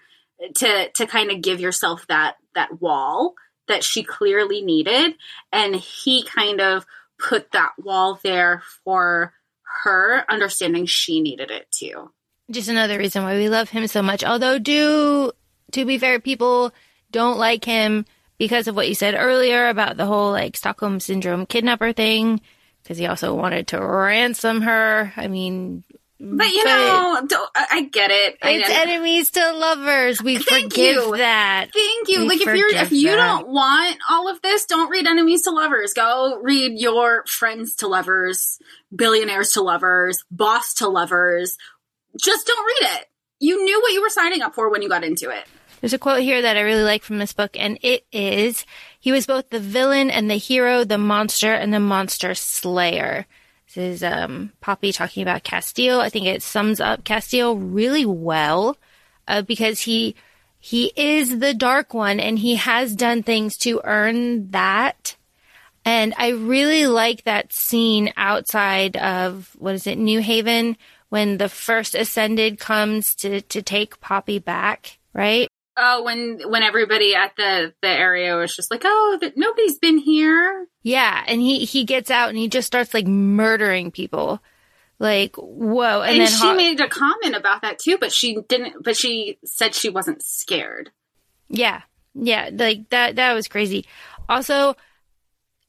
to 0.55 0.89
to 0.89 1.05
kind 1.05 1.31
of 1.31 1.41
give 1.41 1.59
yourself 1.59 2.07
that 2.07 2.35
that 2.55 2.81
wall 2.81 3.35
that 3.67 3.83
she 3.83 4.03
clearly 4.03 4.61
needed 4.61 5.15
and 5.51 5.75
he 5.75 6.23
kind 6.25 6.61
of 6.61 6.85
put 7.17 7.51
that 7.51 7.71
wall 7.77 8.19
there 8.23 8.61
for 8.83 9.33
her 9.83 10.25
understanding 10.29 10.85
she 10.85 11.21
needed 11.21 11.51
it 11.51 11.69
too 11.71 12.11
just 12.51 12.69
another 12.69 12.97
reason 12.97 13.23
why 13.23 13.35
we 13.35 13.49
love 13.49 13.69
him 13.69 13.87
so 13.87 14.01
much. 14.01 14.23
Although, 14.23 14.59
do 14.59 15.31
to 15.71 15.85
be 15.85 15.97
fair, 15.97 16.19
people 16.19 16.73
don't 17.11 17.37
like 17.37 17.65
him 17.65 18.05
because 18.37 18.67
of 18.67 18.75
what 18.75 18.87
you 18.87 18.95
said 18.95 19.15
earlier 19.17 19.67
about 19.69 19.97
the 19.97 20.05
whole 20.05 20.31
like 20.31 20.55
Stockholm 20.55 20.99
syndrome 20.99 21.45
kidnapper 21.45 21.93
thing. 21.93 22.41
Because 22.83 22.97
he 22.99 23.07
also 23.07 23.33
wanted 23.33 23.67
to 23.69 23.83
ransom 23.83 24.61
her. 24.61 25.11
I 25.17 25.27
mean, 25.27 25.83
Mm. 26.25 26.37
but 26.37 26.49
you 26.49 26.65
know 26.65 27.21
don't, 27.27 27.49
I, 27.53 27.65
I 27.71 27.81
get 27.83 28.09
it 28.09 28.37
I 28.41 28.51
it's 28.51 28.69
know. 28.69 28.75
enemies 28.75 29.29
to 29.31 29.51
lovers. 29.53 30.21
We 30.23 30.37
Thank 30.39 30.73
forgive 30.73 30.95
you. 30.95 31.17
that. 31.17 31.67
Thank 31.71 32.07
you. 32.09 32.21
We 32.21 32.29
like 32.29 32.41
if 32.41 32.47
you're 32.47 32.73
if 32.73 32.91
you 32.91 33.11
that. 33.11 33.15
don't 33.15 33.47
want 33.49 33.97
all 34.09 34.27
of 34.29 34.41
this, 34.41 34.65
don't 34.65 34.89
read 34.89 35.05
Enemies 35.05 35.43
to 35.43 35.51
Lovers. 35.51 35.93
Go 35.93 36.39
read 36.41 36.79
your 36.79 37.23
Friends 37.27 37.75
to 37.77 37.87
Lovers, 37.87 38.57
Billionaires 38.95 39.51
to 39.51 39.61
Lovers, 39.61 40.23
Boss 40.31 40.73
to 40.75 40.87
Lovers. 40.87 41.57
Just 42.19 42.47
don't 42.47 42.65
read 42.65 42.89
it. 42.99 43.05
You 43.39 43.63
knew 43.63 43.79
what 43.81 43.93
you 43.93 44.01
were 44.01 44.09
signing 44.09 44.41
up 44.41 44.55
for 44.55 44.69
when 44.71 44.81
you 44.81 44.89
got 44.89 45.03
into 45.03 45.29
it. 45.29 45.45
There's 45.81 45.93
a 45.93 45.99
quote 45.99 46.21
here 46.21 46.41
that 46.41 46.57
I 46.57 46.61
really 46.61 46.83
like 46.83 47.03
from 47.03 47.19
this 47.19 47.33
book, 47.33 47.51
and 47.59 47.77
it 47.83 48.05
is 48.11 48.65
He 48.99 49.11
was 49.11 49.27
both 49.27 49.49
the 49.49 49.59
villain 49.59 50.09
and 50.09 50.31
the 50.31 50.37
hero, 50.37 50.83
the 50.83 50.97
monster 50.97 51.53
and 51.53 51.71
the 51.73 51.79
monster 51.79 52.33
slayer. 52.33 53.27
This 53.67 53.77
is 53.77 54.03
um, 54.03 54.51
Poppy 54.61 54.91
talking 54.91 55.23
about 55.23 55.43
Casteel. 55.43 55.99
I 55.99 56.09
think 56.09 56.27
it 56.27 56.43
sums 56.43 56.79
up 56.79 57.03
Casteel 57.03 57.57
really 57.59 58.05
well 58.05 58.77
uh, 59.27 59.41
because 59.41 59.81
he 59.81 60.15
he 60.59 60.91
is 60.95 61.39
the 61.39 61.53
dark 61.53 61.93
one 61.93 62.19
and 62.19 62.39
he 62.39 62.55
has 62.55 62.95
done 62.95 63.21
things 63.21 63.57
to 63.57 63.81
earn 63.83 64.49
that. 64.51 65.15
And 65.83 66.13
I 66.17 66.29
really 66.29 66.87
like 66.87 67.23
that 67.23 67.53
scene 67.53 68.11
outside 68.17 68.97
of 68.97 69.55
what 69.59 69.75
is 69.75 69.85
it, 69.85 69.99
New 69.99 70.21
Haven, 70.21 70.77
when 71.09 71.37
the 71.37 71.49
first 71.49 71.93
ascended 71.93 72.59
comes 72.59 73.13
to 73.15 73.41
to 73.41 73.61
take 73.61 73.99
Poppy 73.99 74.39
back, 74.39 74.97
right? 75.13 75.47
Oh, 75.77 76.03
when 76.03 76.39
when 76.49 76.63
everybody 76.63 77.15
at 77.15 77.35
the 77.35 77.73
the 77.81 77.89
area 77.89 78.35
was 78.35 78.55
just 78.55 78.71
like, 78.71 78.83
oh, 78.85 79.17
that 79.21 79.35
nobody's 79.35 79.77
been 79.77 79.97
here. 79.97 80.67
Yeah, 80.83 81.23
and 81.27 81.41
he 81.41 81.65
he 81.65 81.83
gets 81.83 82.09
out 82.09 82.29
and 82.29 82.37
he 82.37 82.47
just 82.47 82.67
starts 82.67 82.93
like 82.93 83.07
murdering 83.07 83.91
people. 83.91 84.41
Like 84.99 85.35
whoa! 85.35 86.01
And, 86.01 86.21
And, 86.21 86.29
she 86.29 86.53
made 86.53 86.79
a 86.79 86.87
comment 86.87 87.35
about 87.35 87.61
that 87.63 87.79
too, 87.79 87.97
but 87.97 88.13
she 88.13 88.37
didn't. 88.47 88.83
But 88.83 88.95
she 88.95 89.37
said 89.43 89.75
she 89.75 89.89
wasn't 89.89 90.23
scared. 90.23 90.91
Yeah. 91.49 91.81
Yeah. 92.13 92.49
Like 92.53 92.89
that, 92.89 93.17
that 93.17 93.33
was 93.33 93.47
crazy. 93.47 93.85
Also, 94.29 94.75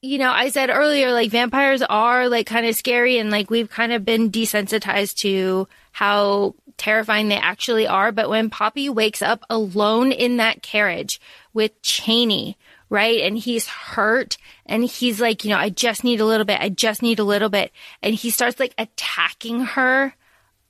you 0.01 0.19
know, 0.19 0.31
I 0.31 0.51
said 0.51 0.71
earlier, 0.71 1.13
like 1.13 1.31
vampires 1.31 1.83
are 1.83 2.29
like 2.29 2.47
kind 2.47 2.67
of 2.67 2.77
scary 2.77 3.19
and 3.19 3.31
like 3.31 3.51
we've 3.51 3.69
kind 3.69 3.93
of 3.93 4.05
been 4.05 4.31
desensitized 4.31 5.17
to 5.17 5.69
how 5.93 6.55
terrifying 6.77 7.29
they 7.29 7.37
actually 7.37 7.87
are. 7.87 8.13
But 8.13 8.29
when 8.29 8.51
Poppy 8.51 8.89
wakes 8.89 9.23
up 9.23 9.45
alone 9.49 10.13
in 10.13 10.37
that 10.37 10.63
carriage 10.63 11.21
with 11.53 11.81
Cheney, 11.83 12.57
right? 12.89 13.21
And 13.21 13.39
he's 13.39 13.67
hurt 13.67 14.39
and 14.65 14.85
he's 14.85 15.21
like, 15.21 15.45
you 15.45 15.51
know, 15.51 15.59
I 15.59 15.71
just 15.71 16.05
need 16.05 16.21
a 16.21 16.27
little 16.27 16.47
bit. 16.47 16.61
I 16.61 16.69
just 16.69 17.03
need 17.03 17.19
a 17.19 17.25
little 17.25 17.49
bit. 17.49 17.73
And 18.03 18.15
he 18.15 18.31
starts 18.31 18.61
like 18.61 18.75
attacking 18.79 19.61
her. 19.61 20.15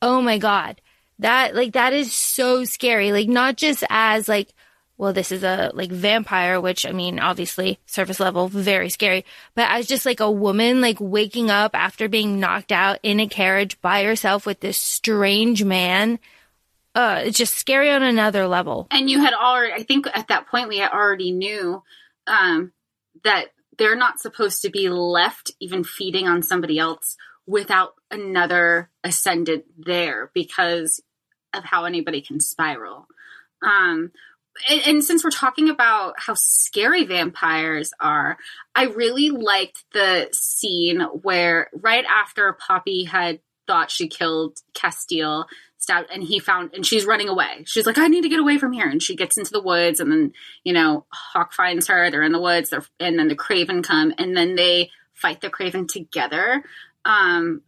Oh 0.00 0.20
my 0.20 0.38
God. 0.38 0.80
That, 1.18 1.54
like, 1.54 1.72
that 1.72 1.94
is 1.94 2.12
so 2.12 2.64
scary. 2.64 3.10
Like, 3.10 3.28
not 3.28 3.56
just 3.56 3.82
as 3.88 4.28
like, 4.28 4.52
well, 4.98 5.12
this 5.12 5.30
is 5.30 5.42
a 5.42 5.70
like 5.74 5.90
vampire, 5.90 6.60
which 6.60 6.86
I 6.86 6.92
mean, 6.92 7.18
obviously 7.18 7.78
surface 7.86 8.20
level, 8.20 8.48
very 8.48 8.88
scary, 8.88 9.24
but 9.54 9.70
as 9.70 9.86
just 9.86 10.06
like 10.06 10.20
a 10.20 10.30
woman, 10.30 10.80
like 10.80 10.98
waking 11.00 11.50
up 11.50 11.74
after 11.74 12.08
being 12.08 12.40
knocked 12.40 12.72
out 12.72 12.98
in 13.02 13.20
a 13.20 13.28
carriage 13.28 13.80
by 13.80 14.04
herself 14.04 14.46
with 14.46 14.60
this 14.60 14.78
strange 14.78 15.64
man, 15.64 16.18
uh, 16.94 17.22
it's 17.24 17.36
just 17.36 17.54
scary 17.54 17.90
on 17.90 18.02
another 18.02 18.46
level. 18.46 18.86
And 18.90 19.10
you 19.10 19.20
had 19.20 19.34
already, 19.34 19.74
I 19.74 19.82
think 19.82 20.06
at 20.12 20.28
that 20.28 20.48
point 20.48 20.68
we 20.68 20.78
had 20.78 20.92
already 20.92 21.30
knew 21.30 21.82
um, 22.26 22.72
that 23.22 23.48
they're 23.78 23.96
not 23.96 24.18
supposed 24.18 24.62
to 24.62 24.70
be 24.70 24.88
left 24.88 25.50
even 25.60 25.84
feeding 25.84 26.26
on 26.26 26.42
somebody 26.42 26.78
else 26.78 27.16
without 27.46 27.92
another 28.10 28.90
ascendant 29.04 29.64
there 29.78 30.30
because 30.34 31.02
of 31.52 31.64
how 31.64 31.84
anybody 31.84 32.22
can 32.22 32.40
spiral. 32.40 33.06
Um, 33.62 34.12
and, 34.68 34.80
and 34.86 35.04
since 35.04 35.24
we're 35.24 35.30
talking 35.30 35.68
about 35.68 36.14
how 36.18 36.34
scary 36.36 37.04
vampires 37.04 37.90
are, 38.00 38.38
I 38.74 38.84
really 38.84 39.30
liked 39.30 39.84
the 39.92 40.28
scene 40.32 41.00
where 41.00 41.70
right 41.72 42.04
after 42.04 42.52
Poppy 42.52 43.04
had 43.04 43.40
thought 43.66 43.90
she 43.90 44.08
killed 44.08 44.58
Casteel, 44.74 45.46
stabbed, 45.78 46.10
and 46.10 46.22
he 46.22 46.38
found, 46.38 46.72
and 46.74 46.86
she's 46.86 47.04
running 47.04 47.28
away. 47.28 47.64
She's 47.66 47.86
like, 47.86 47.98
I 47.98 48.08
need 48.08 48.22
to 48.22 48.28
get 48.28 48.40
away 48.40 48.58
from 48.58 48.72
here. 48.72 48.88
And 48.88 49.02
she 49.02 49.16
gets 49.16 49.36
into 49.36 49.52
the 49.52 49.62
woods, 49.62 50.00
and 50.00 50.10
then, 50.10 50.32
you 50.64 50.72
know, 50.72 51.06
Hawke 51.10 51.52
finds 51.52 51.88
her. 51.88 52.10
They're 52.10 52.22
in 52.22 52.32
the 52.32 52.40
woods, 52.40 52.72
and 53.00 53.18
then 53.18 53.28
the 53.28 53.34
Craven 53.34 53.82
come, 53.82 54.14
and 54.18 54.36
then 54.36 54.56
they 54.56 54.90
fight 55.14 55.40
the 55.40 55.50
Craven 55.50 55.86
together. 55.86 56.62
Um, 57.04 57.62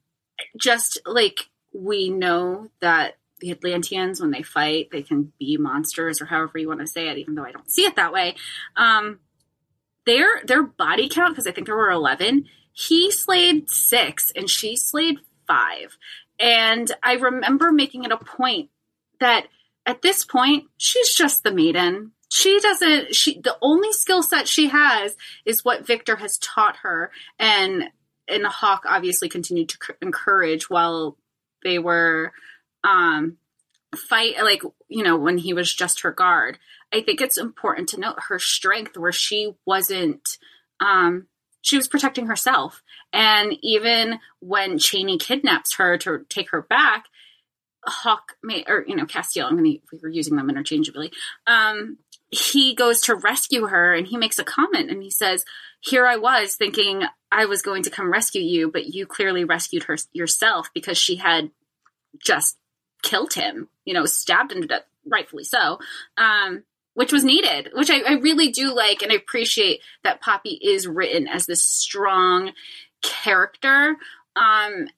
just 0.56 1.00
like 1.06 1.48
we 1.72 2.10
know 2.10 2.68
that 2.80 3.16
the 3.40 3.50
Atlanteans, 3.50 4.20
when 4.20 4.30
they 4.30 4.42
fight, 4.42 4.88
they 4.90 5.02
can 5.02 5.32
be 5.38 5.56
monsters 5.56 6.20
or 6.20 6.26
however 6.26 6.58
you 6.58 6.68
want 6.68 6.80
to 6.80 6.86
say 6.86 7.08
it, 7.08 7.18
even 7.18 7.34
though 7.34 7.44
I 7.44 7.52
don't 7.52 7.70
see 7.70 7.84
it 7.84 7.96
that 7.96 8.12
way. 8.12 8.34
Um, 8.76 9.20
their 10.06 10.42
their 10.44 10.62
body 10.62 11.08
count, 11.08 11.34
because 11.34 11.46
I 11.46 11.52
think 11.52 11.66
there 11.66 11.76
were 11.76 11.90
eleven, 11.90 12.46
he 12.72 13.10
slayed 13.10 13.68
six 13.68 14.32
and 14.34 14.48
she 14.48 14.76
slayed 14.76 15.18
five. 15.46 15.96
And 16.38 16.90
I 17.02 17.14
remember 17.14 17.72
making 17.72 18.04
it 18.04 18.12
a 18.12 18.16
point 18.16 18.70
that 19.20 19.48
at 19.84 20.02
this 20.02 20.24
point, 20.24 20.66
she's 20.76 21.14
just 21.14 21.42
the 21.42 21.50
maiden. 21.50 22.12
She 22.30 22.60
doesn't, 22.60 23.14
she, 23.14 23.40
the 23.40 23.56
only 23.62 23.92
skill 23.92 24.22
set 24.22 24.46
she 24.46 24.68
has 24.68 25.16
is 25.44 25.64
what 25.64 25.86
Vikter 25.86 26.18
has 26.18 26.38
taught 26.38 26.76
her. 26.82 27.10
And, 27.38 27.84
and 28.28 28.44
Hawke 28.46 28.84
obviously 28.86 29.28
continued 29.30 29.70
to 29.70 29.78
encourage 30.02 30.68
while 30.68 31.16
they 31.64 31.78
were, 31.78 32.32
um, 32.84 33.38
fight, 33.94 34.36
like, 34.42 34.62
you 34.88 35.02
know, 35.02 35.16
when 35.16 35.38
he 35.38 35.52
was 35.52 35.72
just 35.72 36.02
her 36.02 36.12
guard. 36.12 36.58
I 36.92 37.02
think 37.02 37.20
it's 37.20 37.38
important 37.38 37.88
to 37.90 38.00
note 38.00 38.16
her 38.28 38.38
strength 38.38 38.96
where 38.96 39.12
she 39.12 39.54
wasn't, 39.66 40.38
um, 40.80 41.26
she 41.60 41.76
was 41.76 41.88
protecting 41.88 42.26
herself. 42.26 42.82
And 43.12 43.56
even 43.62 44.20
when 44.40 44.78
Cheney 44.78 45.18
kidnaps 45.18 45.76
her 45.76 45.98
to 45.98 46.24
take 46.28 46.50
her 46.50 46.62
back, 46.62 47.06
Hawke 47.84 48.36
may, 48.42 48.64
or 48.66 48.84
you 48.86 48.96
know, 48.96 49.06
Casteel. 49.06 49.44
I'm 49.44 49.56
gonna 49.56 49.76
we 49.92 49.98
were 50.02 50.08
using 50.08 50.36
them 50.36 50.50
interchangeably. 50.50 51.12
Um, 51.46 51.98
he 52.30 52.74
goes 52.74 53.00
to 53.02 53.14
rescue 53.14 53.66
her, 53.66 53.94
and 53.94 54.06
he 54.06 54.16
makes 54.16 54.38
a 54.38 54.44
comment, 54.44 54.90
and 54.90 55.02
he 55.02 55.10
says, 55.10 55.44
"Here 55.80 56.06
I 56.06 56.16
was 56.16 56.54
thinking 56.54 57.04
I 57.30 57.46
was 57.46 57.62
going 57.62 57.82
to 57.84 57.90
come 57.90 58.12
rescue 58.12 58.42
you, 58.42 58.70
but 58.70 58.86
you 58.86 59.06
clearly 59.06 59.44
rescued 59.44 59.84
her 59.84 59.96
yourself 60.12 60.70
because 60.74 60.98
she 60.98 61.16
had 61.16 61.50
just 62.24 62.56
killed 63.02 63.34
him. 63.34 63.68
You 63.84 63.94
know, 63.94 64.06
stabbed 64.06 64.52
him 64.52 64.62
to 64.62 64.68
death, 64.68 64.84
rightfully 65.06 65.44
so." 65.44 65.78
Um, 66.16 66.64
which 66.94 67.12
was 67.12 67.22
needed, 67.22 67.70
which 67.74 67.90
I, 67.90 68.00
I 68.00 68.12
really 68.14 68.50
do 68.50 68.74
like, 68.74 69.02
and 69.02 69.12
I 69.12 69.14
appreciate 69.14 69.82
that 70.02 70.20
Poppy 70.20 70.58
is 70.60 70.88
written 70.88 71.28
as 71.28 71.46
this 71.46 71.64
strong 71.64 72.50
character 73.02 73.96
um, 74.34 74.88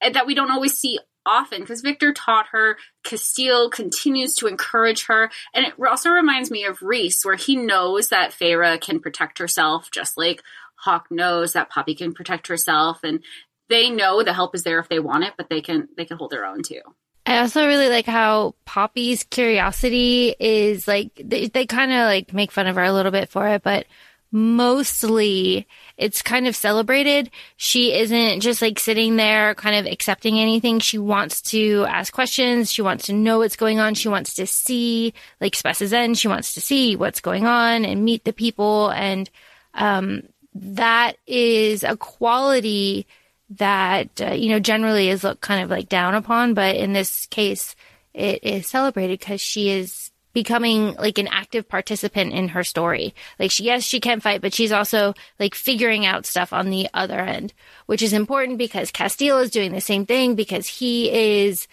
that 0.00 0.26
we 0.26 0.34
don't 0.34 0.50
always 0.50 0.78
see 0.78 0.98
often 1.26 1.60
because 1.60 1.82
Vikter 1.82 2.12
taught 2.14 2.46
her. 2.52 2.76
Casteel 3.04 3.70
continues 3.70 4.34
to 4.36 4.46
encourage 4.46 5.06
her. 5.06 5.30
And 5.54 5.66
it 5.66 5.74
also 5.78 6.10
reminds 6.10 6.50
me 6.50 6.64
of 6.64 6.82
Rhys, 6.82 7.22
where 7.22 7.36
he 7.36 7.56
knows 7.56 8.08
that 8.08 8.32
Feyre 8.32 8.80
can 8.80 9.00
protect 9.00 9.38
herself, 9.38 9.90
just 9.90 10.16
like 10.16 10.42
Hawke 10.76 11.10
knows 11.10 11.52
that 11.52 11.70
Poppy 11.70 11.94
can 11.94 12.14
protect 12.14 12.46
herself. 12.46 13.00
And 13.04 13.22
they 13.68 13.90
know 13.90 14.22
the 14.22 14.32
help 14.32 14.54
is 14.54 14.62
there 14.62 14.78
if 14.78 14.88
they 14.88 14.98
want 14.98 15.24
it, 15.24 15.34
but 15.36 15.48
they 15.48 15.60
can 15.60 15.88
they 15.96 16.04
can 16.04 16.16
hold 16.16 16.30
their 16.30 16.46
own 16.46 16.62
too. 16.62 16.80
I 17.26 17.38
also 17.40 17.66
really 17.66 17.88
like 17.88 18.06
how 18.06 18.54
Poppy's 18.64 19.24
curiosity 19.24 20.34
is 20.38 20.88
like 20.88 21.10
they, 21.22 21.48
they 21.48 21.66
kind 21.66 21.92
of 21.92 22.06
like 22.06 22.32
make 22.32 22.50
fun 22.50 22.66
of 22.66 22.76
her 22.76 22.84
a 22.84 22.92
little 22.92 23.12
bit 23.12 23.28
for 23.28 23.46
it, 23.48 23.62
but 23.62 23.86
mostly 24.32 25.66
it's 25.96 26.22
kind 26.22 26.46
of 26.46 26.56
celebrated. 26.56 27.30
She 27.56 27.92
isn't 27.92 28.40
just 28.40 28.62
like 28.62 28.78
sitting 28.78 29.16
there 29.16 29.54
kind 29.54 29.76
of 29.76 29.92
accepting 29.92 30.38
anything. 30.38 30.78
She 30.78 30.98
wants 30.98 31.42
to 31.42 31.84
ask 31.88 32.12
questions. 32.12 32.72
She 32.72 32.82
wants 32.82 33.06
to 33.06 33.12
know 33.12 33.38
what's 33.38 33.56
going 33.56 33.80
on. 33.80 33.94
She 33.94 34.08
wants 34.08 34.34
to 34.34 34.46
see, 34.46 35.12
like 35.40 35.54
Spessa's 35.54 35.92
End, 35.92 36.18
she 36.18 36.28
wants 36.28 36.54
to 36.54 36.60
see 36.60 36.96
what's 36.96 37.20
going 37.20 37.46
on 37.46 37.84
and 37.84 38.04
meet 38.04 38.24
the 38.24 38.32
people. 38.32 38.90
And 38.90 39.28
um, 39.74 40.22
that 40.54 41.16
is 41.26 41.82
a 41.82 41.96
quality 41.96 43.06
that, 43.50 44.20
uh, 44.20 44.32
you 44.32 44.50
know, 44.50 44.60
generally 44.60 45.08
is 45.08 45.24
looked 45.24 45.40
kind 45.40 45.62
of 45.62 45.70
like 45.70 45.88
down 45.88 46.14
upon. 46.14 46.54
But 46.54 46.76
in 46.76 46.92
this 46.92 47.26
case, 47.26 47.74
it 48.14 48.42
is 48.44 48.66
celebrated 48.66 49.18
because 49.18 49.40
she 49.40 49.70
is 49.70 50.10
becoming 50.32 50.94
like 50.94 51.18
an 51.18 51.28
active 51.28 51.68
participant 51.68 52.32
in 52.32 52.48
her 52.48 52.62
story. 52.62 53.14
Like 53.38 53.50
she, 53.50 53.64
yes, 53.64 53.82
she 53.82 54.00
can 54.00 54.20
fight, 54.20 54.40
but 54.40 54.54
she's 54.54 54.72
also 54.72 55.14
like 55.38 55.54
figuring 55.54 56.06
out 56.06 56.26
stuff 56.26 56.52
on 56.52 56.70
the 56.70 56.88
other 56.94 57.18
end, 57.18 57.52
which 57.86 58.02
is 58.02 58.12
important 58.12 58.58
because 58.58 58.92
Casteel 58.92 59.42
is 59.42 59.50
doing 59.50 59.72
the 59.72 59.80
same 59.80 60.06
thing 60.06 60.34
because 60.34 60.66
he 60.66 61.10
is 61.10 61.66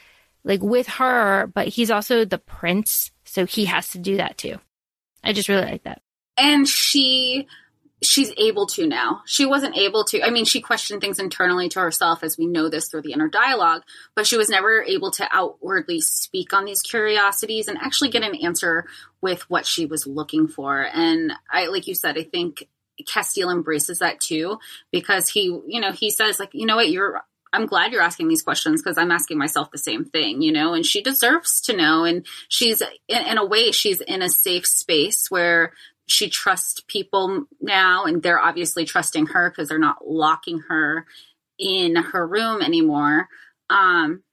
like 0.44 0.62
with 0.62 0.88
her, 0.88 1.48
but 1.54 1.68
he's 1.68 1.92
also 1.92 2.26
the 2.26 2.40
prince. 2.40 3.12
So 3.26 3.46
he 3.46 3.66
has 3.66 3.90
to 3.90 4.00
do 4.00 4.18
that 4.18 4.38
too. 4.38 4.60
I 5.24 5.34
just 5.34 5.50
really 5.50 5.66
like 5.66 5.84
that. 5.84 6.02
And 6.38 6.68
she 6.68 7.48
she's 8.04 8.32
able 8.38 8.68
to 8.68 8.86
now. 8.86 9.22
She 9.26 9.46
wasn't 9.46 9.78
able 9.78 10.04
to. 10.06 10.22
I 10.24 10.30
mean, 10.30 10.46
she 10.46 10.62
questioned 10.62 11.02
things 11.02 11.20
internally 11.20 11.70
to 11.70 11.80
herself, 11.80 12.24
as 12.24 12.38
we 12.38 12.46
know 12.46 12.70
this 12.70 12.90
through 12.90 13.02
the 13.02 13.14
inner 13.14 13.28
dialogue, 13.28 13.82
but 14.16 14.28
she 14.28 14.38
was 14.38 14.50
never 14.50 14.84
able 14.84 15.12
to 15.12 15.28
outwardly 15.32 16.02
speak 16.02 16.54
on 16.54 16.66
these 16.66 16.82
curiosities 16.82 17.68
and 17.68 17.78
actually 17.78 18.10
get 18.10 18.24
an 18.24 18.36
answer 18.36 18.86
with 19.22 19.50
what 19.50 19.66
she 19.66 19.86
was 19.86 20.06
looking 20.06 20.48
for. 20.48 20.88
And 20.94 21.34
I, 21.52 21.68
like 21.68 21.88
you 21.88 21.96
said, 21.96 22.18
I 22.18 22.24
think 22.24 22.68
Casteel 23.04 23.52
embraces 23.52 24.00
that 24.00 24.20
too, 24.20 24.60
because 24.92 25.30
he, 25.30 25.46
you 25.68 25.82
know, 25.82 25.92
he 25.92 26.12
says, 26.12 26.40
like, 26.40 26.54
you 26.54 26.66
know 26.66 26.76
what, 26.76 26.90
you're 26.90 27.22
I'm 27.54 27.66
glad 27.66 27.94
you're 27.94 28.02
asking 28.02 28.28
these 28.28 28.42
questions 28.42 28.82
because 28.82 28.98
I'm 28.98 29.12
asking 29.12 29.38
myself 29.38 29.72
the 29.72 29.78
same 29.78 30.04
thing, 30.04 30.42
you 30.42 30.52
know, 30.52 30.74
and 30.74 30.86
she 30.86 31.02
deserves 31.02 31.62
to 31.62 31.76
know. 31.76 32.04
And 32.04 32.26
she's, 32.50 32.82
in, 33.08 33.26
in 33.26 33.38
a 33.38 33.46
way, 33.46 33.72
she's 33.72 34.02
in 34.02 34.22
a 34.22 34.30
safe 34.30 34.66
space 34.68 35.32
where 35.32 35.72
she 36.08 36.30
trusts 36.30 36.82
people 36.88 37.46
now, 37.62 38.06
and 38.06 38.24
they're 38.24 38.40
obviously 38.40 38.86
trusting 38.86 39.28
her 39.28 39.50
because 39.50 39.70
they're 39.70 39.78
not 39.78 40.08
locking 40.08 40.60
her 40.70 41.06
in 41.60 41.96
her 41.96 42.26
room 42.26 42.62
anymore. 42.62 43.28
Um, 43.70 44.24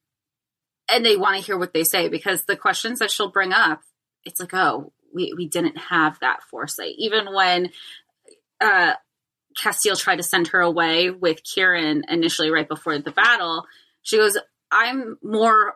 and 0.88 1.04
they 1.04 1.16
want 1.16 1.36
to 1.36 1.42
hear 1.42 1.58
what 1.58 1.72
they 1.72 1.82
say 1.84 2.08
because 2.08 2.44
the 2.44 2.56
questions 2.56 3.00
that 3.00 3.10
she'll 3.10 3.30
bring 3.30 3.52
up, 3.52 3.80
it's 4.24 4.38
like, 4.38 4.54
oh, 4.54 4.92
we, 5.12 5.34
we 5.36 5.48
didn't 5.48 5.76
have 5.76 6.18
that 6.20 6.42
foresight. 6.50 6.94
Even 6.98 7.34
when 7.34 7.70
uh, 8.60 8.94
Casteel 9.58 9.98
tried 9.98 10.16
to 10.16 10.22
send 10.22 10.48
her 10.48 10.60
away 10.60 11.10
with 11.10 11.42
Kieran 11.42 12.04
initially 12.08 12.50
right 12.50 12.68
before 12.68 12.98
the 12.98 13.10
battle, 13.10 13.64
she 14.02 14.16
goes, 14.18 14.38
I'm 14.70 15.18
more 15.22 15.74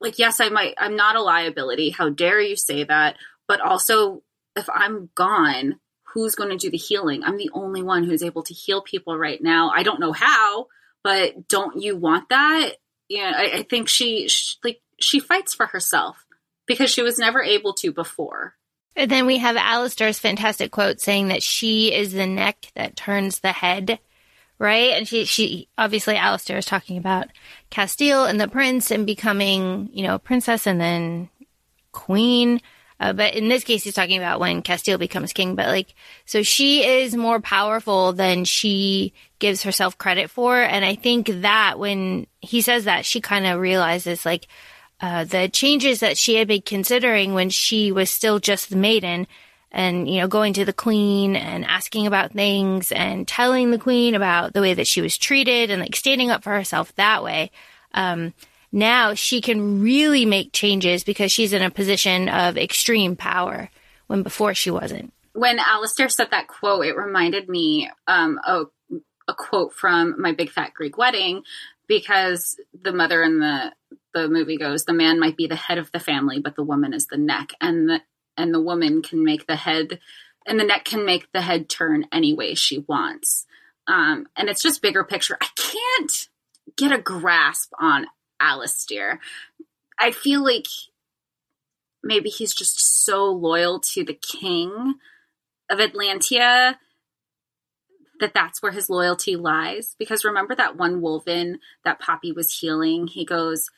like, 0.00 0.18
yes, 0.18 0.40
I 0.40 0.48
might, 0.48 0.74
I'm 0.78 0.96
not 0.96 1.16
a 1.16 1.22
liability. 1.22 1.90
How 1.90 2.08
dare 2.08 2.40
you 2.40 2.56
say 2.56 2.84
that? 2.84 3.16
But 3.48 3.60
also, 3.60 4.22
if 4.60 4.68
I'm 4.72 5.10
gone, 5.14 5.80
who's 6.14 6.34
going 6.34 6.50
to 6.50 6.56
do 6.56 6.70
the 6.70 6.76
healing? 6.76 7.22
I'm 7.24 7.36
the 7.36 7.50
only 7.52 7.82
one 7.82 8.04
who's 8.04 8.22
able 8.22 8.42
to 8.44 8.54
heal 8.54 8.82
people 8.82 9.18
right 9.18 9.42
now. 9.42 9.72
I 9.74 9.82
don't 9.82 10.00
know 10.00 10.12
how, 10.12 10.66
but 11.02 11.48
don't 11.48 11.80
you 11.80 11.96
want 11.96 12.28
that? 12.28 12.74
Yeah, 13.08 13.32
I, 13.36 13.58
I 13.58 13.62
think 13.64 13.88
she, 13.88 14.28
she 14.28 14.56
like 14.62 14.80
she 15.00 15.18
fights 15.18 15.54
for 15.54 15.66
herself 15.66 16.24
because 16.66 16.90
she 16.90 17.02
was 17.02 17.18
never 17.18 17.42
able 17.42 17.72
to 17.74 17.92
before. 17.92 18.54
And 18.96 19.10
then 19.10 19.26
we 19.26 19.38
have 19.38 19.56
Alastir's 19.56 20.18
fantastic 20.18 20.70
quote 20.70 21.00
saying 21.00 21.28
that 21.28 21.42
she 21.42 21.92
is 21.92 22.12
the 22.12 22.26
neck 22.26 22.70
that 22.74 22.96
turns 22.96 23.40
the 23.40 23.52
head, 23.52 23.98
right? 24.58 24.90
And 24.90 25.08
she, 25.08 25.24
she 25.24 25.68
obviously 25.78 26.16
Alistair 26.16 26.58
is 26.58 26.66
talking 26.66 26.98
about 26.98 27.28
Casteel 27.70 28.28
and 28.28 28.40
the 28.40 28.48
prince 28.48 28.90
and 28.90 29.06
becoming, 29.06 29.88
you 29.92 30.02
know, 30.02 30.18
princess 30.18 30.66
and 30.66 30.80
then 30.80 31.28
queen. 31.92 32.60
Uh, 33.00 33.14
but 33.14 33.34
in 33.34 33.48
this 33.48 33.64
case, 33.64 33.82
he's 33.82 33.94
talking 33.94 34.18
about 34.18 34.40
when 34.40 34.62
Casteel 34.62 34.98
becomes 34.98 35.32
king. 35.32 35.54
But 35.54 35.68
like, 35.68 35.94
so 36.26 36.42
she 36.42 36.84
is 36.84 37.16
more 37.16 37.40
powerful 37.40 38.12
than 38.12 38.44
she 38.44 39.14
gives 39.38 39.62
herself 39.62 39.96
credit 39.96 40.28
for. 40.28 40.60
And 40.60 40.84
I 40.84 40.96
think 40.96 41.28
that 41.40 41.78
when 41.78 42.26
he 42.40 42.60
says 42.60 42.84
that, 42.84 43.06
she 43.06 43.22
kind 43.22 43.46
of 43.46 43.58
realizes 43.58 44.26
like, 44.26 44.46
uh, 45.00 45.24
the 45.24 45.48
changes 45.48 46.00
that 46.00 46.18
she 46.18 46.34
had 46.34 46.46
been 46.46 46.60
considering 46.60 47.32
when 47.32 47.48
she 47.48 47.90
was 47.90 48.10
still 48.10 48.38
just 48.38 48.68
the 48.68 48.76
maiden 48.76 49.26
and, 49.72 50.06
you 50.06 50.20
know, 50.20 50.28
going 50.28 50.52
to 50.52 50.64
the 50.66 50.72
queen 50.74 51.36
and 51.36 51.64
asking 51.64 52.06
about 52.06 52.32
things 52.32 52.92
and 52.92 53.26
telling 53.26 53.70
the 53.70 53.78
queen 53.78 54.14
about 54.14 54.52
the 54.52 54.60
way 54.60 54.74
that 54.74 54.86
she 54.86 55.00
was 55.00 55.16
treated 55.16 55.70
and 55.70 55.80
like 55.80 55.96
standing 55.96 56.30
up 56.30 56.42
for 56.42 56.52
herself 56.52 56.94
that 56.96 57.24
way. 57.24 57.50
Um, 57.94 58.34
now 58.72 59.14
she 59.14 59.40
can 59.40 59.82
really 59.82 60.24
make 60.24 60.52
changes 60.52 61.04
because 61.04 61.32
she's 61.32 61.52
in 61.52 61.62
a 61.62 61.70
position 61.70 62.28
of 62.28 62.56
extreme 62.56 63.16
power 63.16 63.70
when 64.06 64.22
before 64.22 64.54
she 64.54 64.70
wasn't. 64.70 65.12
When 65.32 65.58
Alastir 65.58 66.10
said 66.10 66.28
that 66.30 66.48
quote, 66.48 66.86
it 66.86 66.96
reminded 66.96 67.48
me 67.48 67.90
um, 68.06 68.40
of 68.46 68.70
a 69.28 69.34
quote 69.34 69.72
from 69.72 70.20
my 70.20 70.32
big 70.32 70.50
fat 70.50 70.74
Greek 70.74 70.98
wedding 70.98 71.42
because 71.86 72.56
the 72.80 72.92
mother 72.92 73.22
in 73.22 73.40
the 73.40 73.72
the 74.12 74.28
movie 74.28 74.56
goes, 74.56 74.84
the 74.84 74.92
man 74.92 75.20
might 75.20 75.36
be 75.36 75.46
the 75.46 75.56
head 75.56 75.78
of 75.78 75.90
the 75.92 76.00
family, 76.00 76.40
but 76.40 76.56
the 76.56 76.64
woman 76.64 76.92
is 76.92 77.06
the 77.06 77.16
neck, 77.16 77.52
and 77.60 77.88
the 77.88 78.00
and 78.36 78.52
the 78.52 78.60
woman 78.60 79.02
can 79.02 79.24
make 79.24 79.46
the 79.46 79.56
head, 79.56 80.00
and 80.46 80.58
the 80.58 80.64
neck 80.64 80.84
can 80.84 81.04
make 81.04 81.30
the 81.32 81.42
head 81.42 81.68
turn 81.68 82.06
any 82.12 82.34
way 82.34 82.54
she 82.54 82.78
wants. 82.78 83.46
Um, 83.86 84.26
and 84.36 84.48
it's 84.48 84.62
just 84.62 84.82
bigger 84.82 85.04
picture. 85.04 85.36
I 85.40 85.46
can't 85.56 86.28
get 86.76 86.92
a 86.92 86.98
grasp 86.98 87.72
on 87.78 88.06
Alastir. 88.40 89.18
I 89.98 90.10
feel 90.10 90.42
like 90.42 90.66
maybe 92.02 92.30
he's 92.30 92.54
just 92.54 93.04
so 93.04 93.26
loyal 93.26 93.80
to 93.80 94.04
the 94.04 94.14
king 94.14 94.94
of 95.70 95.78
Atlantia 95.78 96.76
that 98.20 98.34
that's 98.34 98.62
where 98.62 98.72
his 98.72 98.90
loyalty 98.90 99.36
lies. 99.36 99.94
Because 99.98 100.24
remember 100.24 100.54
that 100.54 100.76
one 100.76 101.00
Wolven 101.00 101.56
that 101.84 102.00
Poppy 102.00 102.32
was 102.32 102.58
healing? 102.58 103.06
He 103.06 103.24
goes, 103.24 103.68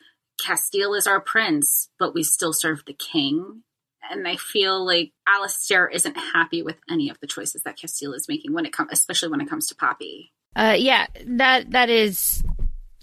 Casteel 0.40 0.96
is 0.96 1.06
our 1.06 1.20
prince, 1.20 1.88
but 1.98 2.14
we 2.14 2.22
still 2.22 2.52
serve 2.52 2.82
the 2.86 2.94
king. 2.94 3.62
And 4.10 4.26
I 4.26 4.36
feel 4.36 4.84
like 4.84 5.12
Alastir 5.28 5.88
isn't 5.92 6.16
happy 6.16 6.62
with 6.62 6.76
any 6.90 7.08
of 7.08 7.20
the 7.20 7.26
choices 7.26 7.62
that 7.62 7.78
Casteel 7.78 8.14
is 8.14 8.28
making 8.28 8.52
when 8.52 8.66
it 8.66 8.72
comes, 8.72 8.90
especially 8.92 9.28
when 9.28 9.40
it 9.40 9.48
comes 9.48 9.68
to 9.68 9.76
Poppy. 9.76 10.32
Uh, 10.54 10.74
yeah, 10.76 11.06
that 11.24 11.70
that 11.70 11.88
is 11.88 12.42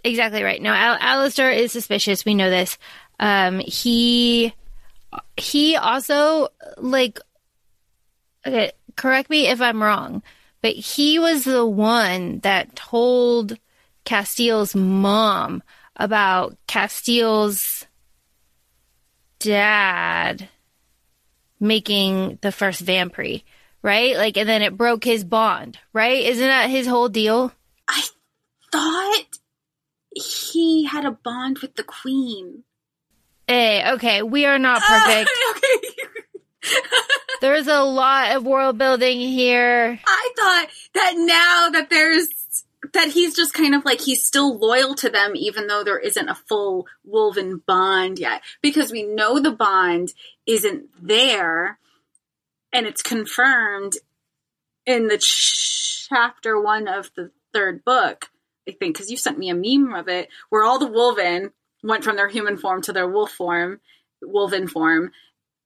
exactly 0.03 0.43
right. 0.43 0.61
No, 0.61 0.73
Al- 0.73 0.97
Alastir 0.97 1.55
is 1.55 1.71
suspicious. 1.71 2.25
We 2.25 2.35
know 2.35 2.49
this. 2.49 2.77
Um, 3.19 3.59
he 3.59 4.53
he 5.37 5.75
also 5.75 6.49
like 6.77 7.19
okay. 8.45 8.71
Correct 8.95 9.29
me 9.29 9.47
if 9.47 9.61
I'm 9.61 9.81
wrong, 9.81 10.23
but 10.61 10.73
he 10.73 11.19
was 11.19 11.45
the 11.45 11.65
one 11.65 12.39
that 12.39 12.75
told 12.75 13.57
Casteel's 14.05 14.75
mom 14.75 15.63
about 15.95 16.57
Casteel's 16.67 17.85
dad 19.39 20.49
making 21.59 22.39
the 22.41 22.51
first 22.51 22.81
Vampire, 22.81 23.39
right? 23.81 24.15
Like, 24.15 24.37
and 24.37 24.47
then 24.47 24.61
it 24.61 24.77
broke 24.77 25.03
his 25.03 25.23
bond, 25.23 25.77
right? 25.93 26.25
Isn't 26.25 26.47
that 26.47 26.69
his 26.69 26.87
whole 26.87 27.09
deal? 27.09 27.51
I 27.87 28.03
thought 28.71 29.23
he 30.19 30.85
had 30.85 31.05
a 31.05 31.11
bond 31.11 31.59
with 31.59 31.75
the 31.75 31.83
queen. 31.83 32.63
Hey, 33.47 33.93
okay, 33.93 34.21
we 34.21 34.45
are 34.45 34.59
not 34.59 34.81
perfect. 34.81 35.29
Uh, 35.29 35.51
okay. 35.57 35.89
there's 37.41 37.67
a 37.67 37.81
lot 37.81 38.35
of 38.35 38.45
world 38.45 38.77
building 38.77 39.19
here. 39.19 39.99
I 40.05 40.29
thought 40.37 40.67
that 40.93 41.13
now 41.17 41.69
that 41.71 41.89
there's 41.89 42.29
that 42.93 43.09
he's 43.09 43.35
just 43.35 43.53
kind 43.53 43.75
of 43.75 43.85
like 43.85 44.01
he's 44.01 44.25
still 44.25 44.57
loyal 44.57 44.95
to 44.95 45.09
them 45.09 45.33
even 45.35 45.67
though 45.67 45.83
there 45.83 45.99
isn't 45.99 46.29
a 46.29 46.35
full 46.35 46.87
wolven 47.07 47.61
bond 47.65 48.17
yet 48.17 48.41
because 48.61 48.91
we 48.91 49.03
know 49.03 49.39
the 49.39 49.51
bond 49.51 50.13
isn't 50.45 50.85
there 51.01 51.77
and 52.71 52.87
it's 52.87 53.01
confirmed 53.01 53.93
in 54.85 55.07
the 55.07 55.17
ch- 55.17 56.07
chapter 56.09 56.59
one 56.59 56.87
of 56.87 57.11
the 57.15 57.31
third 57.53 57.83
book 57.83 58.29
think 58.71 58.95
because 58.95 59.09
you 59.11 59.17
sent 59.17 59.37
me 59.39 59.49
a 59.49 59.55
meme 59.55 59.93
of 59.93 60.07
it 60.07 60.29
where 60.49 60.63
all 60.63 60.79
the 60.79 60.87
wolven 60.89 61.51
went 61.83 62.03
from 62.03 62.15
their 62.15 62.27
human 62.27 62.57
form 62.57 62.81
to 62.83 62.93
their 62.93 63.07
wolf 63.07 63.31
form 63.31 63.79
wolven 64.23 64.69
form 64.69 65.11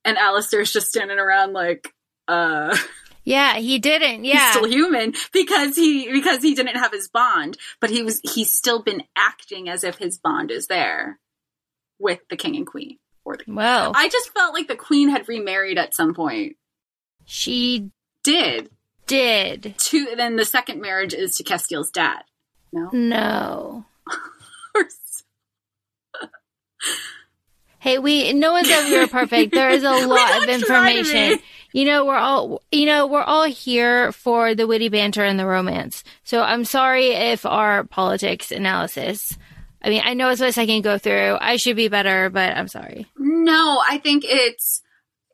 and 0.05 0.17
Alastir's 0.17 0.71
just 0.71 0.87
standing 0.87 1.17
around 1.19 1.53
like 1.53 1.93
uh 2.27 2.77
Yeah, 3.25 3.55
he 3.55 3.79
didn't. 3.79 4.25
Yeah. 4.25 4.33
he's 4.45 4.51
still 4.51 4.69
human 4.69 5.13
because 5.31 5.75
he 5.75 6.11
because 6.11 6.41
he 6.43 6.53
didn't 6.55 6.75
have 6.75 6.91
his 6.91 7.07
bond, 7.09 7.57
but 7.79 7.89
he 7.89 8.03
was 8.03 8.19
he's 8.33 8.51
still 8.51 8.83
been 8.83 9.03
acting 9.15 9.69
as 9.69 9.83
if 9.83 9.97
his 9.97 10.19
bond 10.19 10.51
is 10.51 10.67
there 10.67 11.19
with 11.99 12.19
the 12.29 12.35
king 12.37 12.55
and 12.57 12.67
queen. 12.67 12.99
Or 13.25 13.37
the, 13.37 13.45
well, 13.47 13.93
I 13.95 14.09
just 14.09 14.33
felt 14.33 14.53
like 14.53 14.67
the 14.67 14.75
queen 14.75 15.07
had 15.09 15.29
remarried 15.29 15.77
at 15.77 15.95
some 15.95 16.13
point. 16.13 16.57
she 17.25 17.89
Did 18.23 18.69
did. 19.07 19.75
to 19.77 20.07
then 20.17 20.35
the 20.35 20.45
second 20.45 20.81
marriage 20.81 21.13
is 21.13 21.35
to 21.37 21.43
Casteel's 21.43 21.89
dad. 21.91 22.23
No, 22.73 22.89
No. 22.91 23.85
Hey, 27.79 27.99
we 27.99 28.31
no 28.31 28.53
one's 28.53 28.69
ever 28.69 29.07
perfect. 29.07 29.53
There 29.53 29.69
is 29.69 29.83
a 29.83 29.91
lot 30.07 30.41
of 30.41 30.47
information. 30.47 31.39
You 31.73 31.83
know, 31.83 32.05
we're 32.05 32.15
all 32.15 32.61
you 32.71 32.85
know, 32.85 33.07
we're 33.07 33.21
all 33.21 33.43
here 33.43 34.13
for 34.13 34.55
the 34.55 34.65
witty 34.65 34.87
banter 34.87 35.21
and 35.25 35.37
the 35.37 35.45
romance. 35.45 36.05
So 36.23 36.41
I'm 36.41 36.63
sorry 36.63 37.07
if 37.07 37.45
our 37.45 37.83
politics 37.83 38.53
analysis 38.53 39.37
I 39.83 39.89
mean, 39.89 40.01
I 40.05 40.13
know 40.13 40.29
it's 40.29 40.41
I 40.41 40.65
can 40.65 40.81
go 40.81 40.97
through. 40.97 41.37
I 41.41 41.57
should 41.57 41.75
be 41.75 41.89
better, 41.89 42.29
but 42.29 42.55
I'm 42.55 42.69
sorry. 42.69 43.05
no, 43.17 43.81
I 43.87 43.97
think 43.97 44.23
it's 44.25 44.81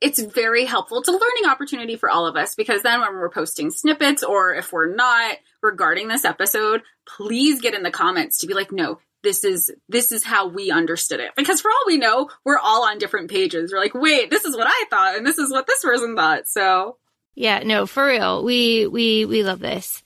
it's 0.01 0.19
very 0.19 0.65
helpful. 0.65 0.99
It's 0.99 1.09
a 1.09 1.11
learning 1.11 1.45
opportunity 1.47 1.97
for 1.97 2.09
all 2.09 2.25
of 2.25 2.35
us 2.35 2.55
because 2.55 2.81
then 2.81 3.01
when 3.01 3.13
we're 3.13 3.29
posting 3.29 3.69
snippets 3.69 4.23
or 4.23 4.55
if 4.55 4.71
we're 4.73 4.95
not 4.95 5.37
regarding 5.61 6.07
this 6.07 6.25
episode, 6.25 6.81
please 7.07 7.61
get 7.61 7.73
in 7.73 7.83
the 7.83 7.91
comments 7.91 8.39
to 8.39 8.47
be 8.47 8.53
like, 8.53 8.71
no, 8.71 8.99
this 9.23 9.43
is 9.43 9.71
this 9.89 10.11
is 10.11 10.23
how 10.23 10.47
we 10.47 10.71
understood 10.71 11.19
it. 11.19 11.31
Because 11.35 11.61
for 11.61 11.69
all 11.69 11.83
we 11.87 11.97
know, 11.97 12.29
we're 12.45 12.59
all 12.59 12.87
on 12.87 12.97
different 12.97 13.29
pages. 13.29 13.71
We're 13.71 13.79
like, 13.79 13.93
wait, 13.93 14.29
this 14.29 14.45
is 14.45 14.55
what 14.55 14.67
I 14.67 14.85
thought, 14.89 15.17
and 15.17 15.25
this 15.25 15.37
is 15.37 15.51
what 15.51 15.67
this 15.67 15.83
person 15.83 16.15
thought. 16.15 16.47
So 16.47 16.97
Yeah, 17.35 17.59
no, 17.59 17.85
for 17.85 18.05
real. 18.05 18.43
We 18.43 18.87
we 18.87 19.25
we 19.25 19.43
love 19.43 19.59
this. 19.59 20.03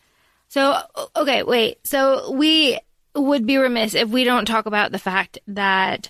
So 0.49 0.79
okay, 1.15 1.43
wait. 1.43 1.85
So 1.85 2.31
we 2.31 2.79
would 3.15 3.45
be 3.45 3.57
remiss 3.57 3.93
if 3.93 4.09
we 4.09 4.23
don't 4.23 4.45
talk 4.45 4.65
about 4.65 4.91
the 4.91 4.99
fact 4.99 5.37
that 5.47 6.09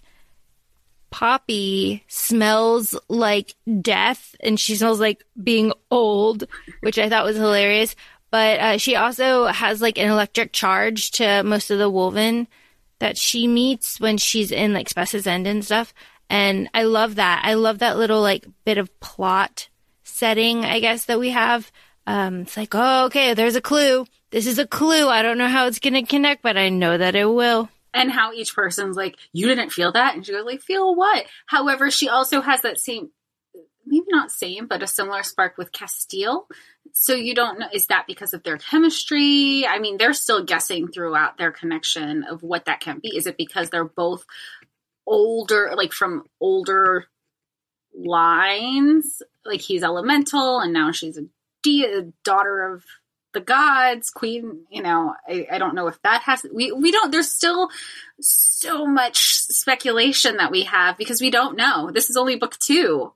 Poppy 1.13 2.03
smells 2.07 2.97
like 3.07 3.55
death 3.81 4.35
and 4.39 4.59
she 4.59 4.75
smells 4.75 4.99
like 4.99 5.23
being 5.41 5.71
old, 5.91 6.45
which 6.81 6.97
I 6.97 7.07
thought 7.07 7.25
was 7.25 7.35
hilarious. 7.35 7.95
But 8.33 8.59
uh, 8.59 8.77
she 8.79 8.95
also 8.95 9.45
has 9.45 9.79
like 9.79 9.99
an 9.99 10.09
electric 10.09 10.53
charge 10.53 11.11
to 11.11 11.43
most 11.43 11.69
of 11.69 11.77
the 11.77 11.91
wolven 11.91 12.47
that 12.97 13.15
she 13.15 13.45
meets 13.45 13.99
when 13.99 14.17
she's 14.17 14.51
in 14.51 14.73
like 14.73 14.89
Spessa's 14.89 15.27
End 15.27 15.45
and 15.45 15.63
stuff. 15.63 15.93
And 16.31 16.67
I 16.73 16.81
love 16.81 17.13
that. 17.13 17.43
I 17.45 17.53
love 17.53 17.77
that 17.77 17.95
little 17.95 18.21
like 18.23 18.47
bit 18.65 18.79
of 18.79 18.99
plot 18.99 19.69
setting, 20.03 20.65
I 20.65 20.79
guess, 20.79 21.05
that 21.05 21.19
we 21.19 21.29
have. 21.29 21.71
Um, 22.07 22.41
it's 22.41 22.57
like, 22.57 22.73
oh, 22.73 23.05
okay, 23.05 23.35
there's 23.35 23.55
a 23.55 23.61
clue. 23.61 24.07
This 24.31 24.47
is 24.47 24.57
a 24.57 24.65
clue. 24.65 25.09
I 25.09 25.21
don't 25.21 25.37
know 25.37 25.47
how 25.47 25.67
it's 25.67 25.77
going 25.77 25.93
to 25.93 26.01
connect, 26.01 26.41
but 26.41 26.57
I 26.57 26.69
know 26.69 26.97
that 26.97 27.15
it 27.15 27.25
will. 27.25 27.69
And 27.93 28.11
how 28.11 28.33
each 28.33 28.55
person's 28.55 28.97
like, 28.97 29.15
you 29.31 29.47
didn't 29.47 29.69
feel 29.69 29.91
that? 29.91 30.15
And 30.15 30.25
she 30.25 30.31
goes 30.31 30.43
like, 30.43 30.61
feel 30.61 30.95
what? 30.95 31.27
However, 31.45 31.91
she 31.91 32.09
also 32.09 32.41
has 32.41 32.63
that 32.63 32.79
same, 32.79 33.11
maybe 33.85 34.07
not 34.09 34.31
same, 34.31 34.65
but 34.65 34.81
a 34.81 34.87
similar 34.87 35.21
spark 35.21 35.59
with 35.59 35.71
Casteel. 35.71 36.45
So 36.95 37.15
you 37.15 37.33
don't 37.33 37.59
know, 37.59 37.67
is 37.73 37.87
that 37.87 38.05
because 38.07 38.33
of 38.33 38.43
their 38.43 38.57
chemistry? 38.57 39.65
I 39.67 39.79
mean, 39.79 39.97
they're 39.97 40.13
still 40.13 40.45
guessing 40.45 40.87
throughout 40.87 41.37
their 41.37 41.51
connection 41.51 42.23
of 42.23 42.43
what 42.43 42.65
that 42.65 42.79
can 42.79 42.99
be. 42.99 43.17
Is 43.17 43.25
it 43.27 43.35
because 43.35 43.69
they're 43.69 43.83
both 43.83 44.25
older, 45.05 45.73
like 45.75 45.91
from 45.91 46.23
older 46.39 47.05
lines? 47.95 49.21
Like 49.43 49.61
he's 49.61 49.83
elemental 49.83 50.59
and 50.59 50.71
now 50.71 50.91
she's 50.91 51.17
a, 51.17 51.25
de- 51.63 52.13
daughter 52.23 52.73
of 52.73 52.83
the 53.33 53.41
gods, 53.41 54.11
queen, 54.11 54.65
you 54.69 54.83
know, 54.83 55.15
I, 55.27 55.47
I 55.53 55.57
don't 55.57 55.73
know 55.73 55.87
if 55.87 55.99
that 56.03 56.21
has, 56.21 56.45
we, 56.53 56.71
we 56.71 56.91
don't, 56.91 57.11
there's 57.11 57.31
still 57.31 57.69
so 58.21 58.85
much 58.85 59.33
speculation 59.33 60.37
that 60.37 60.51
we 60.51 60.63
have 60.65 60.97
because 60.97 61.19
we 61.19 61.31
don't 61.31 61.57
know. 61.57 61.89
This 61.91 62.11
is 62.11 62.17
only 62.17 62.35
book 62.35 62.59
two. 62.59 63.11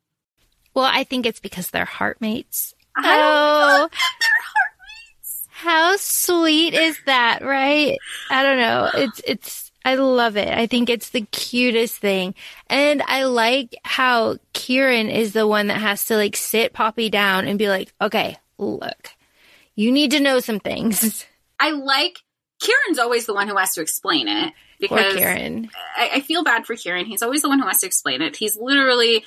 Well, 0.73 0.89
I 0.91 1.03
think 1.03 1.28
it's 1.28 1.39
because 1.39 1.69
they're 1.69 1.86
heartmates. 1.86 2.73
Oh, 2.97 3.89
how 5.49 5.95
sweet 5.97 6.73
is 6.73 6.97
that, 7.05 7.43
right? 7.43 7.97
I 8.29 8.43
don't 8.43 8.57
know. 8.57 8.89
It's, 8.93 9.21
it's, 9.25 9.71
I 9.83 9.95
love 9.95 10.35
it. 10.37 10.49
I 10.49 10.67
think 10.67 10.89
it's 10.89 11.09
the 11.09 11.21
cutest 11.21 11.97
thing. 11.97 12.35
And 12.67 13.01
I 13.03 13.23
like 13.23 13.75
how 13.83 14.37
Kieran 14.53 15.09
is 15.09 15.33
the 15.33 15.47
one 15.47 15.67
that 15.67 15.79
has 15.79 16.05
to 16.05 16.15
like 16.15 16.35
sit 16.35 16.73
Poppy 16.73 17.09
down 17.09 17.47
and 17.47 17.57
be 17.57 17.69
like, 17.69 17.93
okay, 18.01 18.37
look, 18.57 19.11
you 19.75 19.91
need 19.91 20.11
to 20.11 20.19
know 20.19 20.39
some 20.39 20.59
things. 20.59 21.25
I 21.59 21.71
like 21.71 22.19
Kieran's 22.59 22.99
always 22.99 23.25
the 23.25 23.33
one 23.33 23.47
who 23.47 23.57
has 23.57 23.73
to 23.73 23.81
explain 23.81 24.27
it 24.27 24.53
Poor 24.87 24.97
because 24.97 25.15
Kieran. 25.15 25.69
I, 25.95 26.11
I 26.15 26.21
feel 26.21 26.43
bad 26.43 26.65
for 26.65 26.75
Kieran. 26.75 27.05
He's 27.05 27.23
always 27.23 27.41
the 27.41 27.49
one 27.49 27.59
who 27.59 27.67
has 27.67 27.79
to 27.79 27.87
explain 27.87 28.21
it. 28.21 28.35
He's 28.35 28.57
literally 28.57 29.23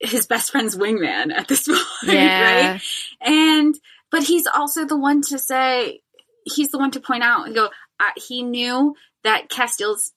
his 0.00 0.26
best 0.26 0.50
friend's 0.50 0.76
wingman 0.76 1.32
at 1.32 1.48
this 1.48 1.66
point, 1.68 1.80
Yeah. 2.04 2.72
right? 2.72 2.82
And 3.20 3.78
but 4.10 4.22
he's 4.22 4.46
also 4.46 4.84
the 4.84 4.96
one 4.96 5.20
to 5.22 5.38
say 5.38 6.00
he's 6.44 6.68
the 6.68 6.78
one 6.78 6.90
to 6.92 7.00
point 7.00 7.22
out 7.22 7.46
and 7.46 7.54
go. 7.54 7.66
Uh, 8.00 8.10
he 8.16 8.42
knew 8.42 8.94
that 9.24 9.48
Casteel's 9.50 10.12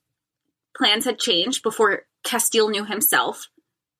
plans 0.77 1.03
had 1.05 1.19
changed 1.19 1.63
before 1.63 2.03
Casteel 2.23 2.69
knew 2.69 2.85
himself. 2.85 3.49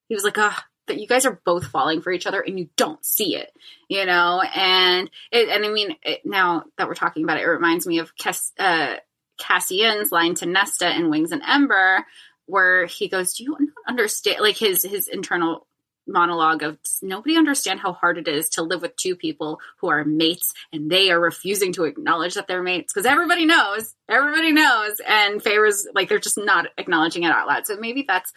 He 0.07 0.15
was 0.15 0.23
like, 0.23 0.37
"Ah, 0.37 0.65
that 0.87 0.99
you 0.99 1.07
guys 1.07 1.25
are 1.25 1.41
both 1.45 1.65
falling 1.67 2.01
for 2.01 2.11
each 2.11 2.27
other 2.27 2.39
and 2.41 2.59
you 2.59 2.69
don't 2.77 3.03
see 3.03 3.35
it, 3.35 3.51
you 3.89 4.05
know." 4.05 4.41
And 4.41 5.09
it, 5.31 5.49
and 5.49 5.65
I 5.65 5.69
mean, 5.69 5.95
it, 6.03 6.21
now 6.25 6.65
that 6.77 6.87
we're 6.87 6.93
talking 6.93 7.23
about 7.23 7.37
it, 7.37 7.43
it 7.43 7.47
reminds 7.47 7.87
me 7.87 7.99
of 7.99 8.15
Cass, 8.15 8.51
uh, 8.59 8.95
Cassian's 9.39 10.11
line 10.11 10.35
to 10.35 10.45
Nesta 10.45 10.95
in 10.95 11.09
Wings 11.09 11.31
and 11.31 11.41
Ember, 11.45 12.05
where 12.45 12.85
he 12.85 13.07
goes, 13.09 13.33
"Do 13.33 13.43
you 13.43 13.57
not 13.59 13.69
understand?" 13.87 14.39
Like 14.41 14.57
his 14.57 14.83
his 14.83 15.07
internal 15.07 15.65
monologue 16.11 16.63
of 16.63 16.77
nobody 17.01 17.37
understand 17.37 17.79
how 17.79 17.93
hard 17.93 18.17
it 18.17 18.27
is 18.27 18.49
to 18.49 18.63
live 18.63 18.81
with 18.81 18.95
two 18.95 19.15
people 19.15 19.59
who 19.77 19.89
are 19.89 20.03
mates 20.03 20.53
and 20.71 20.89
they 20.89 21.11
are 21.11 21.19
refusing 21.19 21.73
to 21.73 21.85
acknowledge 21.85 22.35
that 22.35 22.47
they're 22.47 22.63
mates 22.63 22.93
because 22.93 23.05
everybody 23.05 23.45
knows, 23.45 23.95
everybody 24.09 24.51
knows, 24.51 25.01
and 25.07 25.41
Feyre's 25.41 25.87
like 25.93 26.09
they're 26.09 26.19
just 26.19 26.37
not 26.37 26.67
acknowledging 26.77 27.23
it 27.23 27.31
out 27.31 27.47
loud. 27.47 27.65
So 27.65 27.77
maybe 27.77 28.05
that's 28.07 28.31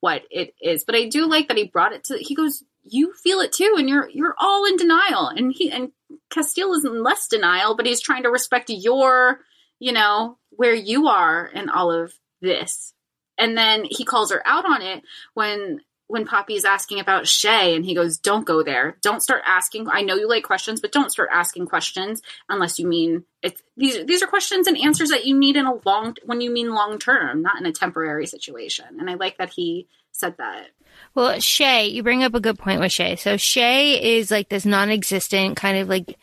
what 0.00 0.22
it 0.30 0.54
is. 0.60 0.84
But 0.84 0.96
I 0.96 1.08
do 1.08 1.26
like 1.26 1.48
that 1.48 1.56
he 1.56 1.64
brought 1.64 1.92
it 1.92 2.04
to. 2.04 2.18
He 2.18 2.34
goes, 2.34 2.62
"You 2.82 3.14
feel 3.14 3.40
it 3.40 3.52
too, 3.52 3.76
and 3.78 3.88
you're 3.88 4.08
you're 4.10 4.34
all 4.38 4.66
in 4.66 4.76
denial." 4.76 5.28
And 5.28 5.52
he 5.52 5.70
and 5.70 5.92
Casteel 6.30 6.76
is 6.76 6.84
in 6.84 7.02
less 7.02 7.28
denial, 7.28 7.74
but 7.74 7.86
he's 7.86 8.02
trying 8.02 8.24
to 8.24 8.30
respect 8.30 8.70
your, 8.70 9.40
you 9.78 9.92
know, 9.92 10.38
where 10.50 10.74
you 10.74 11.08
are 11.08 11.46
in 11.46 11.70
all 11.70 11.90
of 11.90 12.12
this. 12.40 12.92
And 13.38 13.56
then 13.56 13.84
he 13.88 14.04
calls 14.04 14.30
her 14.30 14.42
out 14.46 14.64
on 14.64 14.82
it 14.82 15.02
when 15.34 15.80
when 16.06 16.26
Poppy 16.26 16.54
is 16.54 16.64
asking 16.64 17.00
about 17.00 17.26
Shea, 17.26 17.74
and 17.74 17.84
he 17.84 17.94
goes, 17.94 18.18
"Don't 18.18 18.46
go 18.46 18.62
there. 18.62 18.98
Don't 19.02 19.22
start 19.22 19.42
asking. 19.46 19.88
I 19.88 20.02
know 20.02 20.16
you 20.16 20.28
like 20.28 20.44
questions, 20.44 20.80
but 20.80 20.92
don't 20.92 21.10
start 21.10 21.30
asking 21.32 21.66
questions 21.66 22.20
unless 22.48 22.78
you 22.78 22.86
mean 22.86 23.24
it's 23.42 23.62
these. 23.76 24.04
These 24.04 24.22
are 24.22 24.26
questions 24.26 24.66
and 24.66 24.78
answers 24.78 25.10
that 25.10 25.26
you 25.26 25.36
need 25.36 25.56
in 25.56 25.66
a 25.66 25.80
long 25.86 26.16
when 26.24 26.40
you 26.40 26.50
mean 26.50 26.74
long 26.74 26.98
term, 26.98 27.42
not 27.42 27.58
in 27.58 27.66
a 27.66 27.72
temporary 27.72 28.26
situation." 28.26 28.86
And 29.00 29.08
I 29.08 29.14
like 29.14 29.38
that 29.38 29.50
he 29.50 29.88
said 30.12 30.36
that. 30.38 30.68
Well, 31.14 31.40
Shea, 31.40 31.86
you 31.86 32.02
bring 32.02 32.22
up 32.22 32.34
a 32.34 32.40
good 32.40 32.58
point 32.58 32.80
with 32.80 32.92
Shea. 32.92 33.16
So 33.16 33.36
Shea 33.36 34.18
is 34.18 34.30
like 34.30 34.48
this 34.48 34.64
non-existent 34.64 35.56
kind 35.56 35.78
of 35.78 35.88
like 35.88 36.16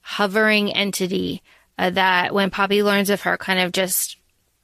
hovering 0.00 0.72
entity 0.72 1.42
uh, 1.78 1.90
that 1.90 2.32
when 2.32 2.50
Poppy 2.50 2.82
learns 2.82 3.10
of 3.10 3.22
her 3.22 3.36
kind 3.36 3.60
of 3.60 3.72
just 3.72 4.15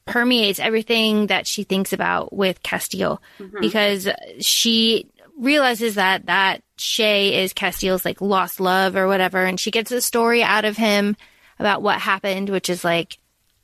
permeates 0.05 0.59
everything 0.59 1.28
that 1.28 1.46
she 1.46 1.62
thinks 1.64 1.92
about 1.92 2.32
with 2.32 2.62
Casteel 2.62 3.18
because 3.61 4.09
she 4.40 5.07
realizes 5.38 5.94
that 5.94 6.26
that 6.26 6.62
Shea 6.76 7.42
is 7.42 7.55
Casteel's 7.55 8.05
like 8.05 8.20
lost 8.20 8.61
love 8.61 8.96
or 8.96 9.07
whatever. 9.07 9.44
And 9.44 9.59
she 9.59 9.70
gets 9.70 9.90
a 9.92 10.00
story 10.00 10.42
out 10.42 10.64
of 10.64 10.76
him 10.76 11.16
about 11.59 11.82
what 11.82 12.00
happened 12.00 12.50
which 12.50 12.68
is 12.68 12.84
like 12.84 13.18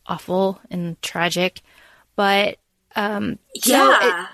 awful 0.07 0.61
and 0.71 1.01
tragic. 1.03 1.61
But 2.17 2.59
um 2.97 3.39
so 3.61 3.73
it- 4.09 4.27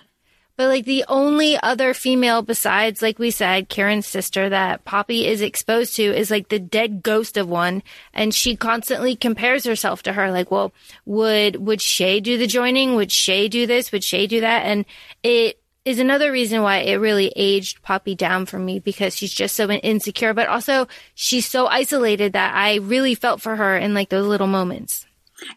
but 0.57 0.69
like 0.69 0.85
the 0.85 1.05
only 1.09 1.59
other 1.61 1.95
female 1.95 2.43
besides, 2.43 3.03
like 3.03 3.19
we 3.19 3.31
said, 3.31 3.69
Kieran's 3.69 4.07
sister 4.07 4.49
that 4.49 4.85
Poppy 4.85 5.27
is 5.27 5.41
exposed 5.41 5.97
to 5.97 6.03
is 6.03 6.31
like 6.31 6.49
the 6.49 6.61
dead 6.61 7.03
ghost 7.03 7.37
of 7.37 7.49
one. 7.49 7.83
And 8.13 8.33
she 8.33 8.55
constantly 8.55 9.17
compares 9.17 9.65
herself 9.65 10.03
to 10.05 10.13
her. 10.13 10.31
Like, 10.31 10.51
well, 10.51 10.73
would, 11.07 11.57
would 11.57 11.81
Shea 11.81 12.21
do 12.21 12.39
the 12.39 12.47
joining? 12.47 12.95
Would 12.95 13.11
Shea 13.11 13.49
do 13.49 13.67
this? 13.67 13.91
Would 13.91 14.05
Shea 14.05 14.29
do 14.29 14.41
that? 14.43 14.65
And 14.65 14.85
it 15.25 15.61
is 15.85 15.99
another 15.99 16.31
reason 16.31 16.63
why 16.63 16.79
it 16.79 16.95
really 16.95 17.33
aged 17.35 17.83
Poppy 17.83 18.15
down 18.15 18.47
for 18.47 18.59
me 18.59 18.79
because 18.79 19.17
she's 19.17 19.33
just 19.33 19.57
so 19.57 19.69
insecure, 19.71 20.35
but 20.35 20.49
also 20.49 20.87
she's 21.15 21.47
so 21.47 21.67
isolated 21.67 22.33
that 22.35 22.55
I 22.55 22.77
really 22.77 23.17
felt 23.17 23.43
for 23.43 23.57
her 23.57 23.77
in 23.77 23.93
like 23.93 24.09
those 24.09 24.27
little 24.27 24.47
moments. 24.47 25.05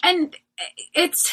and 0.04 0.36
it's 0.94 1.32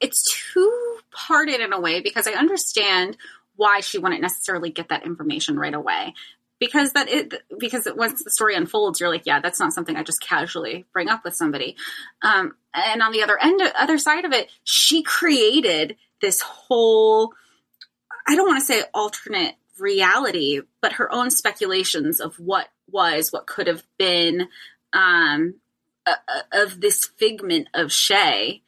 it's 0.00 0.52
two 0.52 0.98
parted 1.10 1.60
in 1.60 1.72
a 1.72 1.80
way 1.80 2.00
because 2.00 2.26
I 2.26 2.32
understand 2.32 3.16
why 3.56 3.80
she 3.80 3.98
wouldn't 3.98 4.22
necessarily 4.22 4.70
get 4.70 4.88
that 4.88 5.04
information 5.04 5.58
right 5.58 5.74
away. 5.74 6.14
Because 6.58 6.92
that 6.92 7.08
it 7.08 7.34
because 7.58 7.88
once 7.96 8.22
the 8.22 8.30
story 8.30 8.54
unfolds, 8.54 9.00
you're 9.00 9.10
like, 9.10 9.26
yeah, 9.26 9.40
that's 9.40 9.58
not 9.58 9.72
something 9.72 9.96
I 9.96 10.04
just 10.04 10.22
casually 10.22 10.84
bring 10.92 11.08
up 11.08 11.24
with 11.24 11.34
somebody. 11.34 11.76
Um, 12.22 12.54
and 12.72 13.02
on 13.02 13.10
the 13.10 13.22
other 13.22 13.36
end, 13.36 13.60
other 13.76 13.98
side 13.98 14.24
of 14.24 14.32
it, 14.32 14.48
she 14.62 15.02
created 15.02 15.96
this 16.20 16.40
whole. 16.40 17.32
I 18.28 18.36
don't 18.36 18.46
want 18.46 18.60
to 18.60 18.64
say 18.64 18.84
alternate 18.94 19.56
reality, 19.78 20.60
but 20.80 20.92
her 20.94 21.12
own 21.12 21.30
speculations 21.30 22.20
of 22.20 22.36
what 22.36 22.68
was, 22.88 23.32
what 23.32 23.46
could 23.46 23.66
have 23.66 23.82
been, 23.98 24.48
um, 24.92 25.54
uh, 26.06 26.14
of 26.52 26.80
this 26.80 27.06
figment 27.18 27.68
of 27.74 27.92
Shea 27.92 28.62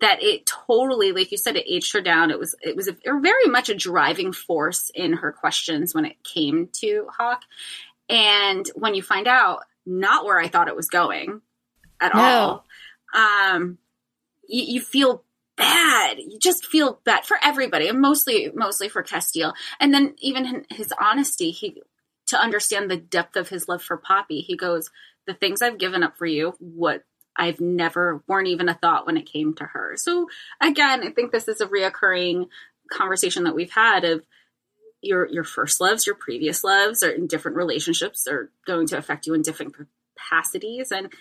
that 0.00 0.22
it 0.22 0.46
totally, 0.46 1.12
like 1.12 1.30
you 1.30 1.38
said, 1.38 1.56
it 1.56 1.66
aged 1.68 1.92
her 1.92 2.00
down. 2.00 2.30
It 2.30 2.38
was 2.38 2.54
it 2.62 2.76
was 2.76 2.88
a, 2.88 2.96
very 3.04 3.46
much 3.46 3.68
a 3.68 3.74
driving 3.74 4.32
force 4.32 4.90
in 4.94 5.14
her 5.14 5.32
questions 5.32 5.94
when 5.94 6.04
it 6.04 6.22
came 6.24 6.68
to 6.80 7.06
Hawke. 7.16 7.42
And 8.08 8.66
when 8.74 8.94
you 8.94 9.02
find 9.02 9.28
out, 9.28 9.64
not 9.84 10.24
where 10.24 10.38
I 10.38 10.48
thought 10.48 10.68
it 10.68 10.76
was 10.76 10.88
going 10.88 11.40
at 12.00 12.14
No. 12.14 12.20
all, 12.20 12.64
um, 13.14 13.78
you, 14.48 14.74
you 14.74 14.80
feel 14.80 15.24
bad. 15.56 16.18
You 16.18 16.38
just 16.40 16.66
feel 16.66 17.00
bad 17.04 17.24
for 17.24 17.36
everybody, 17.42 17.88
and 17.88 18.00
mostly 18.00 18.50
mostly 18.54 18.88
for 18.88 19.02
Casteel. 19.02 19.52
And 19.78 19.92
then 19.92 20.14
even 20.18 20.64
his 20.70 20.92
honesty, 20.98 21.50
he 21.50 21.82
to 22.28 22.40
understand 22.40 22.90
the 22.90 22.96
depth 22.96 23.36
of 23.36 23.50
his 23.50 23.68
love 23.68 23.82
for 23.82 23.96
Poppy, 23.98 24.40
he 24.40 24.56
goes, 24.56 24.90
"The 25.26 25.34
things 25.34 25.62
I've 25.62 25.78
given 25.78 26.02
up 26.02 26.16
for 26.16 26.26
you, 26.26 26.54
what 26.58 27.04
I've 27.36 27.60
never 27.60 28.22
weren't 28.26 28.48
even 28.48 28.68
a 28.68 28.74
thought 28.74 29.06
when 29.06 29.16
it 29.16 29.30
came 29.30 29.54
to 29.54 29.64
her." 29.64 29.94
So 29.96 30.28
again, 30.60 31.02
I 31.02 31.10
think 31.10 31.32
this 31.32 31.48
is 31.48 31.60
a 31.60 31.66
reoccurring 31.66 32.48
conversation 32.90 33.44
that 33.44 33.54
we've 33.54 33.72
had 33.72 34.04
of 34.04 34.24
your 35.02 35.28
your 35.28 35.44
first 35.44 35.80
loves, 35.80 36.06
your 36.06 36.14
previous 36.14 36.62
loves, 36.64 37.02
are 37.02 37.10
in 37.10 37.26
different 37.26 37.56
relationships 37.56 38.26
are 38.26 38.50
going 38.66 38.86
to 38.88 38.96
affect 38.96 39.26
you 39.26 39.34
in 39.34 39.42
different 39.42 39.74
capacities, 39.74 40.92
and 40.92 41.12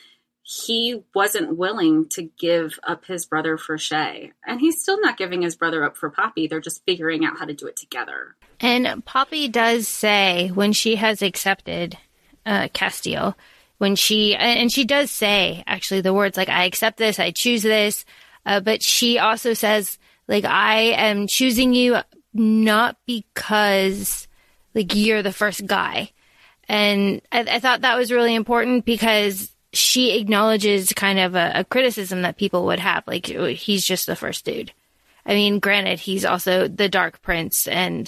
he 0.43 1.03
wasn't 1.13 1.57
willing 1.57 2.07
to 2.09 2.23
give 2.23 2.79
up 2.83 3.05
his 3.05 3.25
brother 3.25 3.57
for 3.57 3.77
Shea, 3.77 4.31
and 4.45 4.59
he's 4.59 4.81
still 4.81 4.99
not 5.01 5.17
giving 5.17 5.41
his 5.41 5.55
brother 5.55 5.83
up 5.83 5.97
for 5.97 6.09
Poppy. 6.09 6.47
They're 6.47 6.59
just 6.59 6.83
figuring 6.85 7.25
out 7.25 7.37
how 7.37 7.45
to 7.45 7.53
do 7.53 7.67
it 7.67 7.75
together. 7.75 8.35
And 8.59 9.03
Poppy 9.05 9.47
does 9.47 9.87
say 9.87 10.49
when 10.49 10.71
she 10.73 10.95
has 10.97 11.21
accepted 11.21 11.97
uh, 12.45 12.67
Casteel 12.73 13.35
when 13.81 13.95
she 13.95 14.35
and 14.35 14.71
she 14.71 14.85
does 14.85 15.09
say 15.09 15.63
actually 15.65 16.01
the 16.01 16.13
words 16.13 16.37
like 16.37 16.49
I 16.49 16.65
accept 16.65 16.99
this, 16.99 17.17
I 17.17 17.31
choose 17.31 17.63
this, 17.63 18.05
uh, 18.45 18.59
but 18.59 18.83
she 18.83 19.17
also 19.17 19.55
says 19.55 19.97
like 20.27 20.45
I 20.45 20.93
am 20.93 21.25
choosing 21.25 21.73
you 21.73 21.97
not 22.31 22.95
because 23.07 24.27
like 24.75 24.93
you're 24.93 25.23
the 25.23 25.33
first 25.33 25.65
guy, 25.65 26.11
and 26.69 27.23
I, 27.31 27.39
I 27.39 27.59
thought 27.59 27.81
that 27.81 27.97
was 27.97 28.11
really 28.11 28.35
important 28.35 28.85
because 28.85 29.51
she 29.73 30.19
acknowledges 30.19 30.93
kind 30.93 31.17
of 31.17 31.33
a, 31.33 31.51
a 31.55 31.63
criticism 31.63 32.21
that 32.21 32.37
people 32.37 32.65
would 32.65 32.79
have 32.79 33.03
like 33.07 33.25
he's 33.25 33.83
just 33.83 34.05
the 34.05 34.15
first 34.15 34.45
dude. 34.45 34.71
I 35.25 35.33
mean, 35.33 35.57
granted, 35.57 35.99
he's 35.99 36.23
also 36.23 36.67
the 36.67 36.87
Dark 36.87 37.23
Prince, 37.23 37.67
and 37.67 38.07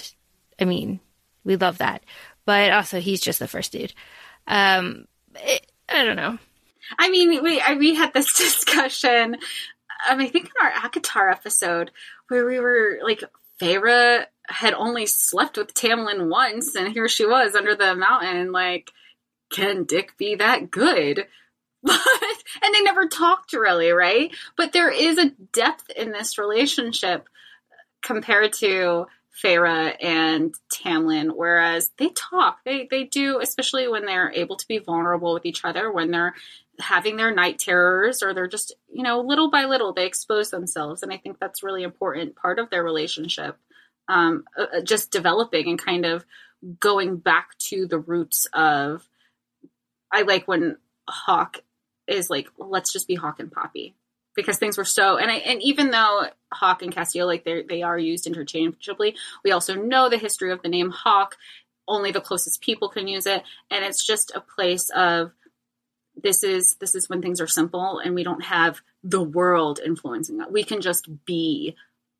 I 0.61 0.65
mean, 0.65 0.99
we 1.43 1.55
love 1.55 1.79
that, 1.79 2.03
but 2.45 2.71
also 2.71 2.99
he's 2.99 3.21
just 3.21 3.39
the 3.39 3.47
first 3.47 3.71
dude. 3.71 3.95
Um, 4.45 5.07
it, 5.35 5.71
I 5.89 6.03
don't 6.03 6.15
know. 6.15 6.37
I 6.97 7.09
mean, 7.09 7.43
we 7.43 7.59
I, 7.59 7.73
we 7.73 7.95
had 7.95 8.13
this 8.13 8.33
discussion. 8.37 9.37
I 10.05 10.15
I 10.15 10.27
think 10.27 10.45
in 10.45 10.51
our 10.61 10.71
ACOTAR 10.71 11.31
episode 11.31 11.91
where 12.27 12.45
we 12.45 12.59
were 12.59 12.99
like, 13.03 13.23
Feyre 13.61 14.25
had 14.47 14.73
only 14.73 15.05
slept 15.05 15.57
with 15.57 15.73
Tamlin 15.73 16.29
once, 16.29 16.75
and 16.75 16.91
here 16.91 17.07
she 17.07 17.25
was 17.25 17.55
under 17.55 17.75
the 17.75 17.95
mountain. 17.95 18.51
Like, 18.51 18.91
can 19.51 19.85
Dick 19.85 20.17
be 20.17 20.35
that 20.35 20.71
good? 20.71 21.27
But 21.85 21.99
and 22.63 22.73
they 22.73 22.79
never 22.79 23.09
talked 23.09 23.51
really, 23.51 23.91
right? 23.91 24.33
But 24.55 24.71
there 24.71 24.89
is 24.89 25.17
a 25.17 25.31
depth 25.51 25.89
in 25.89 26.13
this 26.13 26.37
relationship 26.37 27.27
compared 28.01 28.53
to 28.53 29.07
Feyre 29.41 29.95
and 30.01 30.53
Tamlin, 30.71 31.31
whereas 31.35 31.91
they 31.97 32.09
talk. 32.09 32.59
They 32.65 32.87
they 32.89 33.03
do, 33.03 33.39
especially 33.39 33.87
when 33.87 34.05
they're 34.05 34.31
able 34.31 34.57
to 34.57 34.67
be 34.67 34.77
vulnerable 34.77 35.33
with 35.33 35.45
each 35.45 35.65
other, 35.65 35.91
when 35.91 36.11
they're 36.11 36.35
having 36.79 37.17
their 37.17 37.33
night 37.33 37.59
terrors 37.59 38.23
or 38.23 38.33
they're 38.33 38.47
just, 38.47 38.75
you 38.91 39.03
know, 39.03 39.21
little 39.21 39.49
by 39.49 39.65
little 39.65 39.93
they 39.93 40.05
expose 40.05 40.49
themselves. 40.49 41.03
And 41.03 41.11
I 41.11 41.17
think 41.17 41.39
that's 41.39 41.63
really 41.63 41.83
important 41.83 42.35
part 42.35 42.59
of 42.59 42.69
their 42.69 42.83
relationship. 42.83 43.57
Um, 44.07 44.43
uh, 44.57 44.65
uh 44.77 44.81
just 44.81 45.11
developing 45.11 45.67
and 45.67 45.79
kind 45.79 46.05
of 46.05 46.25
going 46.79 47.17
back 47.17 47.57
to 47.57 47.87
the 47.87 47.99
roots 47.99 48.47
of 48.53 49.07
I 50.11 50.21
like 50.23 50.47
when 50.47 50.77
Hawke 51.07 51.63
is 52.07 52.29
like, 52.29 52.49
let's 52.57 52.93
just 52.93 53.07
be 53.07 53.15
Hawke 53.15 53.39
and 53.39 53.51
Poppy 53.51 53.95
because 54.35 54.57
things 54.57 54.77
were 54.77 54.85
so 54.85 55.17
and 55.17 55.29
I, 55.31 55.35
and 55.35 55.61
even 55.61 55.91
though 55.91 56.27
Hawke 56.51 56.81
and 56.81 56.93
Casteel 56.93 57.25
like 57.25 57.43
they 57.43 57.63
they 57.63 57.81
are 57.81 57.97
used 57.97 58.27
interchangeably, 58.27 59.15
we 59.43 59.51
also 59.51 59.75
know 59.75 60.09
the 60.09 60.17
history 60.17 60.51
of 60.51 60.61
the 60.61 60.69
name 60.69 60.89
Hawke. 60.89 61.37
Only 61.85 62.11
the 62.11 62.21
closest 62.21 62.61
people 62.61 62.87
can 62.87 63.07
use 63.07 63.25
it, 63.25 63.43
and 63.69 63.83
it's 63.83 64.05
just 64.05 64.31
a 64.33 64.41
place 64.41 64.89
of 64.95 65.31
this 66.15 66.43
is 66.43 66.77
this 66.79 66.95
is 66.95 67.09
when 67.09 67.21
things 67.21 67.41
are 67.41 67.47
simple 67.47 67.99
and 67.99 68.15
we 68.15 68.23
don't 68.23 68.43
have 68.43 68.81
the 69.03 69.23
world 69.23 69.79
influencing 69.83 70.37
that. 70.37 70.51
We 70.51 70.63
can 70.63 70.79
just 70.81 71.09
be 71.25 71.75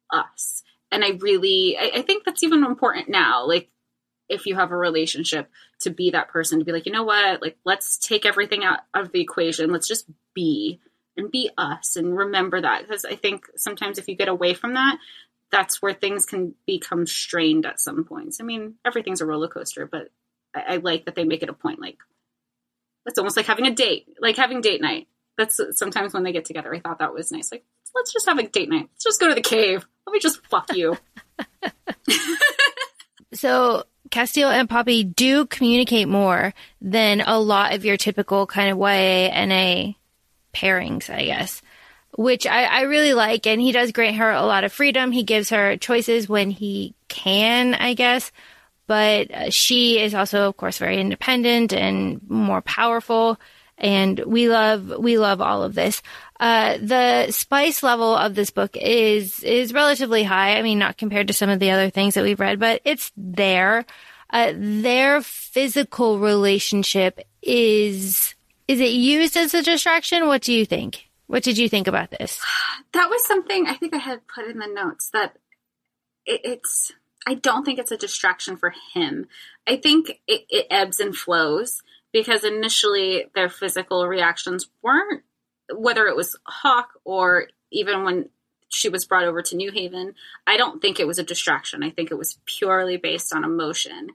us, 0.09 0.63
and 0.91 1.03
I 1.03 1.11
really 1.19 1.77
I, 1.77 1.91
I 1.95 2.01
think 2.01 2.25
that's 2.25 2.43
even 2.43 2.63
important 2.63 3.09
now. 3.09 3.45
Like 3.47 3.69
if 4.29 4.45
you 4.45 4.55
have 4.55 4.71
a 4.71 4.77
relationship 4.77 5.49
to 5.81 5.89
be 5.89 6.11
that 6.11 6.29
person 6.29 6.59
to 6.59 6.65
be 6.65 6.71
like 6.71 6.85
you 6.85 6.91
know 6.91 7.03
what 7.03 7.41
like 7.41 7.57
let's 7.65 7.97
take 7.97 8.25
everything 8.25 8.63
out 8.63 8.79
of 8.93 9.11
the 9.11 9.19
equation 9.19 9.71
let's 9.71 9.87
just 9.87 10.05
be 10.33 10.79
and 11.17 11.31
be 11.31 11.49
us 11.57 11.95
and 11.95 12.17
remember 12.17 12.61
that 12.61 12.87
because 12.87 13.05
I 13.05 13.15
think 13.15 13.45
sometimes 13.55 13.97
if 13.97 14.07
you 14.07 14.15
get 14.15 14.27
away 14.27 14.53
from 14.53 14.73
that, 14.73 14.97
that's 15.51 15.81
where 15.81 15.93
things 15.93 16.25
can 16.25 16.55
become 16.65 17.05
strained 17.05 17.65
at 17.65 17.79
some 17.79 18.03
points. 18.03 18.41
I 18.41 18.43
mean, 18.43 18.75
everything's 18.83 19.21
a 19.21 19.25
roller 19.25 19.47
coaster, 19.47 19.85
but 19.85 20.09
I, 20.55 20.75
I 20.75 20.77
like 20.77 21.05
that 21.05 21.15
they 21.15 21.23
make 21.23 21.43
it 21.43 21.49
a 21.49 21.53
point. 21.53 21.79
Like 21.79 21.97
it's 23.05 23.19
almost 23.19 23.37
like 23.37 23.45
having 23.45 23.67
a 23.67 23.73
date, 23.73 24.07
like 24.19 24.35
having 24.35 24.61
date 24.61 24.81
night. 24.81 25.07
That's 25.37 25.59
sometimes 25.71 26.13
when 26.13 26.23
they 26.23 26.31
get 26.31 26.45
together. 26.45 26.73
I 26.73 26.79
thought 26.79 26.99
that 26.99 27.13
was 27.13 27.31
nice. 27.31 27.51
Like 27.51 27.65
let's 27.95 28.11
just 28.11 28.27
have 28.27 28.39
a 28.39 28.47
date 28.47 28.69
night. 28.69 28.89
Let's 28.91 29.03
just 29.03 29.19
go 29.19 29.29
to 29.29 29.35
the 29.35 29.41
cave. 29.41 29.85
Let 30.05 30.13
me 30.13 30.19
just 30.19 30.45
fuck 30.47 30.75
you. 30.75 30.97
so 33.33 33.83
Casteel 34.09 34.51
and 34.51 34.69
Poppy 34.69 35.03
do 35.03 35.45
communicate 35.45 36.07
more 36.07 36.53
than 36.81 37.21
a 37.21 37.39
lot 37.39 37.73
of 37.73 37.85
your 37.85 37.97
typical 37.97 38.45
kind 38.45 38.71
of 38.71 38.77
YA 38.77 39.45
NA 39.45 39.93
pairings, 40.53 41.09
I 41.09 41.25
guess, 41.25 41.61
which 42.17 42.45
I, 42.47 42.63
I 42.63 42.81
really 42.81 43.13
like. 43.13 43.47
And 43.47 43.59
he 43.59 43.71
does 43.71 43.91
grant 43.91 44.17
her 44.17 44.31
a 44.31 44.45
lot 44.45 44.63
of 44.63 44.71
freedom. 44.71 45.11
He 45.11 45.23
gives 45.23 45.49
her 45.49 45.77
choices 45.77 46.29
when 46.29 46.51
he 46.51 46.95
can, 47.07 47.73
I 47.73 47.93
guess. 47.93 48.31
But 48.87 49.31
uh, 49.31 49.49
she 49.49 49.99
is 49.99 50.13
also, 50.13 50.47
of 50.47 50.57
course, 50.57 50.77
very 50.77 50.99
independent 50.99 51.73
and 51.73 52.21
more 52.29 52.61
powerful. 52.61 53.39
And 53.77 54.19
we 54.19 54.49
love, 54.49 54.93
we 54.99 55.17
love 55.17 55.41
all 55.41 55.63
of 55.63 55.73
this. 55.73 56.01
Uh, 56.39 56.77
the 56.81 57.31
spice 57.31 57.81
level 57.81 58.15
of 58.15 58.35
this 58.35 58.49
book 58.49 58.75
is, 58.75 59.41
is 59.43 59.73
relatively 59.73 60.23
high. 60.23 60.57
I 60.57 60.61
mean, 60.61 60.79
not 60.79 60.97
compared 60.97 61.27
to 61.27 61.33
some 61.33 61.49
of 61.49 61.59
the 61.59 61.71
other 61.71 61.89
things 61.89 62.15
that 62.15 62.23
we've 62.23 62.39
read, 62.39 62.59
but 62.59 62.81
it's 62.83 63.11
there. 63.15 63.85
Uh, 64.29 64.51
their 64.55 65.21
physical 65.21 66.19
relationship 66.19 67.19
is 67.41 68.35
is 68.67 68.79
it 68.79 68.91
used 68.91 69.37
as 69.37 69.53
a 69.53 69.61
distraction? 69.61 70.27
What 70.27 70.41
do 70.41 70.53
you 70.53 70.65
think? 70.65 71.09
What 71.27 71.43
did 71.43 71.57
you 71.57 71.69
think 71.69 71.87
about 71.87 72.11
this? 72.11 72.39
That 72.93 73.09
was 73.09 73.25
something 73.25 73.67
I 73.67 73.73
think 73.73 73.93
I 73.93 73.97
had 73.97 74.27
put 74.27 74.45
in 74.45 74.59
the 74.59 74.67
notes 74.67 75.09
that 75.13 75.37
it, 76.25 76.41
it's. 76.43 76.91
I 77.25 77.35
don't 77.35 77.63
think 77.63 77.79
it's 77.79 77.91
a 77.91 77.97
distraction 77.97 78.57
for 78.57 78.73
him. 78.93 79.27
I 79.65 79.77
think 79.77 80.21
it, 80.27 80.45
it 80.49 80.67
ebbs 80.69 80.99
and 80.99 81.15
flows 81.15 81.81
because 82.11 82.43
initially 82.43 83.25
their 83.33 83.49
physical 83.49 84.07
reactions 84.07 84.69
weren't, 84.81 85.23
whether 85.73 86.05
it 86.05 86.15
was 86.15 86.37
Hawke 86.45 86.99
or 87.05 87.47
even 87.71 88.03
when 88.03 88.29
she 88.69 88.89
was 88.89 89.05
brought 89.05 89.23
over 89.23 89.41
to 89.41 89.55
New 89.55 89.71
Haven, 89.71 90.15
I 90.45 90.57
don't 90.57 90.81
think 90.81 90.99
it 90.99 91.07
was 91.07 91.19
a 91.19 91.23
distraction. 91.23 91.83
I 91.83 91.91
think 91.91 92.11
it 92.11 92.17
was 92.17 92.39
purely 92.45 92.97
based 92.97 93.33
on 93.33 93.43
emotion. 93.43 94.09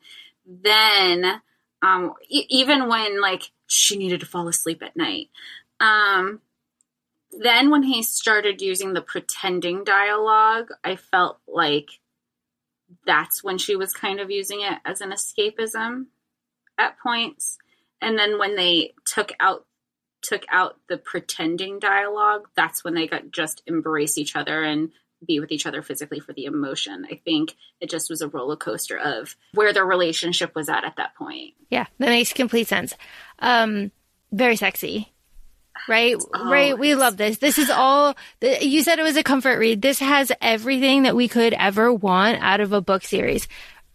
Then, 0.46 1.40
um, 1.82 2.14
e- 2.28 2.46
even 2.49 2.88
when 2.88 3.20
like 3.20 3.51
she 3.68 3.96
needed 3.96 4.20
to 4.20 4.26
fall 4.26 4.48
asleep 4.48 4.82
at 4.82 4.96
night. 4.96 5.28
Um, 5.78 6.40
then 7.30 7.70
when 7.70 7.84
he 7.84 8.02
started 8.02 8.60
using 8.60 8.94
the 8.94 9.02
pretending 9.02 9.84
dialogue, 9.84 10.70
I 10.82 10.96
felt 10.96 11.38
like 11.46 12.00
that's 13.06 13.44
when 13.44 13.58
she 13.58 13.76
was 13.76 13.92
kind 13.92 14.18
of 14.18 14.30
using 14.30 14.62
it 14.62 14.78
as 14.84 15.00
an 15.00 15.10
escapism 15.10 16.06
at 16.78 16.98
points. 16.98 17.58
And 18.00 18.18
then 18.18 18.38
when 18.38 18.56
they 18.56 18.94
took 19.04 19.32
out 19.38 19.64
took 20.20 20.44
out 20.50 20.76
the 20.88 20.98
pretending 20.98 21.78
dialogue, 21.78 22.48
that's 22.56 22.82
when 22.82 22.94
they 22.94 23.06
got 23.06 23.30
just 23.30 23.62
embrace 23.66 24.18
each 24.18 24.34
other 24.34 24.64
and 24.64 24.90
be 25.26 25.40
with 25.40 25.52
each 25.52 25.66
other 25.66 25.82
physically 25.82 26.20
for 26.20 26.32
the 26.32 26.44
emotion. 26.44 27.06
I 27.10 27.20
think 27.24 27.54
it 27.80 27.90
just 27.90 28.10
was 28.10 28.20
a 28.20 28.28
roller 28.28 28.56
coaster 28.56 28.96
of 28.96 29.36
where 29.54 29.72
their 29.72 29.84
relationship 29.84 30.54
was 30.54 30.68
at 30.68 30.84
at 30.84 30.96
that 30.96 31.14
point. 31.14 31.54
Yeah, 31.70 31.86
that 31.98 32.08
makes 32.08 32.32
complete 32.32 32.68
sense. 32.68 32.94
Um, 33.38 33.90
very 34.32 34.56
sexy. 34.56 35.12
Right, 35.88 36.16
oh, 36.34 36.50
right. 36.50 36.78
We 36.78 36.94
love 36.94 37.16
this. 37.16 37.38
This 37.38 37.56
is 37.56 37.70
all. 37.70 38.16
You 38.42 38.82
said 38.82 38.98
it 38.98 39.04
was 39.04 39.16
a 39.16 39.22
comfort 39.22 39.58
read. 39.58 39.80
This 39.80 40.00
has 40.00 40.32
everything 40.40 41.04
that 41.04 41.16
we 41.16 41.28
could 41.28 41.54
ever 41.54 41.92
want 41.92 42.42
out 42.42 42.60
of 42.60 42.72
a 42.72 42.80
book 42.80 43.04
series. 43.04 43.46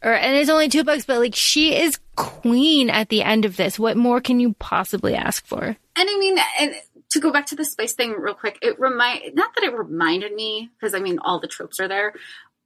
Or, 0.02 0.14
and 0.14 0.36
it's 0.36 0.50
only 0.50 0.70
two 0.70 0.84
books, 0.84 1.06
but 1.06 1.20
like 1.20 1.36
she 1.36 1.76
is 1.76 2.00
queen 2.16 2.90
at 2.90 3.10
the 3.10 3.22
end 3.22 3.46
of 3.46 3.58
this. 3.58 3.80
What 3.80 3.96
more 3.96 4.22
can 4.22 4.40
you 4.40 4.54
possibly 4.60 5.16
ask 5.16 5.46
for? 5.46 5.62
And 5.62 5.78
I 5.96 6.18
mean, 6.20 6.38
and 6.60 6.76
to 7.14 7.20
go 7.20 7.32
back 7.32 7.46
to 7.48 7.56
the 7.56 7.66
spice 7.66 7.94
thing 7.94 8.12
real 8.12 8.34
quick, 8.34 8.58
it 8.62 8.80
remind 8.80 9.36
not 9.36 9.56
that 9.56 9.64
it 9.64 9.74
reminded 9.74 10.34
me 10.34 10.70
because 10.76 10.94
I 10.94 11.00
mean 11.00 11.20
all 11.20 11.40
the 11.40 11.48
tropes 11.48 11.80
are 11.80 11.88
there, 11.88 12.14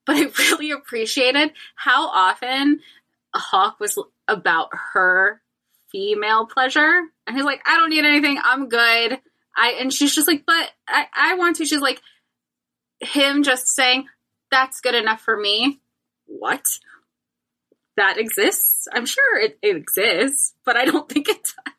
but 0.05 0.15
I 0.15 0.21
really 0.49 0.71
appreciated 0.71 1.51
how 1.75 2.07
often 2.07 2.79
a 3.33 3.39
Hawke 3.39 3.79
was 3.79 4.01
about 4.27 4.69
her 4.93 5.41
female 5.91 6.45
pleasure, 6.45 7.01
and 7.27 7.35
he's 7.35 7.45
like, 7.45 7.61
"I 7.65 7.77
don't 7.77 7.89
need 7.89 8.05
anything, 8.05 8.39
I'm 8.41 8.69
good." 8.69 9.19
I 9.55 9.77
and 9.79 9.93
she's 9.93 10.15
just 10.15 10.27
like, 10.27 10.45
"But 10.45 10.71
I, 10.87 11.05
I 11.13 11.35
want 11.35 11.57
to." 11.57 11.65
She's 11.65 11.81
like, 11.81 12.01
him 13.01 13.43
just 13.43 13.67
saying, 13.67 14.07
"That's 14.49 14.81
good 14.81 14.95
enough 14.95 15.21
for 15.21 15.37
me." 15.37 15.81
What? 16.25 16.65
That 17.97 18.17
exists? 18.19 18.87
I'm 18.93 19.07
sure 19.07 19.39
it, 19.39 19.57
it 19.61 19.75
exists, 19.75 20.53
but 20.63 20.77
I 20.77 20.85
don't 20.85 21.09
think 21.13 21.27
it 21.27 21.43
does. 21.43 21.73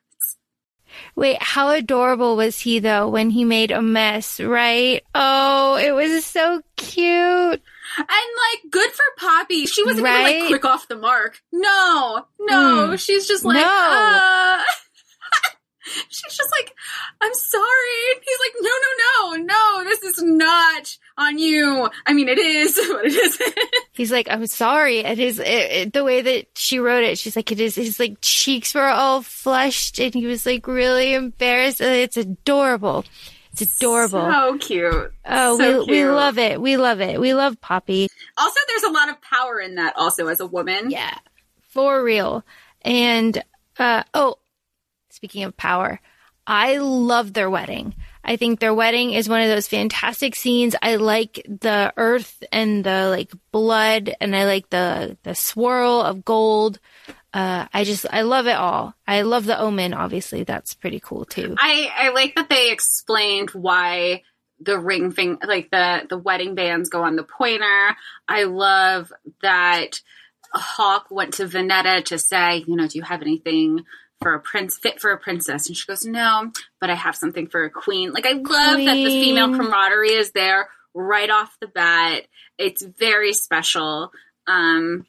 Wait, 1.19 1.43
how 1.43 1.67
adorable 1.71 2.37
was 2.37 2.61
he 2.61 2.79
though 2.79 3.09
when 3.09 3.29
he 3.29 3.43
made 3.43 3.71
a 3.71 3.81
mess, 3.81 4.39
right? 4.39 5.03
Oh, 5.13 5.75
it 5.75 5.91
was 5.91 6.25
so 6.25 6.61
cute. 6.77 7.61
And 7.97 8.07
like, 8.07 8.71
good 8.71 8.89
for 8.89 9.03
Poppy. 9.17 9.65
She 9.65 9.83
wasn't 9.83 10.05
right? 10.05 10.29
even 10.29 10.41
like 10.43 10.49
quick 10.49 10.63
off 10.63 10.87
the 10.87 10.95
mark. 10.95 11.41
No, 11.51 12.25
no, 12.39 12.91
mm. 12.91 12.99
she's 12.99 13.27
just 13.27 13.43
like, 13.43 13.55
no. 13.55 13.67
Uh... 13.67 14.63
she's 16.09 16.35
just 16.35 16.49
like, 16.57 16.75
I'm 17.21 17.33
sorry. 17.33 18.13
And 18.13 18.23
he's 18.23 18.39
like, 18.39 18.53
no, 18.61 18.69
no, 18.69 19.35
no, 19.35 19.43
no, 19.43 19.89
this 19.89 20.03
is 20.03 20.23
not 20.23 20.97
on 21.17 21.37
you. 21.37 21.89
I 22.05 22.13
mean, 22.13 22.29
it 22.29 22.37
is, 22.37 22.75
but 22.89 23.05
it 23.05 23.13
isn't. 23.13 23.59
He's 23.93 24.11
like, 24.11 24.27
I'm 24.29 24.47
sorry. 24.47 24.99
It 24.99 25.19
is 25.19 25.39
it, 25.39 25.45
it, 25.45 25.93
the 25.93 26.03
way 26.03 26.21
that 26.21 26.47
she 26.55 26.79
wrote 26.79 27.03
it. 27.03 27.17
She's 27.17 27.35
like, 27.35 27.51
it 27.51 27.59
is. 27.59 27.75
His 27.75 27.99
like 27.99 28.17
cheeks 28.21 28.73
were 28.73 28.87
all 28.87 29.21
flushed, 29.21 29.99
and 29.99 30.13
he 30.13 30.25
was 30.25 30.45
like 30.45 30.67
really 30.67 31.13
embarrassed. 31.13 31.81
It's 31.81 32.17
adorable. 32.17 33.05
It's 33.51 33.61
adorable. 33.61 34.31
So 34.31 34.57
cute. 34.59 35.13
Oh, 35.25 35.57
So 35.57 35.85
we, 35.85 36.03
we 36.03 36.05
love 36.05 36.37
it. 36.37 36.61
We 36.61 36.77
love 36.77 37.01
it. 37.01 37.19
We 37.19 37.33
love 37.33 37.59
Poppy. 37.59 38.07
Also, 38.37 38.59
there's 38.67 38.83
a 38.83 38.91
lot 38.91 39.09
of 39.09 39.21
power 39.21 39.59
in 39.59 39.75
that 39.75 39.93
also 39.97 40.27
as 40.27 40.39
a 40.39 40.45
woman. 40.45 40.91
Yeah, 40.91 41.17
for 41.69 42.03
real. 42.03 42.45
And 42.83 43.43
uh, 43.77 44.03
oh, 44.13 44.35
speaking 45.19 45.43
of 45.43 45.57
power, 45.57 45.99
I 46.47 46.77
love 46.77 47.33
their 47.33 47.49
wedding. 47.49 47.93
I 48.23 48.37
think 48.37 48.59
their 48.59 48.73
wedding 48.73 49.11
is 49.11 49.27
one 49.27 49.41
of 49.41 49.49
those 49.49 49.67
fantastic 49.67 50.33
scenes. 50.33 50.77
I 50.81 50.95
like 50.95 51.45
the 51.45 51.91
earth 51.97 52.41
and 52.53 52.85
the 52.85 53.09
like 53.09 53.33
blood, 53.51 54.15
and 54.21 54.33
I 54.33 54.45
like 54.45 54.69
the 54.69 55.17
the 55.23 55.35
swirl 55.35 56.01
of 56.01 56.23
gold. 56.23 56.79
Uh, 57.33 57.67
I 57.73 57.83
just 57.83 58.05
I 58.09 58.21
love 58.21 58.47
it 58.47 58.55
all. 58.55 58.95
I 59.05 59.23
love 59.23 59.45
the 59.45 59.59
omen. 59.59 59.93
Obviously, 59.93 60.45
that's 60.45 60.73
pretty 60.73 61.01
cool 61.01 61.25
too. 61.25 61.55
I, 61.57 61.91
I 61.93 62.09
like 62.09 62.35
that 62.35 62.47
they 62.47 62.71
explained 62.71 63.49
why 63.49 64.23
the 64.61 64.79
ring 64.79 65.11
thing, 65.11 65.37
like 65.45 65.69
the, 65.69 66.05
the 66.09 66.17
wedding 66.17 66.55
bands 66.55 66.89
go 66.89 67.03
on 67.03 67.17
the 67.17 67.23
pointer. 67.23 67.95
I 68.27 68.43
love 68.43 69.11
that 69.41 70.01
Hawke 70.53 71.11
went 71.11 71.35
to 71.35 71.45
Vonetta 71.45 72.05
to 72.05 72.17
say, 72.17 72.63
you 72.65 72.75
know, 72.75 72.87
do 72.87 72.97
you 72.97 73.03
have 73.03 73.21
anything 73.21 73.85
for 74.21 74.33
a 74.33 74.39
prince 74.39 74.77
fit 74.77 74.99
for 74.99 75.11
a 75.11 75.17
princess? 75.17 75.67
And 75.67 75.75
she 75.75 75.85
goes, 75.85 76.05
no, 76.05 76.51
but 76.79 76.89
I 76.89 76.95
have 76.95 77.15
something 77.15 77.47
for 77.47 77.63
a 77.63 77.69
queen. 77.69 78.11
Like 78.13 78.25
I 78.25 78.33
love 78.33 78.77
that 78.77 78.95
the 78.95 79.21
female 79.21 79.55
camaraderie 79.55 80.13
is 80.13 80.31
there 80.31 80.69
right 80.93 81.29
off 81.29 81.57
the 81.61 81.67
bat. 81.67 82.27
It's 82.57 82.83
very 82.83 83.33
special. 83.33 84.11
Um, 84.47 85.05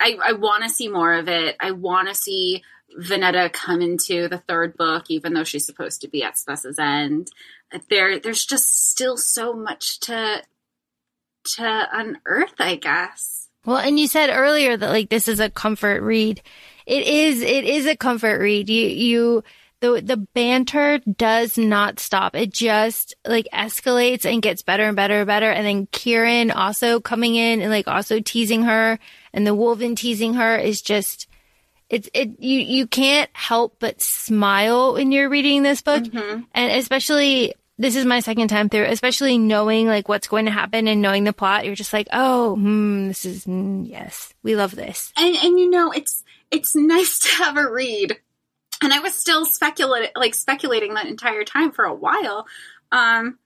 I, 0.00 0.18
I 0.22 0.32
want 0.32 0.64
to 0.64 0.70
see 0.70 0.88
more 0.88 1.14
of 1.14 1.28
it. 1.28 1.56
I 1.60 1.72
want 1.72 2.08
to 2.08 2.14
see 2.14 2.62
Vonetta 3.00 3.52
come 3.52 3.80
into 3.80 4.28
the 4.28 4.38
third 4.38 4.76
book, 4.76 5.06
even 5.08 5.34
though 5.34 5.44
she's 5.44 5.66
supposed 5.66 6.02
to 6.02 6.08
be 6.08 6.22
at 6.22 6.38
Spessa's 6.38 6.78
end. 6.78 7.28
There, 7.90 8.20
there's 8.20 8.44
just 8.44 8.90
still 8.90 9.16
so 9.16 9.52
much 9.52 10.00
to 10.00 10.42
to 11.56 11.88
unearth, 11.92 12.54
I 12.58 12.76
guess. 12.76 13.48
Well, 13.66 13.78
and 13.78 13.98
you 13.98 14.06
said 14.06 14.30
earlier 14.30 14.76
that 14.76 14.90
like 14.90 15.08
this 15.08 15.28
is 15.28 15.40
a 15.40 15.50
comfort 15.50 16.02
read. 16.02 16.42
It 16.86 17.06
is. 17.06 17.40
It 17.40 17.64
is 17.64 17.86
a 17.86 17.96
comfort 17.96 18.40
read. 18.40 18.68
You 18.68 18.86
you 18.86 19.44
the 19.80 20.00
the 20.00 20.16
banter 20.16 20.98
does 20.98 21.58
not 21.58 22.00
stop. 22.00 22.34
It 22.34 22.52
just 22.52 23.14
like 23.26 23.46
escalates 23.52 24.24
and 24.24 24.42
gets 24.42 24.62
better 24.62 24.84
and 24.84 24.96
better 24.96 25.20
and 25.20 25.26
better. 25.26 25.50
And 25.50 25.66
then 25.66 25.88
Kieran 25.92 26.50
also 26.50 27.00
coming 27.00 27.34
in 27.34 27.60
and 27.60 27.70
like 27.70 27.88
also 27.88 28.20
teasing 28.20 28.62
her, 28.64 28.98
and 29.32 29.46
the 29.46 29.56
Wolven 29.56 29.96
teasing 29.96 30.34
her 30.34 30.56
is 30.56 30.82
just. 30.82 31.28
It's 31.90 32.08
it 32.14 32.40
you 32.40 32.60
you 32.60 32.86
can't 32.86 33.28
help 33.34 33.76
but 33.78 34.00
smile 34.00 34.94
when 34.94 35.12
you're 35.12 35.28
reading 35.28 35.62
this 35.62 35.82
book, 35.82 36.02
and 36.52 36.72
especially 36.72 37.52
this 37.76 37.96
is 37.96 38.06
my 38.06 38.20
second 38.20 38.48
time 38.48 38.68
through, 38.68 38.84
especially 38.84 39.36
knowing 39.36 39.86
like 39.86 40.08
what's 40.08 40.28
going 40.28 40.46
to 40.46 40.50
happen 40.50 40.88
and 40.88 41.02
knowing 41.02 41.24
the 41.24 41.32
plot. 41.32 41.66
You're 41.66 41.74
just 41.74 41.92
like, 41.92 42.08
oh, 42.12 42.54
hmm, 42.54 43.08
this 43.08 43.24
is 43.26 43.44
mm, 43.44 43.88
yes, 43.88 44.32
we 44.42 44.56
love 44.56 44.74
this. 44.74 45.12
And 45.16 45.36
and 45.36 45.60
you 45.60 45.68
know, 45.68 45.90
it's 45.90 46.23
it's 46.54 46.76
nice 46.76 47.18
to 47.20 47.28
have 47.42 47.56
a 47.56 47.70
read. 47.70 48.18
And 48.82 48.92
I 48.92 49.00
was 49.00 49.14
still 49.14 49.46
speculating, 49.46 50.10
like 50.16 50.34
speculating 50.34 50.94
that 50.94 51.06
entire 51.06 51.44
time 51.44 51.72
for 51.72 51.84
a 51.84 51.94
while. 51.94 52.46
Um, 52.92 53.38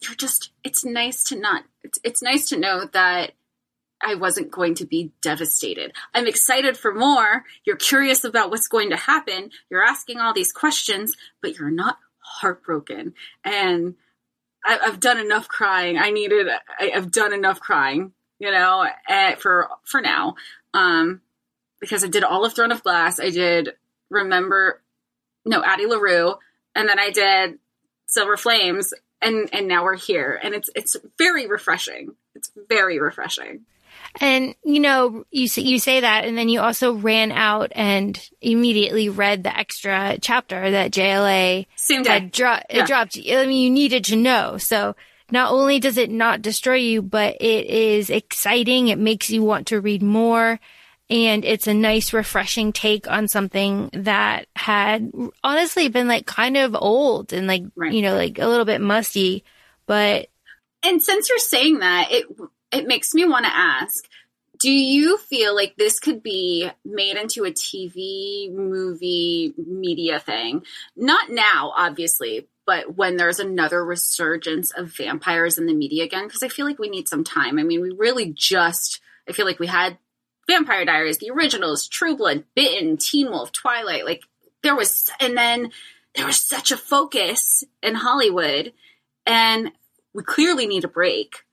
you're, 0.00 0.16
just, 0.16 0.50
it's 0.64 0.84
nice 0.84 1.22
to 1.24 1.36
not, 1.36 1.64
it's, 1.82 1.98
it's 2.04 2.22
nice 2.22 2.48
to 2.48 2.58
know 2.58 2.86
that 2.92 3.32
I 4.02 4.14
wasn't 4.14 4.50
going 4.50 4.74
to 4.76 4.86
be 4.86 5.12
devastated. 5.22 5.92
I'm 6.14 6.26
excited 6.26 6.76
for 6.76 6.92
more. 6.92 7.44
You're 7.64 7.76
curious 7.76 8.24
about 8.24 8.50
what's 8.50 8.68
going 8.68 8.90
to 8.90 8.96
happen. 8.96 9.50
You're 9.70 9.84
asking 9.84 10.18
all 10.18 10.32
these 10.32 10.52
questions, 10.52 11.16
but 11.40 11.56
you're 11.58 11.70
not 11.70 11.98
heartbroken. 12.18 13.14
And 13.44 13.94
I, 14.64 14.78
I've 14.82 15.00
done 15.00 15.18
enough 15.18 15.48
crying. 15.48 15.98
I 15.98 16.10
needed, 16.10 16.48
I, 16.78 16.92
I've 16.94 17.12
done 17.12 17.32
enough 17.32 17.60
crying, 17.60 18.12
you 18.38 18.50
know, 18.50 18.86
eh, 19.08 19.36
for, 19.36 19.68
for 19.84 20.00
now. 20.00 20.34
Um, 20.74 21.20
because 21.80 22.04
I 22.04 22.08
did 22.08 22.24
all 22.24 22.44
of 22.44 22.54
Throne 22.54 22.72
of 22.72 22.82
Glass. 22.82 23.18
I 23.20 23.30
did 23.30 23.70
Remember, 24.10 24.80
no, 25.44 25.62
Addie 25.64 25.86
LaRue, 25.86 26.34
and 26.74 26.88
then 26.88 26.98
I 26.98 27.10
did 27.10 27.58
Silver 28.06 28.36
Flames, 28.36 28.92
and 29.22 29.48
and 29.52 29.68
now 29.68 29.84
we're 29.84 29.96
here, 29.96 30.38
and 30.42 30.52
it's 30.54 30.68
it's 30.74 30.96
very 31.16 31.46
refreshing. 31.46 32.14
It's 32.34 32.50
very 32.68 32.98
refreshing. 32.98 33.66
And 34.20 34.56
you 34.64 34.80
know, 34.80 35.24
you 35.30 35.46
say, 35.46 35.62
you 35.62 35.78
say 35.78 36.00
that, 36.00 36.24
and 36.24 36.36
then 36.36 36.48
you 36.48 36.60
also 36.60 36.94
ran 36.94 37.30
out 37.30 37.70
and 37.76 38.20
immediately 38.40 39.08
read 39.08 39.44
the 39.44 39.56
extra 39.56 40.18
chapter 40.20 40.72
that 40.72 40.90
JLA 40.90 41.66
Same 41.76 42.02
day. 42.02 42.10
had 42.10 42.32
dro- 42.32 42.58
Yeah. 42.68 42.82
it 42.82 42.86
dropped. 42.88 43.16
I 43.16 43.46
mean, 43.46 43.62
you 43.62 43.70
needed 43.70 44.04
to 44.06 44.16
know. 44.16 44.56
So 44.58 44.96
not 45.30 45.52
only 45.52 45.78
does 45.78 45.96
it 45.96 46.10
not 46.10 46.42
destroy 46.42 46.76
you, 46.76 47.02
but 47.02 47.36
it 47.40 47.66
is 47.66 48.10
exciting. 48.10 48.88
It 48.88 48.98
makes 48.98 49.30
you 49.30 49.44
want 49.44 49.68
to 49.68 49.80
read 49.80 50.02
more. 50.02 50.58
And 51.10 51.44
it's 51.44 51.66
a 51.66 51.74
nice, 51.74 52.12
refreshing 52.12 52.72
take 52.72 53.10
on 53.10 53.26
something 53.26 53.90
that 53.92 54.46
had 54.54 55.10
honestly 55.42 55.88
been 55.88 56.06
like 56.06 56.24
kind 56.24 56.56
of 56.56 56.76
old 56.78 57.32
and 57.32 57.48
like, 57.48 57.64
Right. 57.74 57.92
you 57.92 58.00
know, 58.02 58.14
like 58.14 58.38
a 58.38 58.46
little 58.46 58.64
bit 58.64 58.80
musty. 58.80 59.42
But 59.86 60.28
And 60.84 61.02
since 61.02 61.28
you're 61.28 61.38
saying 61.38 61.80
that, 61.80 62.12
it 62.12 62.26
it 62.70 62.86
makes 62.86 63.12
me 63.12 63.24
want 63.24 63.44
to 63.44 63.52
ask: 63.52 64.04
Do 64.60 64.70
you 64.70 65.18
feel 65.18 65.52
like 65.52 65.74
this 65.76 65.98
could 65.98 66.22
be 66.22 66.70
made 66.84 67.16
into 67.16 67.44
a 67.44 67.50
TV, 67.50 68.52
movie, 68.52 69.52
media 69.58 70.20
thing? 70.20 70.62
Not 70.94 71.28
now, 71.30 71.72
obviously, 71.76 72.46
but 72.66 72.94
when 72.96 73.16
there's 73.16 73.40
another 73.40 73.84
resurgence 73.84 74.70
of 74.70 74.92
vampires 74.96 75.58
in 75.58 75.66
the 75.66 75.74
media 75.74 76.04
again, 76.04 76.28
because 76.28 76.44
I 76.44 76.48
feel 76.48 76.66
like 76.66 76.78
we 76.78 76.88
need 76.88 77.08
some 77.08 77.24
time. 77.24 77.58
I 77.58 77.64
mean, 77.64 77.80
we 77.80 77.90
really 77.90 78.32
just 78.32 79.00
I 79.28 79.32
feel 79.32 79.46
like 79.46 79.58
we 79.58 79.66
had 79.66 79.98
Vampire 80.50 80.84
Diaries, 80.84 81.18
the 81.18 81.30
originals, 81.30 81.86
True 81.86 82.16
Blood, 82.16 82.44
Bitten, 82.54 82.96
Teen 82.96 83.30
Wolf, 83.30 83.52
Twilight. 83.52 84.04
Like 84.04 84.22
there 84.62 84.74
was, 84.74 85.08
and 85.20 85.36
then 85.36 85.70
there 86.16 86.26
was 86.26 86.40
such 86.40 86.72
a 86.72 86.76
focus 86.76 87.62
in 87.82 87.94
Hollywood, 87.94 88.72
and 89.26 89.70
we 90.12 90.22
clearly 90.24 90.66
need 90.66 90.84
a 90.84 90.88
break. 90.88 91.44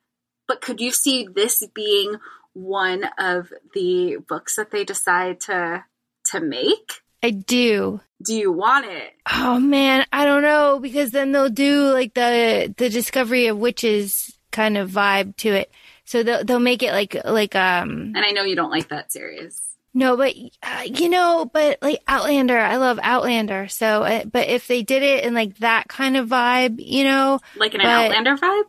But 0.47 0.61
could 0.61 0.81
you 0.81 0.91
see 0.91 1.27
this 1.27 1.63
being 1.75 2.15
one 2.53 3.05
of 3.19 3.53
the 3.73 4.17
books 4.27 4.55
that 4.55 4.71
they 4.71 4.83
decide 4.83 5.41
to 5.41 5.83
to 6.31 6.39
make? 6.39 7.01
I 7.21 7.31
do. 7.31 8.01
Do 8.23 8.33
you 8.33 8.51
want 8.51 8.85
it? 8.87 9.13
Oh 9.31 9.59
man, 9.59 10.05
I 10.11 10.25
don't 10.25 10.41
know 10.41 10.79
because 10.81 11.11
then 11.11 11.31
they'll 11.31 11.49
do 11.49 11.91
like 11.91 12.15
the 12.15 12.73
the 12.77 12.89
discovery 12.89 13.47
of 13.47 13.57
witches 13.57 14.37
kind 14.51 14.77
of 14.77 14.89
vibe 14.89 15.35
to 15.37 15.49
it. 15.49 15.71
So 16.07 16.23
they'll 16.23 16.43
they'll 16.43 16.59
make 16.59 16.81
it 16.83 16.91
like 16.93 17.15
like 17.25 17.53
um 17.55 18.13
And 18.15 18.19
I 18.25 18.31
know 18.31 18.43
you 18.43 18.55
don't 18.55 18.71
like 18.71 18.87
that 18.89 19.11
series. 19.11 19.61
no, 19.93 20.15
but 20.17 20.33
uh, 20.63 20.81
you 20.85 21.09
know, 21.09 21.49
but 21.51 21.77
like 21.81 22.01
Outlander, 22.07 22.57
I 22.57 22.77
love 22.77 22.97
Outlander. 23.03 23.67
So, 23.67 24.03
uh, 24.03 24.23
but 24.25 24.47
if 24.47 24.67
they 24.67 24.83
did 24.83 25.03
it 25.03 25.23
in 25.25 25.33
like 25.33 25.57
that 25.59 25.87
kind 25.89 26.15
of 26.17 26.29
vibe, 26.29 26.83
you 26.83 27.03
know, 27.03 27.39
Like 27.55 27.73
an 27.73 27.81
But- 27.81 27.87
Outlander 28.07 28.37
vibe? 28.37 28.63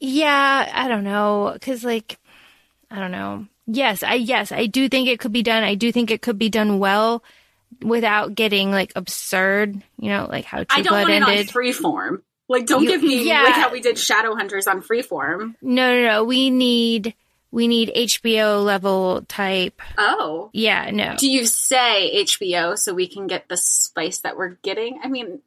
yeah, 0.00 0.70
I 0.72 0.88
don't 0.88 1.04
know, 1.04 1.50
because 1.52 1.84
like 1.84 2.18
I 2.90 2.98
don't 2.98 3.12
know. 3.12 3.46
Yes, 3.66 4.02
I 4.02 4.14
yes, 4.14 4.50
I 4.50 4.66
do 4.66 4.88
think 4.88 5.06
it 5.08 5.20
could 5.20 5.32
be 5.32 5.42
done. 5.44 5.62
I 5.62 5.74
do 5.76 5.92
think 5.92 6.10
it 6.10 6.22
could 6.22 6.38
be 6.38 6.48
done 6.48 6.78
well 6.80 7.22
without 7.82 8.34
getting 8.34 8.70
like 8.72 8.92
absurd. 8.96 9.80
You 9.98 10.08
know, 10.08 10.26
like 10.28 10.44
how 10.44 10.60
I 10.60 10.64
True 10.64 10.82
don't 10.84 10.92
Blood 10.92 11.08
want 11.08 11.10
it 11.10 11.28
ended. 11.28 11.48
on 11.48 11.54
freeform. 11.54 12.22
Like, 12.50 12.66
don't 12.66 12.82
You- 12.82 12.90
give 12.90 13.02
me 13.02 13.26
yeah. 13.26 13.44
like 13.44 13.54
how 13.54 13.70
we 13.70 13.80
did 13.80 13.94
Shadowhunters 13.96 14.66
on 14.66 14.82
freeform. 14.82 15.54
No, 15.62 15.94
no, 15.94 16.06
no. 16.06 16.24
We 16.24 16.50
need 16.50 17.14
we 17.52 17.66
need 17.68 17.90
HBO 17.96 18.62
level 18.64 19.22
type. 19.28 19.80
Oh. 19.98 20.50
Yeah, 20.52 20.90
no. 20.92 21.14
Do 21.18 21.28
you 21.30 21.46
say 21.46 22.24
HBO 22.24 22.76
so 22.78 22.92
we 22.94 23.06
can 23.08 23.26
get 23.26 23.48
the 23.48 23.56
spice 23.56 24.20
that 24.20 24.36
we're 24.36 24.56
getting? 24.62 25.00
I 25.02 25.08
mean, 25.08 25.40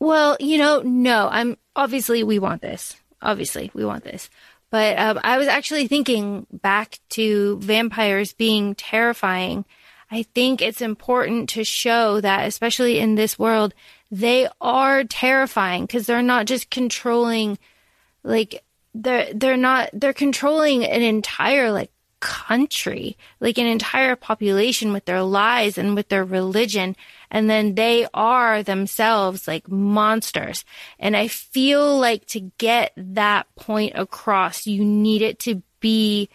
Well, 0.00 0.36
you 0.40 0.58
know, 0.58 0.80
no. 0.82 1.28
I'm 1.30 1.56
obviously 1.76 2.22
we 2.24 2.38
want 2.38 2.62
this. 2.62 2.96
Obviously, 3.20 3.70
we 3.74 3.84
want 3.84 4.02
this. 4.04 4.30
But 4.70 4.98
um, 4.98 5.20
I 5.22 5.38
was 5.38 5.46
actually 5.48 5.86
thinking 5.86 6.46
back 6.50 6.98
to 7.10 7.58
vampires 7.58 8.32
being 8.32 8.74
terrifying. 8.74 9.64
I 10.10 10.24
think 10.24 10.60
it's 10.60 10.80
important 10.82 11.48
to 11.50 11.62
show 11.64 12.20
that, 12.20 12.46
especially 12.48 12.98
in 12.98 13.14
this 13.14 13.38
world, 13.38 13.74
they 14.12 14.46
are 14.60 15.04
terrifying 15.04 15.86
because 15.86 16.06
they're 16.06 16.22
not 16.22 16.46
just 16.46 16.70
controlling, 16.70 17.58
like 18.22 18.62
they're 18.94 19.32
they're 19.32 19.56
not 19.56 19.88
they're 19.94 20.12
controlling 20.12 20.84
an 20.84 21.00
entire 21.00 21.72
like 21.72 21.90
country, 22.20 23.16
like 23.40 23.56
an 23.58 23.66
entire 23.66 24.14
population 24.14 24.92
with 24.92 25.06
their 25.06 25.22
lies 25.22 25.78
and 25.78 25.96
with 25.96 26.08
their 26.08 26.24
religion. 26.24 26.94
And 27.30 27.48
then 27.48 27.74
they 27.74 28.06
are 28.12 28.62
themselves 28.62 29.48
like 29.48 29.68
monsters. 29.68 30.64
And 30.98 31.16
I 31.16 31.26
feel 31.26 31.98
like 31.98 32.26
to 32.26 32.52
get 32.58 32.92
that 32.96 33.52
point 33.56 33.94
across, 33.96 34.66
you 34.66 34.84
need 34.84 35.22
it 35.22 35.38
to 35.40 35.62
be 35.80 36.28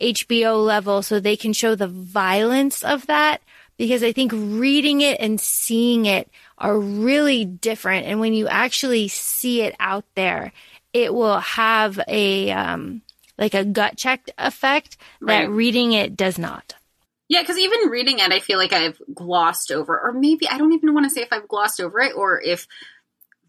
HBO 0.00 0.64
level 0.64 1.02
so 1.02 1.18
they 1.18 1.36
can 1.36 1.52
show 1.54 1.74
the 1.74 1.88
violence 1.88 2.84
of 2.84 3.06
that. 3.06 3.40
Because 3.82 4.04
I 4.04 4.12
think 4.12 4.30
reading 4.32 5.00
it 5.00 5.18
and 5.18 5.40
seeing 5.40 6.06
it 6.06 6.30
are 6.56 6.78
really 6.78 7.44
different. 7.44 8.06
And 8.06 8.20
when 8.20 8.32
you 8.32 8.46
actually 8.46 9.08
see 9.08 9.62
it 9.62 9.74
out 9.80 10.04
there, 10.14 10.52
it 10.92 11.12
will 11.12 11.40
have 11.40 11.98
a, 12.06 12.52
um, 12.52 13.02
like 13.36 13.54
a 13.54 13.64
gut 13.64 13.96
check 13.96 14.30
effect 14.38 14.98
that 15.22 15.40
Right. 15.40 15.50
reading 15.50 15.94
it 15.94 16.16
does 16.16 16.38
not. 16.38 16.76
Yeah, 17.28 17.42
because 17.42 17.58
even 17.58 17.88
reading 17.90 18.20
it, 18.20 18.30
I 18.30 18.38
feel 18.38 18.56
like 18.56 18.72
I've 18.72 19.02
glossed 19.12 19.72
over, 19.72 20.00
or 20.00 20.12
maybe 20.12 20.48
I 20.48 20.58
don't 20.58 20.74
even 20.74 20.94
want 20.94 21.06
to 21.06 21.10
say 21.10 21.22
if 21.22 21.32
I've 21.32 21.48
glossed 21.48 21.80
over 21.80 21.98
it 21.98 22.12
or 22.14 22.40
if 22.40 22.68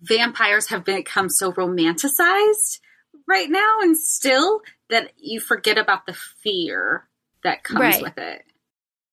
vampires 0.01 0.69
have 0.69 0.83
become 0.83 1.29
so 1.29 1.51
romanticized 1.51 2.79
right 3.27 3.51
now 3.51 3.81
and 3.81 3.95
still 3.95 4.61
that 4.89 5.11
you 5.15 5.39
forget 5.39 5.77
about 5.77 6.07
the 6.07 6.13
fear 6.41 7.07
that 7.43 7.63
comes 7.63 7.79
Right. 7.79 8.01
with 8.01 8.17
it. 8.17 8.45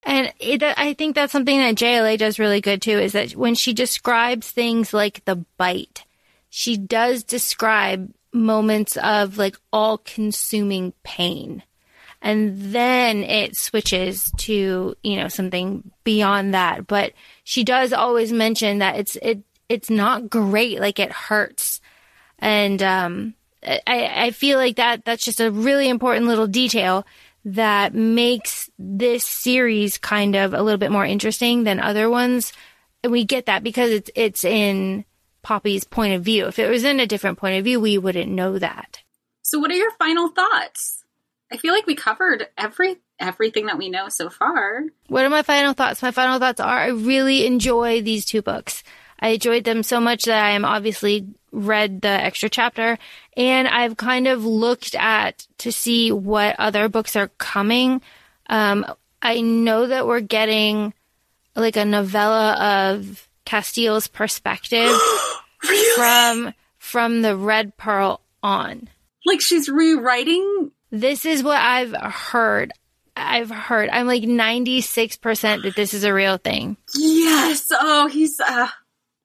And 0.02 0.32
it, 0.38 0.62
I 0.62 0.94
think 0.94 1.14
that's 1.14 1.32
something 1.32 1.58
that 1.58 1.74
JLA 1.74 2.18
does 2.18 2.38
really 2.38 2.60
good 2.60 2.80
too, 2.80 2.98
is 2.98 3.12
that 3.12 3.32
when 3.32 3.54
she 3.54 3.72
describes 3.72 4.50
things 4.50 4.94
like 4.94 5.24
the 5.24 5.44
bite, 5.58 6.04
she 6.48 6.76
does 6.76 7.22
describe 7.22 8.12
moments 8.32 8.96
of 8.96 9.38
like 9.38 9.56
all 9.72 9.98
consuming 9.98 10.92
pain. 11.02 11.62
And 12.22 12.72
then 12.72 13.22
it 13.22 13.56
switches 13.56 14.30
to, 14.38 14.94
you 15.02 15.16
know, 15.16 15.28
something 15.28 15.90
beyond 16.04 16.54
that. 16.54 16.86
But 16.86 17.12
she 17.44 17.64
does 17.64 17.92
always 17.92 18.32
mention 18.32 18.78
that 18.78 18.96
it's, 18.96 19.16
it, 19.16 19.42
it's 19.68 19.88
not 19.88 20.28
great. 20.28 20.80
Like 20.80 20.98
it 20.98 21.12
hurts. 21.12 21.80
And, 22.38 22.82
um, 22.82 23.34
I, 23.62 24.10
I 24.26 24.30
feel 24.30 24.58
like 24.58 24.76
that, 24.76 25.04
that's 25.04 25.24
just 25.24 25.40
a 25.40 25.50
really 25.50 25.88
important 25.88 26.26
little 26.26 26.46
detail 26.46 27.06
that 27.44 27.94
makes 27.94 28.70
this 28.78 29.24
series 29.24 29.98
kind 29.98 30.36
of 30.36 30.54
a 30.54 30.62
little 30.62 30.78
bit 30.78 30.92
more 30.92 31.04
interesting 31.04 31.64
than 31.64 31.80
other 31.80 32.10
ones. 32.10 32.52
And 33.02 33.12
we 33.12 33.24
get 33.24 33.46
that 33.46 33.62
because 33.62 33.90
it's, 33.90 34.10
it's 34.14 34.44
in 34.44 35.04
Poppy's 35.42 35.84
point 35.84 36.14
of 36.14 36.22
view. 36.22 36.46
If 36.46 36.58
it 36.58 36.68
was 36.68 36.84
in 36.84 37.00
a 37.00 37.06
different 37.06 37.38
point 37.38 37.58
of 37.58 37.64
view, 37.64 37.80
we 37.80 37.98
wouldn't 37.98 38.30
know 38.30 38.58
that. 38.58 39.02
So, 39.42 39.58
what 39.58 39.70
are 39.70 39.76
your 39.76 39.90
final 39.92 40.28
thoughts? 40.28 41.04
I 41.52 41.56
feel 41.56 41.74
like 41.74 41.86
we 41.86 41.94
covered 41.94 42.46
every 42.56 42.96
everything 43.18 43.66
that 43.66 43.78
we 43.78 43.88
know 43.88 44.08
so 44.08 44.30
far. 44.30 44.84
What 45.08 45.24
are 45.24 45.30
my 45.30 45.42
final 45.42 45.72
thoughts? 45.72 46.02
My 46.02 46.10
final 46.10 46.38
thoughts 46.38 46.60
are 46.60 46.78
I 46.78 46.88
really 46.88 47.46
enjoy 47.46 48.02
these 48.02 48.24
two 48.24 48.42
books. 48.42 48.82
I 49.20 49.30
enjoyed 49.30 49.64
them 49.64 49.82
so 49.82 50.00
much 50.00 50.24
that 50.24 50.44
I 50.44 50.50
am 50.50 50.64
obviously 50.64 51.26
read 51.52 52.00
the 52.00 52.08
extra 52.08 52.48
chapter 52.48 52.98
and 53.36 53.68
I've 53.68 53.96
kind 53.96 54.26
of 54.26 54.44
looked 54.44 54.94
at 54.94 55.46
to 55.58 55.72
see 55.72 56.12
what 56.12 56.56
other 56.58 56.88
books 56.88 57.16
are 57.16 57.28
coming. 57.38 58.00
Um, 58.48 58.86
I 59.20 59.40
know 59.40 59.86
that 59.86 60.06
we're 60.06 60.20
getting 60.20 60.94
like 61.54 61.76
a 61.76 61.84
novella 61.84 62.54
of 62.92 63.28
Casteel's 63.44 64.06
perspective 64.06 64.90
from 65.96 66.54
from 66.78 67.22
the 67.22 67.36
Red 67.36 67.76
Pearl 67.76 68.20
on. 68.42 68.88
Like 69.26 69.40
she's 69.40 69.68
rewriting. 69.68 70.70
This 70.90 71.24
is 71.24 71.42
what 71.42 71.60
I've 71.60 71.92
heard. 71.92 72.72
I've 73.16 73.50
heard. 73.50 73.90
I'm 73.90 74.06
like 74.06 74.22
96% 74.22 75.62
that 75.62 75.76
this 75.76 75.92
is 75.92 76.04
a 76.04 76.14
real 76.14 76.38
thing. 76.38 76.76
Yes. 76.94 77.66
Oh, 77.70 78.06
he's. 78.06 78.40
uh 78.40 78.68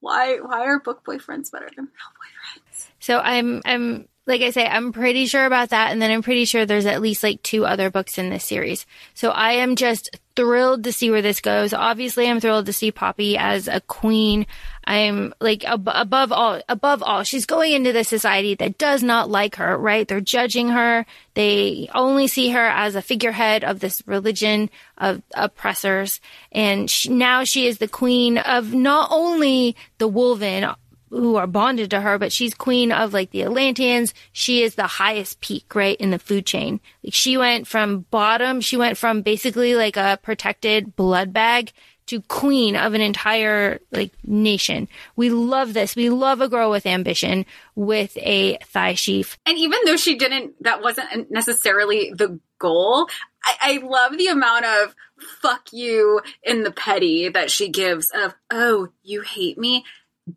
Why? 0.05 0.37
Why 0.37 0.61
are 0.67 0.79
book 0.79 1.03
boyfriends 1.03 1.51
better 1.51 1.67
than 1.75 1.85
male 1.85 2.13
boyfriends? 2.21 2.89
So 2.99 3.17
I'm, 3.17 3.63
I'm, 3.65 4.07
like 4.27 4.41
I 4.41 4.49
say, 4.49 4.65
I'm 4.65 4.91
pretty 4.91 5.27
sure 5.27 5.45
about 5.45 5.69
that. 5.69 5.91
And 5.91 6.01
then 6.01 6.11
I'm 6.11 6.23
pretty 6.23 6.45
sure 6.45 6.65
there's 6.65 6.87
at 6.87 7.01
least 7.01 7.21
like 7.21 7.43
two 7.43 7.65
other 7.65 7.91
books 7.91 8.17
in 8.17 8.29
this 8.29 8.43
series. 8.43 8.85
So 9.13 9.29
I 9.29 9.53
am 9.53 9.75
just 9.75 10.19
thrilled 10.35 10.83
to 10.83 10.91
see 10.91 11.11
where 11.11 11.21
this 11.21 11.39
goes. 11.39 11.73
Obviously, 11.73 12.27
I'm 12.27 12.39
thrilled 12.39 12.65
to 12.65 12.73
see 12.73 12.91
Poppy 12.91 13.37
as 13.37 13.67
a 13.67 13.81
queen. 13.81 14.47
I'm 14.83 15.33
like 15.39 15.63
ab- 15.63 15.89
above 15.91 16.31
all, 16.31 16.61
above 16.67 17.03
all, 17.03 17.23
she's 17.23 17.45
going 17.45 17.71
into 17.73 17.93
the 17.93 18.03
society 18.03 18.55
that 18.55 18.77
does 18.77 19.01
not 19.03 19.29
like 19.29 19.55
her, 19.55 19.77
right? 19.77 20.07
They're 20.07 20.21
judging 20.21 20.69
her. 20.69 21.05
They 21.35 21.89
only 21.93 22.27
see 22.27 22.49
her 22.49 22.65
as 22.65 22.95
a 22.95 23.01
figurehead 23.01 23.63
of 23.63 23.79
this 23.79 24.03
religion 24.05 24.69
of 24.97 25.21
oppressors. 25.35 26.19
And 26.51 26.89
she, 26.89 27.09
now 27.09 27.43
she 27.43 27.67
is 27.67 27.77
the 27.77 27.87
queen 27.87 28.37
of 28.37 28.73
not 28.73 29.09
only 29.11 29.75
the 29.99 30.09
Wolven, 30.09 30.75
who 31.15 31.35
are 31.37 31.47
bonded 31.47 31.91
to 31.91 32.01
her, 32.01 32.19
but 32.19 32.31
she's 32.31 32.53
queen 32.53 32.91
of 32.91 33.13
like 33.13 33.31
the 33.31 33.43
Atlanteans. 33.43 34.13
She 34.31 34.63
is 34.63 34.75
the 34.75 34.87
highest 34.87 35.41
peak, 35.41 35.73
right, 35.73 35.97
in 35.97 36.11
the 36.11 36.19
food 36.19 36.45
chain. 36.45 36.79
Like 37.03 37.13
she 37.13 37.37
went 37.37 37.67
from 37.67 38.05
bottom, 38.11 38.61
she 38.61 38.77
went 38.77 38.97
from 38.97 39.21
basically 39.21 39.75
like 39.75 39.97
a 39.97 40.19
protected 40.21 40.95
blood 40.95 41.33
bag 41.33 41.71
to 42.07 42.21
queen 42.21 42.75
of 42.75 42.93
an 42.93 43.01
entire 43.01 43.79
like 43.91 44.13
nation. 44.23 44.87
We 45.15 45.29
love 45.29 45.73
this. 45.73 45.95
We 45.95 46.09
love 46.09 46.41
a 46.41 46.49
girl 46.49 46.69
with 46.69 46.85
ambition 46.85 47.45
with 47.73 48.15
a 48.17 48.57
thigh 48.65 48.93
sheaf. 48.93 49.39
And 49.45 49.57
even 49.57 49.79
though 49.85 49.97
she 49.97 50.15
didn't, 50.15 50.61
that 50.63 50.81
wasn't 50.81 51.31
necessarily 51.31 52.13
the 52.15 52.39
goal. 52.59 53.07
I, 53.43 53.55
I 53.61 53.85
love 53.85 54.17
the 54.17 54.27
amount 54.27 54.65
of 54.65 54.95
fuck 55.41 55.69
you 55.71 56.21
in 56.43 56.63
the 56.63 56.71
petty 56.71 57.29
that 57.29 57.49
she 57.49 57.69
gives 57.69 58.11
of, 58.13 58.35
oh, 58.51 58.89
you 59.03 59.21
hate 59.21 59.57
me? 59.57 59.83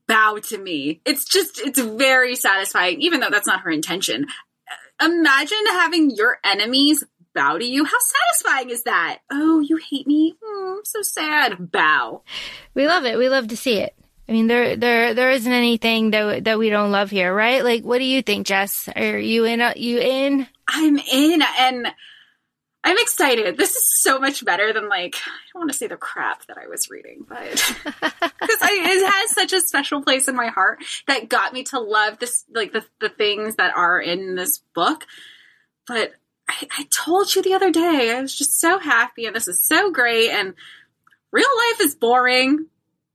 Bow 0.06 0.38
to 0.44 0.58
me. 0.58 1.00
It's 1.04 1.24
just, 1.24 1.60
it's 1.60 1.80
very 1.80 2.36
satisfying, 2.36 3.00
even 3.00 3.20
though 3.20 3.30
that's 3.30 3.46
not 3.46 3.62
her 3.62 3.70
intention. 3.70 4.26
Imagine 5.00 5.66
having 5.70 6.10
your 6.10 6.38
enemies 6.44 7.04
bow 7.34 7.56
to 7.56 7.64
you. 7.64 7.84
How 7.84 7.98
satisfying 7.98 8.70
is 8.70 8.82
that? 8.82 9.20
Oh, 9.30 9.60
you 9.60 9.76
hate 9.76 10.06
me? 10.06 10.34
Hmm, 10.42 10.78
so 10.84 11.02
sad. 11.02 11.70
Bow. 11.70 12.22
We 12.74 12.86
love 12.86 13.04
it. 13.04 13.16
We 13.16 13.28
love 13.28 13.48
to 13.48 13.56
see 13.56 13.78
it. 13.78 13.94
I 14.28 14.32
mean, 14.32 14.46
there, 14.46 14.76
there, 14.76 15.14
there 15.14 15.30
isn't 15.30 15.50
anything 15.50 16.10
that 16.10 16.44
that 16.44 16.58
we 16.58 16.68
don't 16.68 16.90
love 16.90 17.10
here, 17.10 17.34
right? 17.34 17.64
Like, 17.64 17.82
what 17.82 17.96
do 17.98 18.04
you 18.04 18.20
think, 18.20 18.46
Jess? 18.46 18.86
Are 18.94 19.18
you 19.18 19.44
in? 19.44 19.62
You 19.76 19.98
in? 19.98 20.46
I'm 20.68 20.98
in 20.98 21.42
and 21.58 21.86
I'm 22.88 22.96
excited. 22.96 23.58
This 23.58 23.76
is 23.76 23.86
so 23.86 24.18
much 24.18 24.42
better 24.42 24.72
than 24.72 24.88
like 24.88 25.14
I 25.14 25.30
don't 25.52 25.60
want 25.60 25.72
to 25.72 25.76
say 25.76 25.88
the 25.88 25.98
crap 25.98 26.46
that 26.46 26.56
I 26.56 26.68
was 26.68 26.88
reading, 26.88 27.26
but 27.28 27.38
because 27.84 28.58
it 28.62 29.12
has 29.12 29.30
such 29.32 29.52
a 29.52 29.60
special 29.60 30.00
place 30.00 30.26
in 30.26 30.34
my 30.34 30.46
heart 30.46 30.82
that 31.06 31.28
got 31.28 31.52
me 31.52 31.64
to 31.64 31.80
love 31.80 32.18
this 32.18 32.46
like 32.50 32.72
the 32.72 32.82
the 32.98 33.10
things 33.10 33.56
that 33.56 33.76
are 33.76 34.00
in 34.00 34.36
this 34.36 34.62
book. 34.74 35.04
But 35.86 36.12
I, 36.48 36.66
I 36.78 36.86
told 36.88 37.34
you 37.34 37.42
the 37.42 37.52
other 37.52 37.70
day 37.70 38.16
I 38.16 38.22
was 38.22 38.34
just 38.34 38.58
so 38.58 38.78
happy 38.78 39.26
and 39.26 39.36
this 39.36 39.48
is 39.48 39.62
so 39.62 39.90
great 39.90 40.30
and 40.30 40.54
real 41.30 41.46
life 41.58 41.82
is 41.82 41.94
boring. 41.94 42.68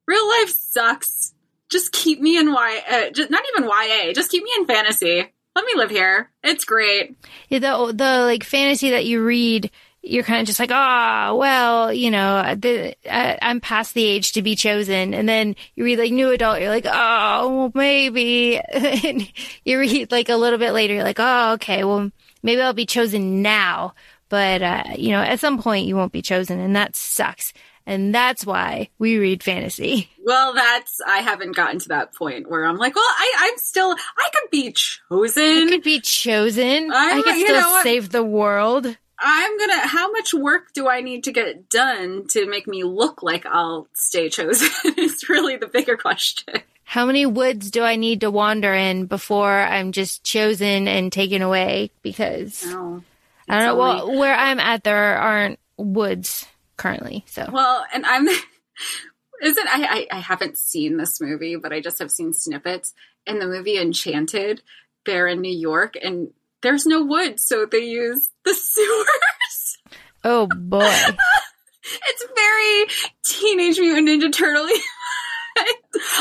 Real 0.06 0.28
life 0.28 0.50
sucks. 0.50 1.34
Just 1.72 1.92
keep 1.92 2.22
me 2.22 2.38
in 2.38 2.54
Y, 2.54 2.82
uh, 2.88 3.10
just, 3.10 3.32
not 3.32 3.42
even 3.56 3.68
YA. 3.68 4.14
Just 4.14 4.30
keep 4.30 4.44
me 4.44 4.52
in 4.56 4.68
fantasy. 4.68 5.33
Let 5.56 5.66
me 5.66 5.74
live 5.76 5.92
here. 5.92 6.32
It's 6.44 6.66
great. 6.66 7.16
Yeah, 7.50 7.60
the 7.60 7.94
the 7.94 8.24
like 8.26 8.44
fantasy 8.44 8.90
that 8.92 9.06
you 9.06 9.24
read, 9.24 9.70
you're 10.02 10.24
kind 10.24 10.42
of 10.42 10.48
just 10.48 10.60
like, 10.60 10.72
ah, 10.72 11.34
well, 11.36 11.94
you 11.94 12.10
know, 12.10 12.56
the, 12.56 12.96
I, 13.10 13.38
I'm 13.42 13.62
past 13.62 13.94
the 13.94 14.04
age 14.04 14.34
to 14.34 14.42
be 14.42 14.56
chosen, 14.56 15.14
and 15.14 15.30
then 15.30 15.56
you 15.76 15.86
read 15.86 16.00
like 16.00 16.12
new 16.12 16.32
adult, 16.32 16.60
you're 16.60 16.70
like, 16.70 16.88
oh, 16.88 17.58
well, 17.58 17.72
maybe. 17.74 18.60
And 18.74 19.32
you 19.64 19.80
read 19.80 20.12
like 20.12 20.30
a 20.30 20.36
little 20.36 20.60
bit 20.60 20.72
later, 20.72 20.96
you're 20.96 21.04
like, 21.04 21.20
oh, 21.20 21.54
okay, 21.54 21.84
well, 21.84 22.12
maybe 22.42 22.62
I'll 22.62 22.74
be 22.74 22.86
chosen 22.86 23.42
now, 23.42 23.94
but 24.30 24.62
uh, 24.62 24.84
you 24.98 25.12
know, 25.12 25.22
at 25.22 25.40
some 25.40 25.62
point 25.62 25.88
you 25.88 25.96
won't 25.96 26.12
be 26.12 26.22
chosen, 26.22 26.60
and 26.60 26.76
that 26.76 26.96
sucks. 26.96 27.54
And 27.86 28.16
that's 28.16 28.46
why 28.46 28.90
we 28.98 29.18
read 29.18 29.44
fantasy. 29.44 30.10
Well, 30.26 30.54
that's 30.54 31.02
I 31.06 31.18
haven't 31.18 31.54
gotten 31.54 31.80
to 31.80 31.90
that 31.90 32.16
point 32.16 32.50
where 32.50 32.64
I'm 32.64 32.78
like, 32.78 32.96
well, 32.96 33.04
I, 33.06 33.34
I'm 33.40 33.58
still 33.58 33.92
I 33.92 34.30
could 34.34 34.50
be 34.52 34.72
chosen. 34.72 35.44
I 35.44 35.68
could 35.70 35.84
be 35.84 36.00
chosen. 36.00 36.94
I, 36.94 36.96
I'm- 36.96 37.24
could 37.24 37.36
you 37.36 37.46
still 37.46 37.60
know 37.62 37.82
save 37.84 38.10
the 38.10 38.24
world. 38.24 38.86
I'm 39.20 39.58
gonna. 39.60 39.86
How 39.86 40.12
much 40.14 40.34
work 40.34 40.72
do 40.74 40.88
I 40.88 41.02
need 41.02 41.26
to 41.26 41.34
get 41.34 41.70
done 41.70 42.28
to 42.30 42.46
make 42.50 42.68
me 42.68 42.86
look 42.86 43.22
like 43.22 43.46
I'll 43.46 43.88
stay 43.94 44.30
chosen? 44.30 44.70
is 44.98 45.28
really 45.28 45.58
the 45.58 45.68
bigger 45.68 45.98
question. 45.98 46.62
How 46.86 47.06
many 47.06 47.26
woods 47.26 47.70
do 47.70 47.84
I 47.84 47.98
need 47.98 48.22
to 48.22 48.32
wander 48.32 48.74
in 48.74 49.08
before 49.08 49.52
I'm 49.60 49.92
just 49.92 50.24
chosen 50.24 50.88
and 50.88 51.12
taken 51.12 51.42
away? 51.42 51.92
Because 52.02 52.66
No. 52.66 53.04
I 53.50 53.60
don't 53.66 53.78
know. 53.78 53.92
It's 53.96 54.06
Well, 54.06 54.20
where 54.20 54.36
I'm 54.36 54.60
at, 54.60 54.86
there 54.86 55.18
aren't 55.18 55.60
woods 55.78 56.46
currently. 56.78 57.26
So 57.28 57.48
Well, 57.52 57.86
and 57.94 58.06
I'm 58.06 58.28
isn't 59.44 59.68
I, 59.68 60.08
I 60.12 60.18
I 60.18 60.20
haven't 60.20 60.58
seen 60.58 60.98
this 60.98 61.20
movie, 61.22 61.56
but 61.56 61.74
I 61.74 61.80
just 61.82 62.00
have 62.00 62.12
seen 62.12 62.34
snippets. 62.34 62.94
In 63.26 63.40
the 63.40 63.48
movie 63.48 63.78
Enchanted, 63.78 64.62
they're 65.06 65.28
in 65.28 65.42
New 65.42 65.56
York 65.56 65.96
and 66.02 66.34
there's 66.62 66.86
no 66.86 67.04
wood, 67.04 67.40
so 67.40 67.66
they 67.66 67.86
use 67.86 68.30
the 68.44 68.54
sewers. 68.56 69.78
Oh 70.24 70.48
boy. 70.48 70.80
it's 71.84 72.26
very 72.36 72.86
Teenage 73.26 73.80
Mutant 73.80 74.08
Ninja 74.08 74.32
Turtle. 74.32 74.68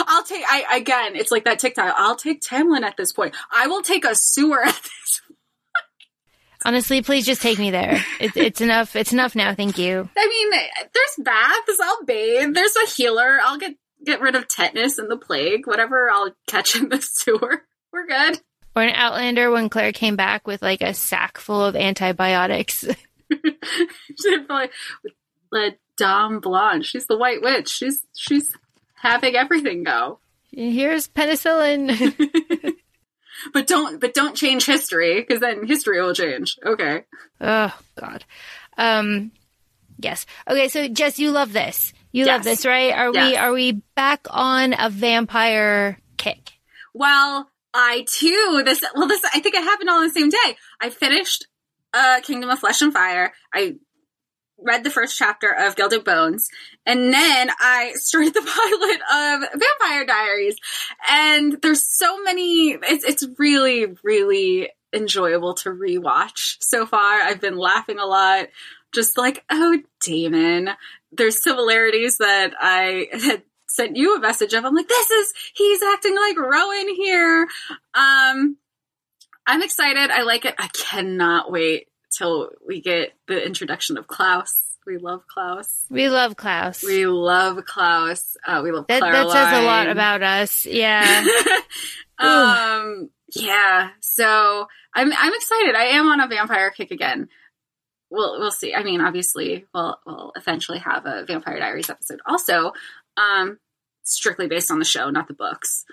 I'll 0.06 0.24
take. 0.24 0.44
I 0.46 0.76
again, 0.76 1.16
it's 1.16 1.30
like 1.30 1.44
that 1.44 1.58
TikTok. 1.58 1.94
I'll 1.96 2.16
take 2.16 2.42
Tamlin 2.42 2.82
at 2.82 2.96
this 2.96 3.12
point. 3.12 3.34
I 3.50 3.66
will 3.66 3.82
take 3.82 4.04
a 4.04 4.14
sewer 4.14 4.62
at 4.64 4.74
this. 4.74 5.21
Honestly, 6.64 7.02
please 7.02 7.26
just 7.26 7.42
take 7.42 7.58
me 7.58 7.70
there. 7.70 8.02
It's, 8.20 8.36
it's 8.36 8.60
enough. 8.60 8.94
It's 8.96 9.12
enough 9.12 9.34
now. 9.34 9.54
Thank 9.54 9.78
you. 9.78 10.08
I 10.16 10.28
mean, 10.28 10.50
there's 10.50 11.16
baths. 11.18 11.80
I'll 11.82 12.04
bathe. 12.04 12.54
There's 12.54 12.76
a 12.76 12.86
healer. 12.86 13.38
I'll 13.42 13.58
get 13.58 13.76
get 14.04 14.20
rid 14.20 14.34
of 14.34 14.48
tetanus 14.48 14.98
and 14.98 15.10
the 15.10 15.16
plague. 15.16 15.66
Whatever 15.66 16.10
I'll 16.10 16.34
catch 16.46 16.76
in 16.76 16.88
the 16.88 17.00
sewer. 17.02 17.64
We're 17.92 18.06
good. 18.06 18.40
Or 18.74 18.82
an 18.82 18.94
Outlander 18.94 19.50
when 19.50 19.68
Claire 19.68 19.92
came 19.92 20.16
back 20.16 20.46
with 20.46 20.62
like 20.62 20.80
a 20.80 20.94
sack 20.94 21.38
full 21.38 21.64
of 21.64 21.76
antibiotics. 21.76 22.84
She'd 23.30 24.46
probably 24.46 24.70
let 25.50 25.78
Dame 25.96 26.40
Blanche. 26.40 26.86
She's 26.86 27.06
the 27.06 27.16
White 27.18 27.42
Witch. 27.42 27.68
She's 27.68 28.02
she's 28.16 28.50
having 28.94 29.36
everything 29.36 29.84
go. 29.84 30.18
Here's 30.50 31.08
penicillin. 31.08 32.74
But 33.52 33.66
don't 33.66 34.00
but 34.00 34.14
don't 34.14 34.36
change 34.36 34.66
history 34.66 35.20
because 35.20 35.40
then 35.40 35.66
history 35.66 36.00
will 36.00 36.14
change. 36.14 36.58
Okay. 36.64 37.04
Oh 37.40 37.76
God. 37.96 38.24
Um. 38.78 39.32
Yes. 39.98 40.26
Okay. 40.48 40.68
So 40.68 40.88
Jess, 40.88 41.18
you 41.18 41.30
love 41.30 41.52
this. 41.52 41.92
You 42.12 42.26
Yes. 42.26 42.36
love 42.38 42.44
this, 42.44 42.66
right? 42.66 42.92
Are 42.92 43.10
we 43.12 43.36
are 43.36 43.52
we 43.52 43.72
back 43.94 44.26
on 44.30 44.74
a 44.78 44.90
vampire 44.90 45.98
kick? 46.16 46.52
Well, 46.94 47.50
I 47.74 48.04
too 48.08 48.62
this 48.64 48.82
well 48.94 49.08
this 49.08 49.22
I 49.32 49.40
think 49.40 49.54
it 49.54 49.62
happened 49.62 49.88
all 49.90 49.98
on 49.98 50.06
the 50.08 50.12
same 50.12 50.28
day. 50.28 50.56
I 50.80 50.90
finished 50.90 51.46
uh 51.94 52.20
Kingdom 52.22 52.50
of 52.50 52.58
Flesh 52.58 52.82
and 52.82 52.92
Fire. 52.92 53.32
I 53.54 53.76
read 54.64 54.84
the 54.84 54.90
first 54.90 55.16
chapter 55.16 55.50
of 55.50 55.76
Gilded 55.76 56.04
Bones, 56.04 56.48
and 56.86 57.12
then 57.12 57.50
I 57.58 57.92
started 57.96 58.34
the 58.34 58.40
pilot 58.40 59.00
of 59.12 59.60
Vampire 59.60 60.06
Diaries. 60.06 60.56
And 61.08 61.60
there's 61.62 61.84
so 61.84 62.22
many 62.22 62.72
it's 62.82 63.04
it's 63.04 63.26
really, 63.38 63.94
really 64.02 64.70
enjoyable 64.92 65.54
to 65.54 65.70
rewatch 65.70 66.56
so 66.60 66.86
far. 66.86 67.20
I've 67.20 67.40
been 67.40 67.56
laughing 67.56 67.98
a 67.98 68.06
lot. 68.06 68.48
Just 68.92 69.16
like, 69.16 69.44
oh 69.50 69.78
Damon. 70.04 70.70
There's 71.12 71.42
similarities 71.42 72.18
that 72.18 72.52
I 72.58 73.08
had 73.12 73.42
sent 73.68 73.96
you 73.96 74.16
a 74.16 74.20
message 74.20 74.52
of. 74.52 74.64
I'm 74.64 74.74
like, 74.74 74.88
this 74.88 75.10
is 75.10 75.32
he's 75.54 75.82
acting 75.82 76.14
like 76.14 76.38
Rowan 76.38 76.94
here. 76.94 77.48
Um 77.94 78.56
I'm 79.46 79.62
excited. 79.62 80.10
I 80.10 80.22
like 80.22 80.44
it. 80.44 80.54
I 80.58 80.68
cannot 80.68 81.50
wait 81.50 81.88
till 82.16 82.50
we 82.66 82.80
get 82.80 83.12
the 83.26 83.44
introduction 83.44 83.96
of 83.98 84.06
Klaus. 84.06 84.54
We 84.86 84.98
love 84.98 85.22
Klaus. 85.28 85.86
We 85.90 86.08
love 86.08 86.36
Klaus. 86.36 86.82
We 86.82 87.06
love 87.06 87.64
Klaus. 87.64 88.36
Uh, 88.44 88.62
we 88.64 88.72
love 88.72 88.86
that, 88.88 89.00
that 89.00 89.30
says 89.30 89.58
a 89.58 89.62
lot 89.62 89.88
about 89.88 90.22
us. 90.22 90.66
Yeah. 90.66 91.24
um 92.18 93.10
yeah 93.34 93.90
so 94.00 94.66
i'm 94.94 95.12
i'm 95.16 95.34
excited 95.34 95.74
i 95.74 95.84
am 95.84 96.06
on 96.08 96.20
a 96.20 96.28
vampire 96.28 96.70
kick 96.70 96.90
again 96.90 97.28
we'll 98.10 98.38
we'll 98.38 98.50
see 98.50 98.74
i 98.74 98.82
mean 98.82 99.00
obviously 99.00 99.64
we'll 99.74 99.98
we'll 100.06 100.32
eventually 100.36 100.78
have 100.78 101.06
a 101.06 101.24
vampire 101.24 101.58
diaries 101.58 101.90
episode 101.90 102.20
also 102.26 102.72
um 103.16 103.58
strictly 104.02 104.46
based 104.46 104.70
on 104.70 104.78
the 104.78 104.84
show 104.84 105.10
not 105.10 105.28
the 105.28 105.34
books 105.34 105.84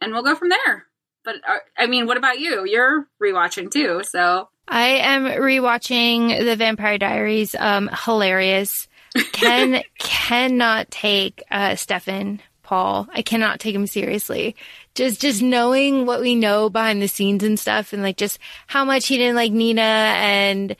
and 0.00 0.12
we'll 0.12 0.22
go 0.22 0.34
from 0.34 0.48
there 0.48 0.86
but 1.24 1.36
uh, 1.46 1.58
i 1.76 1.86
mean 1.86 2.06
what 2.06 2.16
about 2.16 2.40
you 2.40 2.64
you're 2.66 3.06
rewatching 3.22 3.70
too 3.70 4.02
so 4.04 4.48
I 4.68 4.86
am 4.88 5.24
rewatching 5.24 6.38
the 6.44 6.56
Vampire 6.56 6.98
Diaries. 6.98 7.54
Um, 7.54 7.88
hilarious. 8.04 8.88
Ken 9.32 9.82
cannot 9.98 10.90
take 10.90 11.42
uh, 11.50 11.76
Stefan 11.76 12.40
Paul. 12.62 13.08
I 13.12 13.22
cannot 13.22 13.60
take 13.60 13.74
him 13.74 13.86
seriously. 13.86 14.56
Just 14.94 15.20
just 15.20 15.42
knowing 15.42 16.04
what 16.06 16.20
we 16.20 16.34
know 16.34 16.68
behind 16.70 17.00
the 17.00 17.08
scenes 17.08 17.44
and 17.44 17.58
stuff, 17.60 17.92
and 17.92 18.02
like 18.02 18.16
just 18.16 18.38
how 18.66 18.84
much 18.84 19.06
he 19.06 19.16
didn't 19.18 19.36
like 19.36 19.52
Nina, 19.52 19.80
and 19.82 20.76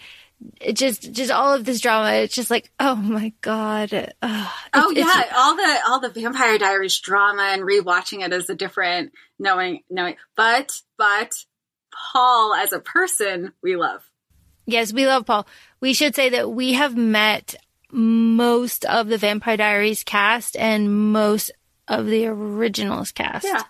it 0.60 0.72
just 0.74 1.12
just 1.12 1.30
all 1.30 1.54
of 1.54 1.64
this 1.64 1.80
drama. 1.80 2.12
It's 2.14 2.34
just 2.34 2.50
like, 2.50 2.70
oh 2.80 2.96
my 2.96 3.32
god. 3.40 3.92
Ugh. 4.22 4.52
oh 4.74 4.90
It's- 4.90 5.06
yeah 5.06 5.20
it's- 5.20 5.34
all 5.36 5.54
the 5.56 5.78
all 5.86 6.00
the 6.00 6.08
vampire 6.10 6.58
diaries 6.58 6.98
drama 6.98 7.42
and 7.52 7.62
rewatching 7.62 8.24
it 8.24 8.32
as 8.32 8.50
a 8.50 8.54
different 8.54 9.12
knowing 9.38 9.82
knowing 9.90 10.16
but 10.34 10.72
but 10.98 11.32
paul 12.12 12.54
as 12.54 12.72
a 12.72 12.80
person 12.80 13.52
we 13.62 13.76
love 13.76 14.02
Yes, 14.66 14.92
we 14.92 15.06
love 15.06 15.26
Paul. 15.26 15.46
We 15.80 15.94
should 15.94 16.14
say 16.16 16.30
that 16.30 16.50
we 16.50 16.72
have 16.72 16.96
met 16.96 17.54
most 17.92 18.84
of 18.84 19.06
the 19.06 19.16
Vampire 19.16 19.56
Diaries 19.56 20.02
cast 20.02 20.56
and 20.56 21.12
most 21.12 21.52
of 21.86 22.06
the 22.06 22.26
originals 22.26 23.12
cast. 23.12 23.46
Yeah. 23.46 23.62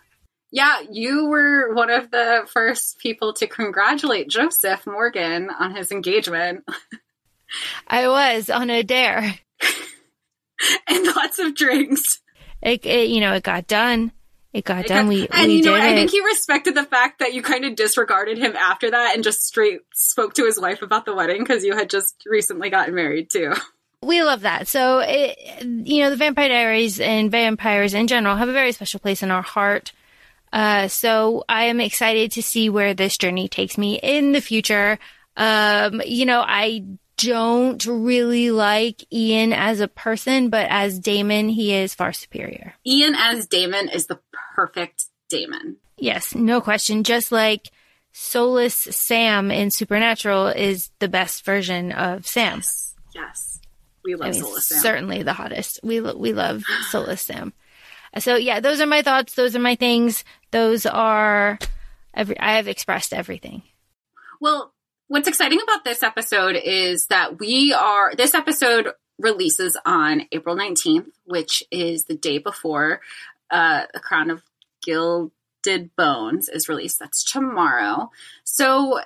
Yeah, 0.51 0.81
you 0.91 1.27
were 1.27 1.75
one 1.75 1.91
of 1.91 2.11
the 2.11 2.49
first 2.51 2.99
people 2.99 3.35
to 3.35 3.47
congratulate 3.47 4.31
Joseph 4.31 4.87
Morgan 4.87 5.51
on 5.51 5.77
his 5.77 5.93
engagement 5.93 6.65
I 7.87 8.09
was 8.09 8.51
on 8.51 8.71
a 8.71 8.83
dare. 8.83 9.35
and 10.89 11.07
lots 11.15 11.39
of 11.39 11.55
drinks. 11.55 12.21
It, 12.63 12.85
it 12.85 13.09
you 13.09 13.21
know, 13.21 13.35
it 13.35 13.43
got 13.43 13.67
done. 13.67 14.13
It 14.53 14.65
got 14.65 14.87
done. 14.87 15.09
We 15.09 15.29
and 15.29 15.49
we 15.49 15.57
you 15.57 15.63
know, 15.63 15.73
what? 15.73 15.83
I 15.83 15.91
it. 15.91 15.95
think 15.97 16.11
he 16.11 16.21
respected 16.21 16.75
the 16.75 16.85
fact 16.85 17.19
that 17.19 17.35
you 17.35 17.43
kind 17.43 17.65
of 17.65 17.77
disregarded 17.77 18.39
him 18.39 18.57
after 18.57 18.91
that 18.91 19.15
and 19.15 19.23
just 19.23 19.43
straight 19.43 19.81
spoke 19.95 20.35
to 20.35 20.45
his 20.45 20.59
wife 20.59 20.83
about 20.83 21.05
the 21.05 21.15
wedding 21.15 21.43
because 21.43 21.65
you 21.65 21.77
had 21.77 21.91
just 21.91 22.23
recently 22.27 22.71
gotten 22.71 22.95
married 22.95 23.29
too. 23.31 23.53
we 24.03 24.23
love 24.23 24.43
that. 24.43 24.69
So, 24.69 25.01
it, 25.01 25.37
you 25.63 26.03
know, 26.03 26.11
the 26.11 26.17
Vampire 26.17 26.49
Diaries 26.49 27.01
and 27.01 27.31
vampires 27.31 27.93
in 27.93 28.07
general 28.07 28.37
have 28.37 28.49
a 28.49 28.53
very 28.53 28.73
special 28.73 29.01
place 29.01 29.23
in 29.23 29.31
our 29.31 29.43
heart. 29.43 29.93
Uh, 30.53 30.89
so 30.89 31.45
I 31.49 31.65
am 31.65 31.81
excited 31.81 32.33
to 32.33 32.43
see 32.43 32.71
where 32.71 32.95
this 32.95 33.19
journey 33.19 33.49
takes 33.49 33.77
me 33.77 33.99
in 34.03 34.33
the 34.33 34.41
future. 34.41 34.99
Um, 35.37 36.01
you 36.07 36.25
know, 36.25 36.43
I 36.47 36.85
don't 37.17 37.85
really 37.87 38.51
like 38.51 39.05
Ian 39.13 39.53
as 39.53 39.81
a 39.81 39.89
person, 39.89 40.51
but 40.51 40.67
as 40.71 40.99
Damon, 40.99 41.49
he 41.49 41.73
is 41.73 41.95
far 41.95 42.13
superior. 42.13 42.75
Ian 42.87 43.15
as 43.15 43.47
Damon 43.47 43.89
is 43.89 44.07
the 44.07 44.21
perfect 44.55 45.05
Damon. 45.29 45.77
Yes, 45.99 46.35
no 46.35 46.61
question. 46.61 47.05
Just 47.05 47.33
like 47.33 47.71
Soulless 48.13 48.75
Sam 48.75 49.51
in 49.51 49.71
Supernatural 49.71 50.49
is 50.49 50.91
the 50.99 51.09
best 51.09 51.45
version 51.45 51.93
of 51.93 52.27
Sam. 52.27 52.63
Yes. 53.15 53.61
We 54.05 54.15
love 54.15 54.29
I 54.29 54.31
mean, 54.33 54.43
Soulless 54.43 54.67
Sam. 54.67 54.79
certainly 54.81 55.23
the 55.23 55.33
hottest. 55.33 55.81
We 55.83 56.01
lo- 56.01 56.17
we 56.17 56.33
love 56.33 56.65
Soulless 56.91 57.23
Sam. 57.23 57.53
So 58.19 58.37
yeah, 58.37 58.61
those 58.61 58.81
are 58.81 58.87
my 58.87 59.03
thoughts. 59.03 59.35
Those 59.35 59.57
are 59.57 59.61
my 59.61 59.75
things. 59.75 60.25
Those 60.51 60.87
are 60.87 61.59
every. 62.15 62.39
I 62.39 62.57
have 62.57 62.69
expressed 62.69 63.13
everything. 63.13 63.63
Well, 64.41 64.73
what's 65.09 65.29
exciting 65.29 65.61
about 65.63 65.85
this 65.85 66.03
episode 66.03 66.57
is 66.57 67.07
that 67.07 67.39
we 67.39 67.73
are, 67.73 68.15
this 68.15 68.35
episode 68.35 68.93
releases 69.19 69.77
on 69.85 70.23
April 70.33 70.57
19th, 70.57 71.11
which 71.25 71.63
is 71.71 72.05
the 72.05 72.17
day 72.17 72.39
before 72.39 73.01
uh, 73.51 73.85
The 73.93 74.01
Crown 74.01 74.31
of 74.31 74.43
Gilded 74.85 75.95
Bones 75.97 76.49
is 76.49 76.69
released. 76.69 76.99
That's 76.99 77.25
tomorrow. 77.25 78.11
So, 78.45 79.01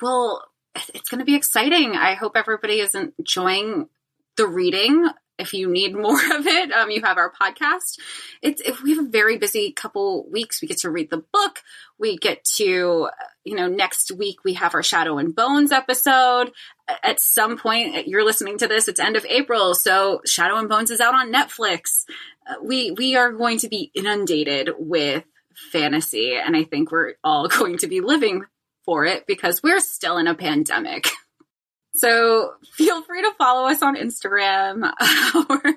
well, 0.00 0.42
it's 0.94 1.08
going 1.08 1.20
to 1.20 1.24
be 1.24 1.34
exciting. 1.34 1.96
I 1.96 2.14
hope 2.14 2.36
everybody 2.36 2.80
is 2.80 2.94
enjoying 2.94 3.88
the 4.36 4.46
reading. 4.46 5.08
If 5.38 5.52
you 5.52 5.70
need 5.70 5.94
more 5.94 6.14
of 6.34 6.46
it, 6.46 6.72
um, 6.72 6.90
you 6.90 7.02
have 7.02 7.18
our 7.18 7.32
podcast. 7.32 7.98
It's 8.42 8.60
if 8.62 8.82
we 8.82 8.96
have 8.96 9.06
a 9.06 9.08
very 9.08 9.38
busy 9.38 9.72
couple 9.72 10.28
weeks, 10.30 10.60
we 10.60 10.68
get 10.68 10.78
to 10.78 10.90
read 10.90 11.10
the 11.10 11.24
book. 11.32 11.62
We 11.98 12.16
get 12.16 12.44
to, 12.56 13.08
you 13.44 13.54
know, 13.54 13.68
next 13.68 14.12
week 14.12 14.44
we 14.44 14.54
have 14.54 14.74
our 14.74 14.82
Shadow 14.82 15.18
and 15.18 15.34
Bones 15.34 15.72
episode. 15.72 16.52
At 17.02 17.20
some 17.20 17.58
point, 17.58 18.06
you're 18.06 18.24
listening 18.24 18.58
to 18.58 18.68
this. 18.68 18.88
It's 18.88 19.00
end 19.00 19.16
of 19.16 19.24
April, 19.26 19.74
so 19.74 20.20
Shadow 20.26 20.56
and 20.56 20.68
Bones 20.68 20.90
is 20.90 21.00
out 21.00 21.14
on 21.14 21.32
Netflix. 21.32 22.04
Uh, 22.48 22.54
we 22.62 22.90
we 22.92 23.16
are 23.16 23.32
going 23.32 23.58
to 23.58 23.68
be 23.68 23.90
inundated 23.94 24.70
with 24.78 25.24
fantasy, 25.72 26.36
and 26.36 26.56
I 26.56 26.64
think 26.64 26.90
we're 26.90 27.14
all 27.24 27.48
going 27.58 27.78
to 27.78 27.86
be 27.86 28.00
living 28.00 28.44
for 28.84 29.04
it 29.04 29.26
because 29.26 29.62
we're 29.62 29.80
still 29.80 30.16
in 30.18 30.26
a 30.26 30.34
pandemic. 30.34 31.08
So 31.96 32.54
feel 32.72 33.02
free 33.02 33.22
to 33.22 33.32
follow 33.38 33.68
us 33.68 33.82
on 33.82 33.96
Instagram, 33.96 34.82
our 35.02 35.74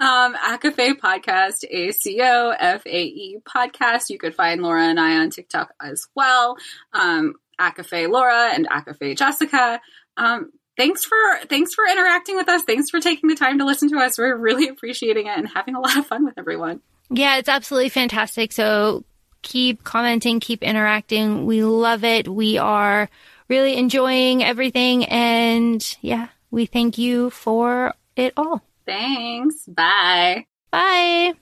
um, 0.00 0.34
ACOFAE 0.34 0.98
Podcast, 0.98 1.64
A 1.68 1.92
C 1.92 2.20
O 2.22 2.50
F 2.58 2.86
A 2.86 3.02
E 3.02 3.38
Podcast. 3.44 4.10
You 4.10 4.18
could 4.18 4.34
find 4.34 4.62
Laura 4.62 4.84
and 4.84 4.98
I 4.98 5.18
on 5.18 5.30
TikTok 5.30 5.72
as 5.80 6.06
well. 6.14 6.56
Um, 6.92 7.34
ACOFAE 7.60 8.10
Laura 8.10 8.50
and 8.54 8.68
ACOFAE 8.68 9.16
Jessica. 9.16 9.80
Um, 10.16 10.50
thanks 10.76 11.04
for 11.04 11.16
thanks 11.48 11.74
for 11.74 11.84
interacting 11.86 12.36
with 12.36 12.48
us. 12.48 12.62
Thanks 12.62 12.90
for 12.90 13.00
taking 13.00 13.28
the 13.28 13.36
time 13.36 13.58
to 13.58 13.64
listen 13.64 13.90
to 13.90 13.98
us. 13.98 14.18
We're 14.18 14.36
really 14.36 14.68
appreciating 14.68 15.26
it 15.26 15.36
and 15.36 15.48
having 15.48 15.74
a 15.74 15.80
lot 15.80 15.96
of 15.96 16.06
fun 16.06 16.24
with 16.24 16.38
everyone. 16.38 16.80
Yeah, 17.10 17.36
it's 17.36 17.48
absolutely 17.48 17.90
fantastic. 17.90 18.52
So 18.52 19.04
keep 19.42 19.84
commenting, 19.84 20.40
keep 20.40 20.62
interacting. 20.62 21.44
We 21.46 21.62
love 21.64 22.02
it. 22.02 22.26
We 22.28 22.58
are 22.58 23.10
really 23.48 23.76
enjoying 23.76 24.42
everything, 24.42 25.04
and 25.06 25.96
yeah, 26.00 26.28
we 26.50 26.66
thank 26.66 26.98
you 26.98 27.30
for 27.30 27.94
it 28.16 28.32
all. 28.36 28.62
Thanks. 28.86 29.66
Bye. 29.66 30.46
Bye. 30.70 31.34